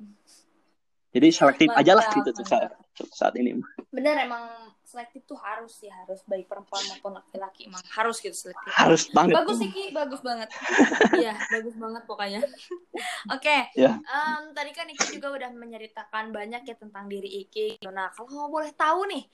jadi 1.16 1.28
selektif 1.32 1.72
Mantap, 1.72 1.80
aja 1.80 1.92
lah 1.96 2.06
gitu 2.12 2.30
tuh 2.36 2.44
saat, 2.44 2.76
saat 3.16 3.34
ini. 3.40 3.56
Bener 3.88 4.20
emang 4.28 4.44
selektif 4.84 5.24
tuh 5.24 5.40
harus 5.40 5.72
sih 5.72 5.88
harus 5.88 6.20
baik 6.28 6.44
perempuan 6.44 6.84
maupun 6.92 7.16
laki-laki 7.16 7.72
emang 7.72 7.80
harus 7.96 8.20
gitu 8.20 8.36
selektif. 8.36 8.68
Harus 8.68 9.08
banget. 9.08 9.34
Bagus 9.40 9.56
sih 9.56 9.70
Ki, 9.72 9.84
bagus 9.96 10.20
banget. 10.20 10.48
Iya, 11.16 11.34
bagus 11.48 11.74
banget 11.80 12.02
pokoknya. 12.04 12.40
Oke. 13.34 13.40
Okay. 13.40 13.60
Ya. 13.80 13.88
Yeah. 13.88 13.94
Um, 14.04 14.52
tadi 14.52 14.76
kan 14.76 14.92
Iki 14.92 15.16
juga 15.16 15.32
udah 15.32 15.50
menceritakan 15.56 16.36
banyak 16.36 16.68
ya 16.68 16.76
tentang 16.76 17.08
diri 17.08 17.48
Iki. 17.48 17.80
Nah, 17.88 18.12
kalau 18.12 18.52
boleh 18.52 18.76
tahu 18.76 19.08
nih, 19.08 19.24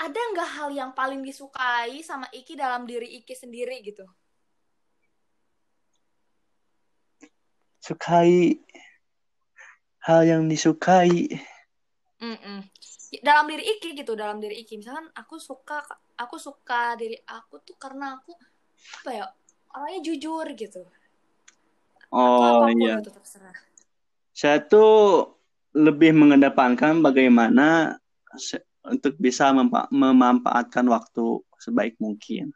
ada 0.00 0.16
nggak 0.16 0.50
hal 0.56 0.68
yang 0.72 0.90
paling 0.96 1.20
disukai 1.20 2.00
sama 2.00 2.32
Iki 2.32 2.56
dalam 2.56 2.88
diri 2.88 3.20
Iki 3.20 3.34
sendiri 3.36 3.84
gitu? 3.84 4.08
Sukai 7.84 8.56
hal 10.04 10.20
yang 10.28 10.42
disukai. 10.46 11.32
Mm-mm. 12.20 12.60
dalam 13.22 13.46
diri 13.46 13.62
Iki 13.78 14.04
gitu 14.04 14.12
dalam 14.18 14.42
diri 14.42 14.64
Iki. 14.64 14.82
Misalkan 14.82 15.08
aku 15.14 15.38
suka 15.40 15.80
aku 16.18 16.36
suka 16.36 16.98
diri 16.98 17.18
aku 17.24 17.62
tuh 17.62 17.76
karena 17.78 18.18
aku 18.18 18.34
apa 19.00 19.10
ya 19.10 19.24
orangnya 19.72 20.00
jujur 20.12 20.46
gitu. 20.54 20.82
Oh 22.14 22.68
iya. 22.70 23.00
itu 23.00 23.10
terserah. 23.10 23.54
Saya 24.34 24.58
tuh 24.62 25.34
lebih 25.74 26.14
mengedepankan 26.14 27.02
bagaimana 27.02 27.98
untuk 28.86 29.14
bisa 29.18 29.50
mempa- 29.50 29.90
memanfaatkan 29.90 30.86
waktu 30.90 31.42
sebaik 31.58 31.98
mungkin. 32.02 32.54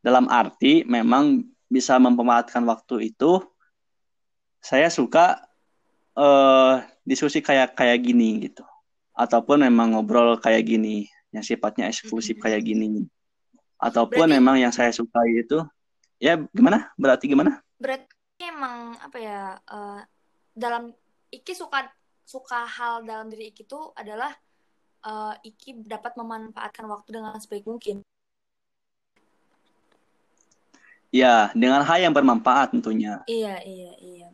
Dalam 0.00 0.28
arti 0.28 0.84
memang 0.84 1.44
bisa 1.68 1.96
memanfaatkan 1.96 2.64
waktu 2.68 3.12
itu 3.12 3.40
saya 4.60 4.92
suka 4.92 5.51
uh, 6.16 6.82
diskusi 7.04 7.40
kayak 7.40 7.76
kayak 7.76 7.98
gini 8.02 8.48
gitu. 8.48 8.64
Ataupun 9.12 9.64
memang 9.68 9.92
ngobrol 9.92 10.40
kayak 10.40 10.64
gini 10.64 11.08
yang 11.32 11.44
sifatnya 11.44 11.88
eksklusif 11.88 12.40
kayak 12.40 12.64
gini. 12.64 13.08
Ataupun 13.80 14.28
berarti, 14.28 14.36
memang 14.38 14.56
yang 14.60 14.72
saya 14.72 14.92
suka 14.94 15.20
itu 15.28 15.60
ya 16.22 16.38
gimana? 16.54 16.92
Berarti 16.96 17.24
gimana? 17.28 17.60
Berarti 17.76 18.46
emang 18.46 18.94
apa 19.00 19.18
ya 19.18 19.40
uh, 19.68 20.00
dalam 20.54 20.92
Iki 21.32 21.56
suka 21.56 21.88
suka 22.28 22.68
hal 22.68 23.08
dalam 23.08 23.32
diri 23.32 23.48
Iki 23.50 23.64
itu 23.64 23.80
adalah 23.96 24.30
uh, 25.04 25.34
Iki 25.40 25.88
dapat 25.88 26.12
memanfaatkan 26.14 26.84
waktu 26.86 27.08
dengan 27.20 27.36
sebaik 27.40 27.64
mungkin. 27.64 28.04
Ya 31.12 31.52
dengan 31.52 31.84
hal 31.84 31.98
yang 32.00 32.12
bermanfaat 32.16 32.72
tentunya. 32.72 33.20
Iya 33.28 33.60
iya 33.64 33.92
iya 34.00 34.28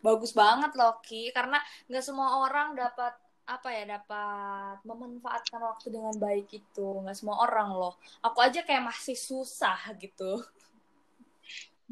bagus 0.00 0.32
banget 0.32 0.72
loh 0.78 0.98
Ki. 1.02 1.30
Karena 1.34 1.60
nggak 1.90 2.04
semua 2.04 2.42
orang 2.44 2.76
dapat 2.76 3.14
apa 3.46 3.68
ya 3.70 3.86
dapat 3.98 4.82
memanfaatkan 4.82 5.60
waktu 5.62 5.86
dengan 5.94 6.14
baik 6.18 6.50
itu. 6.50 6.86
Nggak 7.02 7.16
semua 7.16 7.42
orang 7.46 7.74
loh. 7.74 7.94
Aku 8.22 8.42
aja 8.42 8.62
kayak 8.62 8.90
masih 8.90 9.14
susah 9.14 9.78
gitu. 9.98 10.42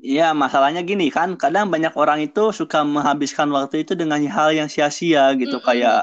Iya, 0.03 0.35
masalahnya 0.35 0.83
gini 0.83 1.07
kan, 1.07 1.39
kadang 1.39 1.71
banyak 1.71 1.95
orang 1.95 2.27
itu 2.27 2.51
suka 2.51 2.83
menghabiskan 2.83 3.47
waktu 3.55 3.87
itu 3.87 3.95
dengan 3.95 4.19
hal 4.27 4.51
yang 4.51 4.67
sia-sia 4.67 5.31
gitu, 5.39 5.55
mm 5.55 5.63
-mm, 5.63 5.69
kayak 5.71 6.01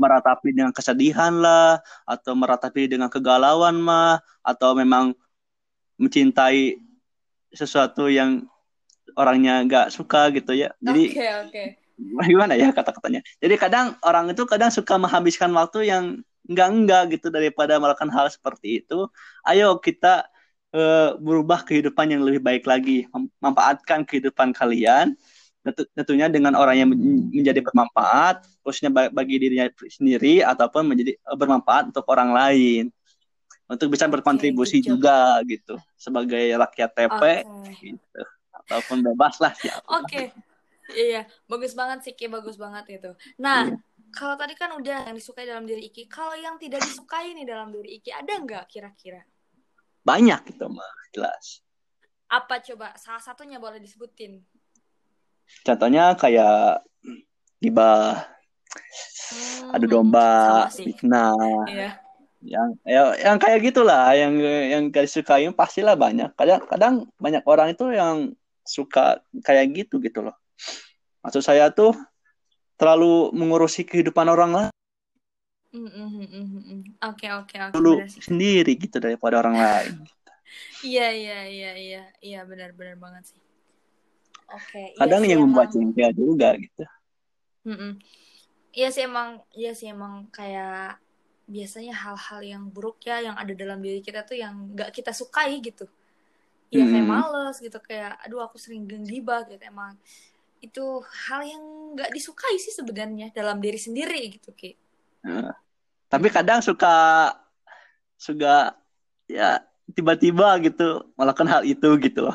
meratapi 0.00 0.48
dengan 0.56 0.72
kesedihan 0.72 1.44
lah, 1.44 1.76
atau 2.08 2.32
meratapi 2.32 2.88
dengan 2.88 3.12
kegalauan 3.12 3.76
mah, 3.76 4.24
atau 4.40 4.72
memang 4.72 5.12
mencintai 6.00 6.80
sesuatu 7.52 8.08
yang 8.08 8.48
orangnya 9.12 9.60
nggak 9.64 9.86
suka 9.92 10.32
gitu 10.32 10.56
ya. 10.56 10.72
Jadi 10.80 11.02
okay, 11.12 11.30
okay. 11.46 11.66
gimana 12.30 12.56
ya 12.56 12.72
kata-katanya. 12.72 13.20
Jadi 13.38 13.54
kadang 13.60 13.94
orang 14.02 14.32
itu 14.32 14.42
kadang 14.48 14.72
suka 14.72 14.96
menghabiskan 14.96 15.52
waktu 15.52 15.90
yang 15.92 16.04
enggak-enggak 16.48 17.16
gitu 17.18 17.28
daripada 17.32 17.76
melakukan 17.76 18.10
hal 18.12 18.26
seperti 18.28 18.84
itu. 18.84 19.08
Ayo 19.46 19.80
kita 19.80 20.28
uh, 20.74 21.16
berubah 21.16 21.64
kehidupan 21.64 22.10
yang 22.12 22.22
lebih 22.26 22.42
baik 22.42 22.64
lagi, 22.68 23.08
memanfaatkan 23.12 24.04
kehidupan 24.04 24.52
kalian 24.52 25.16
tentunya 25.72 26.28
dengan 26.28 26.52
orang 26.60 26.76
yang 26.76 26.88
menjadi 27.32 27.64
bermanfaat 27.64 28.44
khususnya 28.60 28.92
bagi 28.92 29.40
dirinya 29.40 29.64
sendiri 29.88 30.44
ataupun 30.44 30.84
menjadi 30.84 31.16
eh, 31.16 31.36
bermanfaat 31.40 31.88
untuk 31.88 32.04
orang 32.12 32.36
lain 32.36 32.84
untuk 33.64 33.88
bisa 33.88 34.04
berkontribusi 34.04 34.84
okay, 34.84 34.88
juga 34.92 35.40
gitu 35.48 35.80
sebagai 35.96 36.52
rakyat 36.52 36.90
TP 36.92 37.22
okay. 37.48 37.80
gitu 37.80 38.22
ataupun 38.68 39.04
bebas 39.04 39.38
lah 39.40 39.52
siapa. 39.56 39.84
Oke. 40.00 40.08
Okay. 40.08 40.26
Iya, 40.92 41.24
bagus 41.48 41.72
banget 41.72 42.04
sih 42.04 42.12
Ki, 42.12 42.28
bagus 42.28 42.60
banget 42.60 43.00
itu. 43.00 43.10
Nah, 43.40 43.72
iya. 43.72 43.80
kalau 44.12 44.36
tadi 44.36 44.52
kan 44.52 44.76
udah 44.76 45.08
yang 45.08 45.16
disukai 45.16 45.48
dalam 45.48 45.64
diri 45.64 45.88
Iki, 45.88 46.12
kalau 46.12 46.36
yang 46.36 46.60
tidak 46.60 46.84
disukai 46.84 47.32
nih 47.32 47.48
dalam 47.48 47.72
diri 47.72 47.96
Iki 48.00 48.12
ada 48.12 48.36
nggak 48.36 48.64
kira-kira? 48.68 49.24
Banyak 50.04 50.52
itu 50.52 50.66
mah, 50.68 50.92
jelas. 51.16 51.64
Apa 52.28 52.60
coba? 52.60 52.92
Salah 53.00 53.24
satunya 53.24 53.56
boleh 53.56 53.80
disebutin. 53.80 54.44
Contohnya 55.64 56.12
kayak 56.20 56.84
gibah, 57.64 58.28
hmm, 59.32 59.72
adu 59.72 59.86
domba, 59.88 60.68
fitnah. 60.68 61.32
Iya 61.64 62.04
yang 62.44 62.76
ya, 62.84 63.02
yang 63.16 63.36
kayak 63.40 63.64
gitulah 63.64 64.12
yang 64.12 64.36
yang 64.36 64.92
gak 64.92 65.08
disukai 65.08 65.48
pastilah 65.56 65.96
banyak 65.96 66.28
kadang 66.36 66.60
kadang 66.68 66.94
banyak 67.16 67.40
orang 67.48 67.72
itu 67.72 67.88
yang 67.88 68.36
suka 68.64 69.20
kayak 69.44 69.70
gitu 69.76 70.00
gitu 70.00 70.24
loh. 70.24 70.36
Maksud 71.20 71.44
saya 71.44 71.70
tuh 71.70 71.92
terlalu 72.80 73.30
mengurusi 73.36 73.84
kehidupan 73.84 74.26
orang 74.26 74.50
lain. 74.52 74.72
Mm, 75.74 75.90
mm, 75.90 76.26
mm, 76.30 76.82
oke 77.02 77.26
oke 77.44 77.56
oke. 77.70 77.74
Dulu 77.74 78.06
sendiri 78.08 78.78
gitu 78.78 78.98
daripada 78.98 79.40
orang 79.40 79.56
lain. 79.58 79.94
Iya 80.84 81.10
iya 81.10 81.40
iya 81.50 81.72
iya. 81.74 82.02
Iya 82.22 82.40
benar 82.46 82.76
benar 82.78 82.94
banget 82.94 83.34
sih. 83.34 83.40
Oke 84.52 84.94
iya 84.94 85.00
kadang 85.02 85.26
iya 85.26 85.34
yang 85.34 85.42
membuat 85.48 85.74
cengkel 85.74 86.12
juga 86.14 86.54
gitu. 86.60 86.84
Mm 87.64 87.74
-mm. 87.74 87.92
iya 88.76 88.88
sih 88.94 89.02
emang 89.08 89.40
iya 89.56 89.72
sih 89.74 89.90
emang 89.90 90.28
kayak 90.30 91.00
biasanya 91.48 91.96
hal-hal 91.96 92.40
yang 92.44 92.62
buruk 92.68 93.00
ya 93.02 93.20
yang 93.20 93.36
ada 93.36 93.52
dalam 93.56 93.80
diri 93.80 94.04
kita 94.04 94.22
tuh 94.22 94.36
yang 94.36 94.76
nggak 94.76 94.92
kita 94.92 95.12
sukai 95.12 95.60
gitu 95.60 95.88
ya 96.72 96.84
hmm. 96.84 96.92
kayak 96.92 97.06
males 97.06 97.56
gitu 97.60 97.78
kayak 97.82 98.16
aduh 98.24 98.44
aku 98.44 98.56
sering 98.56 98.84
genggibah 98.88 99.44
gitu 99.48 99.60
emang 99.64 99.96
itu 100.64 100.84
hal 101.28 101.44
yang 101.44 101.62
nggak 101.92 102.10
disukai 102.10 102.56
sih 102.56 102.72
sebenarnya 102.72 103.28
dalam 103.36 103.60
diri 103.60 103.76
sendiri 103.76 104.32
gitu 104.32 104.50
ki 104.56 104.72
uh, 105.28 105.52
tapi 106.08 106.32
kadang 106.32 106.64
suka 106.64 107.30
suka 108.16 108.72
ya 109.28 109.60
tiba-tiba 109.92 110.56
gitu 110.64 111.04
melakukan 111.12 111.48
hal 111.48 111.62
itu 111.68 111.88
gitu 112.00 112.32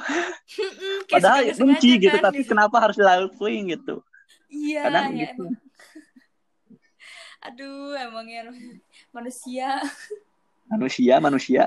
padahal 1.09 1.49
benci 1.49 1.97
gitu 1.97 2.17
kan, 2.21 2.29
tapi 2.29 2.45
gitu. 2.45 2.53
kenapa 2.53 2.77
harus 2.77 2.97
dilakuin 3.01 3.73
gitu 3.73 4.05
iya 4.53 4.85
kadang 4.85 5.17
ya, 5.17 5.33
gitu. 5.33 5.43
aduh 7.49 7.97
emangnya 7.97 8.53
manusia 9.15 9.81
manusia 10.69 11.13
manusia 11.17 11.63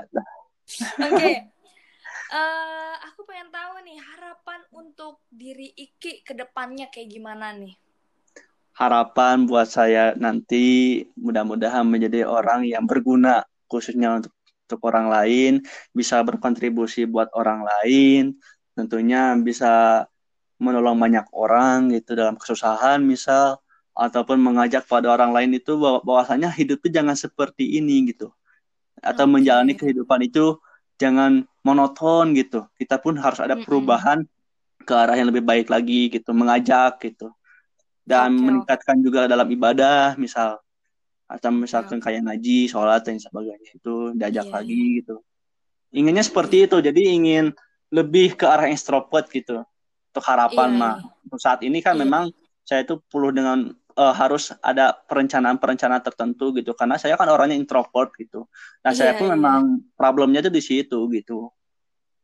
oke 0.95 1.11
okay. 1.11 1.52
Uh, 2.33 2.95
aku 3.13 3.29
pengen 3.29 3.53
tahu 3.53 3.85
nih 3.85 4.01
harapan 4.01 4.59
untuk 4.73 5.21
diri 5.29 5.69
Iki 5.77 6.25
ke 6.25 6.33
depannya 6.33 6.89
kayak 6.89 7.13
gimana 7.13 7.53
nih 7.53 7.77
harapan 8.73 9.45
buat 9.45 9.69
saya 9.69 10.17
nanti 10.17 11.05
mudah-mudahan 11.13 11.85
menjadi 11.85 12.25
orang 12.25 12.65
yang 12.65 12.89
berguna 12.89 13.45
khususnya 13.69 14.17
untuk 14.17 14.33
untuk 14.63 14.89
orang 14.89 15.07
lain 15.11 15.53
bisa 15.93 16.23
berkontribusi 16.25 17.05
buat 17.05 17.29
orang 17.37 17.61
lain 17.61 18.33
tentunya 18.73 19.37
bisa 19.37 20.03
menolong 20.57 20.97
banyak 20.97 21.29
orang 21.35 21.93
gitu 21.93 22.17
dalam 22.17 22.39
kesusahan 22.39 23.03
misal 23.05 23.61
ataupun 23.93 24.41
mengajak 24.41 24.89
pada 24.89 25.13
orang 25.13 25.29
lain 25.29 25.61
itu 25.61 25.77
bahwa 25.77 26.01
bahwasanya 26.01 26.49
hidup 26.49 26.81
itu 26.81 26.89
jangan 26.89 27.13
seperti 27.13 27.77
ini 27.77 28.09
gitu 28.09 28.33
atau 28.97 29.25
okay. 29.29 29.33
menjalani 29.37 29.73
kehidupan 29.77 30.25
itu 30.25 30.57
jangan 30.99 31.45
monoton 31.65 32.35
gitu 32.37 32.67
kita 32.77 32.99
pun 32.99 33.17
harus 33.17 33.39
ada 33.39 33.57
perubahan 33.59 34.23
mm-hmm. 34.23 34.83
ke 34.85 34.93
arah 34.93 35.15
yang 35.15 35.29
lebih 35.31 35.43
baik 35.43 35.67
lagi 35.71 36.11
gitu 36.11 36.35
mengajak 36.35 36.99
gitu 37.01 37.31
dan 38.03 38.35
okay. 38.35 38.43
meningkatkan 38.43 38.97
juga 38.99 39.25
dalam 39.31 39.47
ibadah 39.47 40.19
misal 40.19 40.59
atau 41.23 41.49
misalkan 41.55 41.97
okay. 42.03 42.19
kayak 42.19 42.21
ngaji 42.29 42.67
sholat 42.67 43.01
dan 43.01 43.17
sebagainya 43.17 43.79
itu 43.79 44.11
diajak 44.13 44.47
yeah. 44.51 44.55
lagi 44.59 44.81
gitu 45.01 45.15
inginnya 45.95 46.25
seperti 46.25 46.67
itu 46.67 46.77
jadi 46.83 47.01
ingin 47.15 47.45
lebih 47.93 48.35
ke 48.35 48.45
arah 48.45 48.67
extrovert 48.69 49.31
gitu 49.31 49.63
untuk 50.13 50.23
harapan 50.27 50.69
yeah. 50.75 50.81
mah 50.81 50.95
untuk 51.25 51.39
saat 51.39 51.63
ini 51.63 51.79
kan 51.79 51.95
yeah. 51.95 52.03
memang 52.03 52.23
saya 52.63 52.83
itu 52.87 52.99
perlu 53.11 53.31
dengan 53.31 53.71
uh, 53.93 54.13
harus 54.13 54.53
ada 54.61 54.93
perencanaan-perencanaan 54.93 56.03
tertentu 56.03 56.53
gitu 56.57 56.73
karena 56.73 56.97
saya 56.97 57.17
kan 57.17 57.29
orangnya 57.29 57.57
introvert 57.57 58.13
gitu. 58.17 58.49
Nah, 58.81 58.91
yeah, 58.91 58.97
saya 58.97 59.11
pun 59.17 59.29
yeah. 59.29 59.35
memang 59.37 59.61
problemnya 59.93 60.43
tuh 60.45 60.53
di 60.53 60.61
situ 60.61 60.99
gitu. 61.09 61.49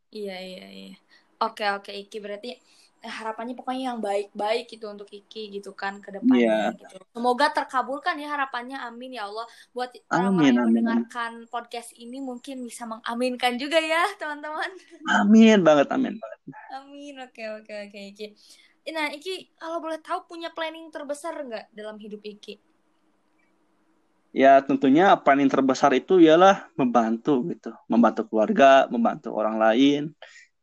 Iya, 0.10 0.38
iya, 0.42 0.68
iya. 0.70 0.98
Oke, 1.40 1.64
oke 1.72 1.94
Iki 1.94 2.18
berarti 2.20 2.52
eh, 3.00 3.14
harapannya 3.14 3.56
pokoknya 3.56 3.96
yang 3.96 4.00
baik-baik 4.04 4.68
gitu 4.68 4.92
untuk 4.92 5.08
Iki 5.08 5.62
gitu 5.62 5.72
kan 5.72 6.04
ke 6.04 6.12
depannya 6.12 6.74
yeah. 6.74 6.76
gitu. 6.76 7.00
Semoga 7.16 7.54
terkabulkan 7.54 8.20
ya 8.20 8.34
harapannya. 8.34 8.78
Amin 8.82 9.16
ya 9.16 9.30
Allah. 9.30 9.48
Buat 9.72 9.96
orang-orang 10.12 10.52
yang 10.52 10.70
mendengarkan 10.74 11.32
podcast 11.48 11.96
ini 11.96 12.20
mungkin 12.20 12.66
bisa 12.66 12.90
mengaminkan 12.90 13.56
juga 13.56 13.80
ya, 13.80 14.04
teman-teman. 14.20 14.70
Amin 15.22 15.62
banget, 15.64 15.88
amin 15.94 16.18
banget. 16.18 16.40
Amin. 16.76 17.16
Oke, 17.24 17.44
oke, 17.48 17.74
oke 17.88 18.00
Iki. 18.14 18.28
Nah, 18.90 19.14
Iki 19.14 19.54
kalau 19.58 19.78
boleh 19.82 20.02
tahu 20.02 20.26
punya 20.26 20.50
planning 20.50 20.90
terbesar 20.90 21.38
nggak 21.38 21.70
dalam 21.74 21.98
hidup 22.02 22.22
Iki? 22.26 22.58
Ya 24.30 24.62
tentunya 24.62 25.18
planning 25.18 25.50
terbesar 25.50 25.90
itu 25.98 26.22
ialah 26.22 26.70
membantu 26.78 27.42
gitu, 27.50 27.74
membantu 27.90 28.30
keluarga, 28.30 28.86
membantu 28.94 29.34
orang 29.34 29.58
lain, 29.58 30.02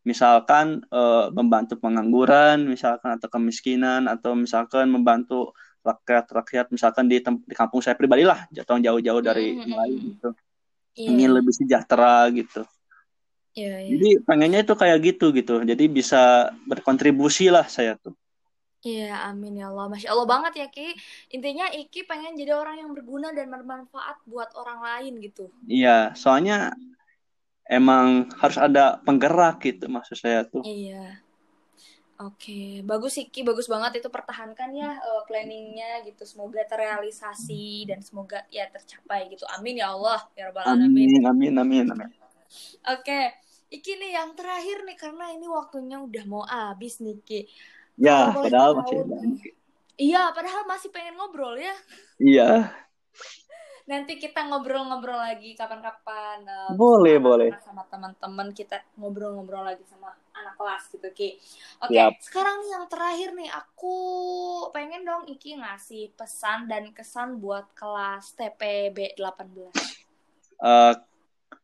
misalkan 0.07 0.87
eh, 0.87 1.27
membantu 1.35 1.75
pengangguran, 1.83 2.63
misalkan 2.63 3.19
atau 3.19 3.27
kemiskinan, 3.27 4.07
atau 4.07 4.39
misalkan 4.39 4.87
membantu 4.87 5.51
rakyat-rakyat, 5.83 6.71
misalkan 6.71 7.11
di, 7.11 7.19
di 7.23 7.55
kampung 7.55 7.83
saya 7.83 7.99
pribadi 7.99 8.23
lah, 8.23 8.47
jatuh 8.55 8.79
jauh-jauh 8.79 9.23
dari 9.23 9.55
mm 9.55 9.63
-hmm. 9.67 9.75
lain 9.75 9.99
gitu, 10.15 10.29
yeah. 10.99 11.11
ingin 11.11 11.31
lebih 11.35 11.55
sejahtera 11.55 12.31
gitu. 12.31 12.63
Yeah, 13.57 13.81
yeah. 13.81 13.97
Jadi 13.97 14.09
pengennya 14.29 14.61
itu 14.69 14.75
kayak 14.77 14.99
gitu 15.01 15.33
gitu. 15.33 15.65
Jadi 15.65 15.85
bisa 15.89 16.53
berkontribusi 16.69 17.49
lah 17.49 17.65
saya 17.65 17.97
tuh. 17.97 18.13
Iya, 18.85 19.33
amin 19.33 19.65
ya 19.65 19.73
Allah. 19.73 19.89
Masya 19.89 20.13
Allah 20.13 20.29
banget 20.29 20.53
ya, 20.61 20.67
Ki. 20.69 20.93
Intinya 21.33 21.67
Iki 21.73 22.05
pengen 22.05 22.37
jadi 22.37 22.53
orang 22.53 22.85
yang 22.85 22.93
berguna 22.93 23.33
dan 23.33 23.49
bermanfaat 23.49 24.23
buat 24.29 24.53
orang 24.55 24.79
lain 24.85 25.13
gitu. 25.25 25.49
Iya, 25.65 26.13
soalnya 26.15 26.77
emang 27.67 28.31
harus 28.39 28.61
ada 28.61 29.03
penggerak 29.03 29.65
gitu 29.65 29.91
maksud 29.91 30.21
saya 30.21 30.47
tuh. 30.47 30.63
Iya. 30.63 31.25
Oke, 32.17 32.81
bagus 32.81 33.21
sih 33.21 33.29
Ki, 33.29 33.45
bagus 33.45 33.69
banget 33.69 34.01
itu 34.01 34.09
pertahankan 34.09 34.73
ya 34.73 35.01
uh, 35.01 35.23
planningnya 35.29 36.01
gitu. 36.09 36.25
Semoga 36.25 36.65
terrealisasi 36.65 37.89
dan 37.89 38.01
semoga 38.01 38.45
ya 38.49 38.69
tercapai 38.73 39.29
gitu. 39.33 39.45
Amin 39.53 39.81
ya 39.81 39.93
Allah, 39.93 40.25
ya 40.33 40.49
Rabbal 40.49 40.65
Alamin. 40.65 41.21
Amin, 41.21 41.25
amin, 41.25 41.55
amin, 41.61 41.87
amin. 41.93 42.11
Oke, 42.89 43.37
Iki 43.67 43.93
nih 43.99 44.11
yang 44.15 44.31
terakhir 44.39 44.87
nih 44.87 44.95
karena 44.95 45.35
ini 45.35 45.47
waktunya 45.51 45.99
udah 45.99 46.25
mau 46.31 46.45
habis 46.47 47.03
nih 47.03 47.19
Ki. 47.27 47.41
Ya, 47.97 48.31
oh, 48.31 48.45
padahal 48.45 48.79
masih 48.79 49.01
Iya, 49.97 50.29
padahal 50.37 50.69
masih 50.69 50.93
pengen 50.93 51.17
ngobrol 51.17 51.57
ya. 51.57 51.73
Iya. 52.21 52.69
Nanti 53.89 54.21
kita 54.21 54.45
ngobrol-ngobrol 54.45 55.17
lagi 55.17 55.57
kapan-kapan. 55.57 56.45
Uh, 56.45 56.77
boleh, 56.77 57.17
boleh. 57.17 57.49
Sama 57.65 57.89
teman-teman 57.89 58.53
kita 58.53 58.85
ngobrol-ngobrol 59.01 59.65
lagi 59.65 59.81
sama 59.89 60.13
anak 60.37 60.53
kelas 60.61 60.85
gitu, 60.93 61.09
Ki. 61.17 61.41
Oke, 61.81 61.97
okay, 61.97 62.13
sekarang 62.21 62.61
nih 62.61 62.71
yang 62.77 62.87
terakhir 62.93 63.29
nih, 63.33 63.49
aku 63.49 63.97
pengen 64.77 65.09
dong 65.09 65.25
Iki 65.33 65.65
ngasih 65.65 66.13
pesan 66.13 66.69
dan 66.69 66.93
kesan 66.93 67.41
buat 67.41 67.65
kelas 67.73 68.37
TPB 68.37 69.17
18. 69.17 69.73
Uh, 70.61 70.93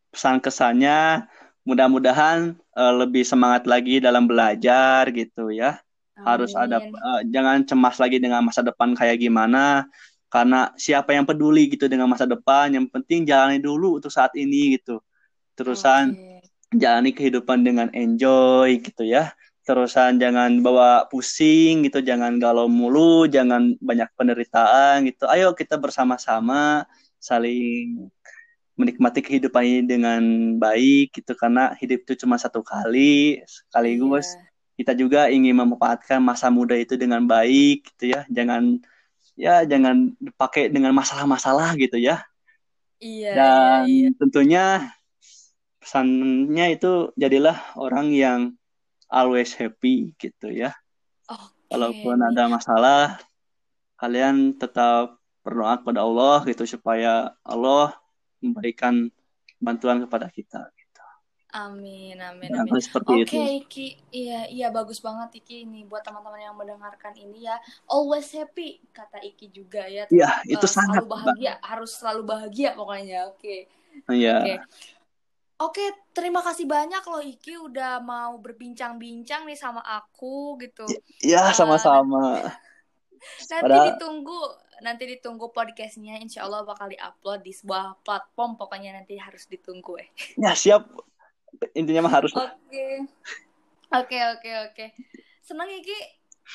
pesan 0.09 0.41
kesannya 0.41 1.29
mudah-mudahan 1.63 2.59
uh, 2.75 2.95
lebih 3.03 3.23
semangat 3.23 3.67
lagi 3.67 4.03
dalam 4.03 4.27
belajar 4.27 5.07
gitu 5.15 5.51
ya. 5.55 5.79
Amin. 6.19 6.25
Harus 6.27 6.53
ada 6.59 6.83
uh, 6.83 7.21
jangan 7.31 7.63
cemas 7.67 7.97
lagi 8.03 8.19
dengan 8.19 8.43
masa 8.43 8.61
depan 8.61 8.95
kayak 8.99 9.23
gimana 9.23 9.87
karena 10.33 10.73
siapa 10.81 11.13
yang 11.13 11.29
peduli 11.29 11.69
gitu 11.69 11.93
dengan 11.93 12.09
masa 12.09 12.25
depan, 12.25 12.73
yang 12.73 12.89
penting 12.89 13.29
jalani 13.29 13.61
dulu 13.61 14.01
untuk 14.01 14.09
saat 14.09 14.33
ini 14.33 14.81
gitu. 14.81 15.05
Terusan 15.53 16.17
okay. 16.17 16.41
jalani 16.73 17.13
kehidupan 17.13 17.61
dengan 17.61 17.93
enjoy 17.93 18.81
gitu 18.81 19.05
ya. 19.05 19.37
Terusan 19.69 20.17
jangan 20.17 20.65
bawa 20.65 21.05
pusing 21.13 21.85
gitu, 21.85 22.01
jangan 22.01 22.41
galau 22.41 22.65
mulu, 22.65 23.29
jangan 23.29 23.77
banyak 23.77 24.09
penderitaan 24.17 25.05
gitu. 25.05 25.29
Ayo 25.29 25.53
kita 25.53 25.77
bersama-sama 25.77 26.89
saling 27.21 28.09
menikmati 28.83 29.23
kehidupan 29.23 29.63
ini 29.63 29.81
dengan 29.87 30.23
baik 30.59 31.15
gitu 31.15 31.39
karena 31.39 31.73
hidup 31.79 32.03
itu 32.03 32.27
cuma 32.27 32.35
satu 32.35 32.67
kali 32.67 33.39
sekaligus 33.47 34.35
yeah. 34.35 34.83
kita 34.83 34.93
juga 34.99 35.21
ingin 35.31 35.55
memanfaatkan 35.55 36.19
masa 36.19 36.51
muda 36.51 36.75
itu 36.75 36.99
dengan 36.99 37.23
baik 37.23 37.87
gitu 37.95 38.19
ya 38.19 38.27
jangan 38.27 38.83
ya 39.39 39.63
jangan 39.63 40.19
dipakai 40.19 40.69
dengan 40.69 40.91
masalah-masalah 40.93 41.79
gitu 41.79 42.03
ya 42.03 42.21
Iya, 43.03 43.31
dan 43.35 43.83
iya, 43.91 44.07
iya. 44.07 44.09
tentunya 44.15 44.65
pesannya 45.83 46.79
itu 46.79 47.11
jadilah 47.19 47.59
orang 47.75 48.15
yang 48.15 48.41
always 49.11 49.59
happy 49.59 50.15
gitu 50.23 50.55
ya 50.55 50.71
Oke, 51.27 51.51
walaupun 51.75 52.23
ada 52.23 52.47
masalah 52.47 53.19
kalian 53.99 54.55
tetap 54.55 55.19
berdoa 55.43 55.83
kepada 55.83 56.07
Allah 56.07 56.47
gitu 56.47 56.63
supaya 56.63 57.35
Allah 57.43 57.99
memberikan 58.43 59.09
bantuan 59.57 60.03
kepada 60.03 60.27
kita 60.29 60.67
gitu. 60.75 60.91
Amin, 61.53 62.17
amin, 62.17 62.49
Nah, 62.49 62.65
amin. 62.65 62.81
seperti 62.81 63.13
Oke, 63.13 63.23
itu. 63.29 63.37
Iki. 63.37 63.87
Iya, 64.09 64.41
iya 64.49 64.69
bagus 64.73 65.05
banget 65.05 65.45
Iki 65.45 65.69
ini 65.69 65.85
buat 65.85 66.01
teman-teman 66.01 66.41
yang 66.41 66.57
mendengarkan 66.57 67.13
ini 67.13 67.45
ya. 67.45 67.61
Always 67.87 68.33
happy 68.33 68.81
kata 68.89 69.21
Iki 69.21 69.53
juga 69.53 69.85
ya. 69.85 70.09
Iya, 70.09 70.41
itu 70.49 70.65
eh, 70.65 70.73
sangat 70.73 71.05
selalu 71.05 71.13
bahagia, 71.13 71.53
harus 71.61 71.93
selalu 71.93 72.23
bahagia 72.25 72.73
pokoknya. 72.73 73.29
Oke. 73.29 73.69
Iya. 74.09 74.41
Oke. 74.41 74.55
Oke, 75.63 75.85
terima 76.17 76.41
kasih 76.43 76.65
banyak 76.65 77.05
loh 77.07 77.21
Iki 77.21 77.55
udah 77.71 78.01
mau 78.03 78.35
berbincang-bincang 78.41 79.45
nih 79.45 79.55
sama 79.55 79.85
aku 79.85 80.57
gitu. 80.59 80.89
Iya, 81.21 81.53
Eh, 81.53 81.55
sama-sama. 81.55 82.49
Nanti 83.47 83.61
Pada- 83.63 83.87
ditunggu, 83.93 84.41
nanti 84.83 85.07
ditunggu 85.07 85.55
podcastnya. 85.55 86.19
Insya 86.19 86.45
Allah 86.45 86.67
bakal 86.67 86.91
diupload 86.91 87.47
di 87.47 87.55
sebuah 87.55 88.03
platform. 88.03 88.59
Pokoknya 88.59 88.99
nanti 88.99 89.17
harus 89.17 89.47
ditunggu 89.47 90.03
eh. 90.03 90.09
Ya, 90.37 90.53
siap. 90.53 90.91
Intinya 91.79 92.05
mah 92.11 92.15
harus. 92.19 92.35
Oke, 92.35 93.07
oke, 93.95 94.19
oke, 94.37 94.51
oke. 94.69 94.85
Senang 95.43 95.71
Iki 95.71 95.99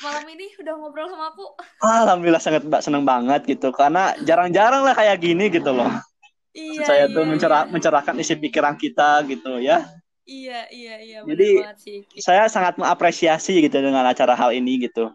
malam 0.04 0.24
ini 0.30 0.46
udah 0.60 0.74
ngobrol 0.76 1.08
sama 1.08 1.32
aku. 1.32 1.44
Alhamdulillah 1.82 2.42
sangat 2.42 2.62
ba- 2.68 2.84
senang 2.84 3.02
banget 3.08 3.48
gitu 3.48 3.72
karena 3.72 4.12
jarang-jarang 4.22 4.84
lah 4.84 4.94
kayak 4.94 5.18
gini 5.18 5.48
gitu 5.48 5.72
loh. 5.72 5.88
Iya, 6.52 6.82
Saya 6.84 7.04
iya, 7.06 7.14
tuh 7.14 7.24
mencerah 7.24 7.62
iya. 7.66 7.70
mencerahkan 7.70 8.14
isi 8.18 8.34
pikiran 8.34 8.74
kita 8.74 9.22
gitu 9.30 9.62
ya. 9.62 9.86
Iya, 10.28 10.68
iya, 10.68 10.94
iya. 11.00 11.18
Jadi, 11.24 11.50
sih. 11.80 11.98
Saya 12.20 12.50
sangat 12.52 12.76
mengapresiasi 12.76 13.64
gitu 13.64 13.80
dengan 13.80 14.04
acara 14.04 14.36
hal 14.36 14.52
ini 14.52 14.84
gitu. 14.84 15.08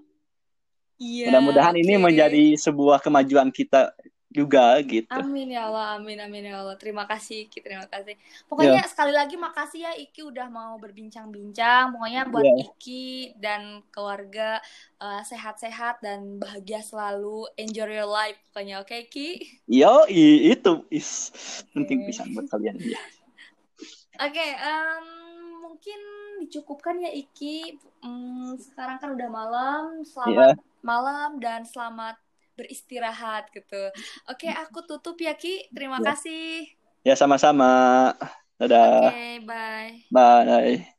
Iya, 1.03 1.27
Mudah-mudahan 1.27 1.75
ini 1.75 1.99
oke. 1.99 2.03
menjadi 2.07 2.55
sebuah 2.55 3.03
kemajuan 3.03 3.51
kita 3.51 3.91
juga 4.33 4.81
gitu. 4.81 5.13
Amin 5.13 5.53
ya 5.53 5.69
Allah, 5.69 6.01
amin 6.01 6.17
amin 6.17 6.49
ya 6.49 6.65
Allah. 6.65 6.73
Terima 6.73 7.05
kasih 7.05 7.45
Iki, 7.45 7.61
terima 7.61 7.85
kasih. 7.85 8.17
Pokoknya 8.49 8.81
sekali 8.89 9.13
lagi 9.13 9.37
makasih 9.37 9.85
ya 9.85 9.93
Iki 9.93 10.25
udah 10.25 10.49
mau 10.49 10.73
berbincang-bincang. 10.81 11.93
Pokoknya 11.93 12.25
buat 12.25 12.41
Iya. 12.41 12.55
Iki 12.73 13.37
dan 13.37 13.85
keluarga 13.93 14.57
eh, 14.97 15.21
sehat-sehat 15.29 16.01
dan 16.01 16.41
bahagia 16.41 16.81
selalu. 16.81 17.45
Enjoy 17.61 17.85
your 17.85 18.09
life 18.09 18.41
pokoknya, 18.49 18.81
oke 18.81 18.95
Iki? 19.05 19.29
Yo, 19.69 20.09
itu 20.09 20.81
is 20.89 21.29
penting 21.77 22.01
Oke. 22.01 22.05
pisan 22.09 22.33
buat 22.33 22.49
kalian 22.49 22.81
ya. 22.81 22.97
Oke, 24.25 24.45
em, 24.45 25.05
mungkin 25.73 25.99
dicukupkan 26.45 27.01
ya 27.01 27.09
Iki. 27.09 27.81
Hmm, 28.05 28.53
sekarang 28.61 28.97
kan 29.01 29.09
udah 29.17 29.29
malam. 29.33 29.83
Selamat 30.05 30.53
malam 30.85 31.41
dan 31.41 31.65
selamat 31.65 32.15
beristirahat 32.53 33.49
gitu. 33.49 33.89
Oke, 34.29 34.45
aku 34.53 34.85
tutup 34.85 35.17
ya 35.17 35.33
Ki. 35.33 35.65
Terima 35.73 35.97
Ya. 35.97 36.13
kasih. 36.13 36.69
Ya 37.03 37.15
sama-sama. 37.17 37.65
Dadah. 38.61 39.09
Oke, 39.09 39.41
bye. 39.49 40.13
Bye. 40.13 40.93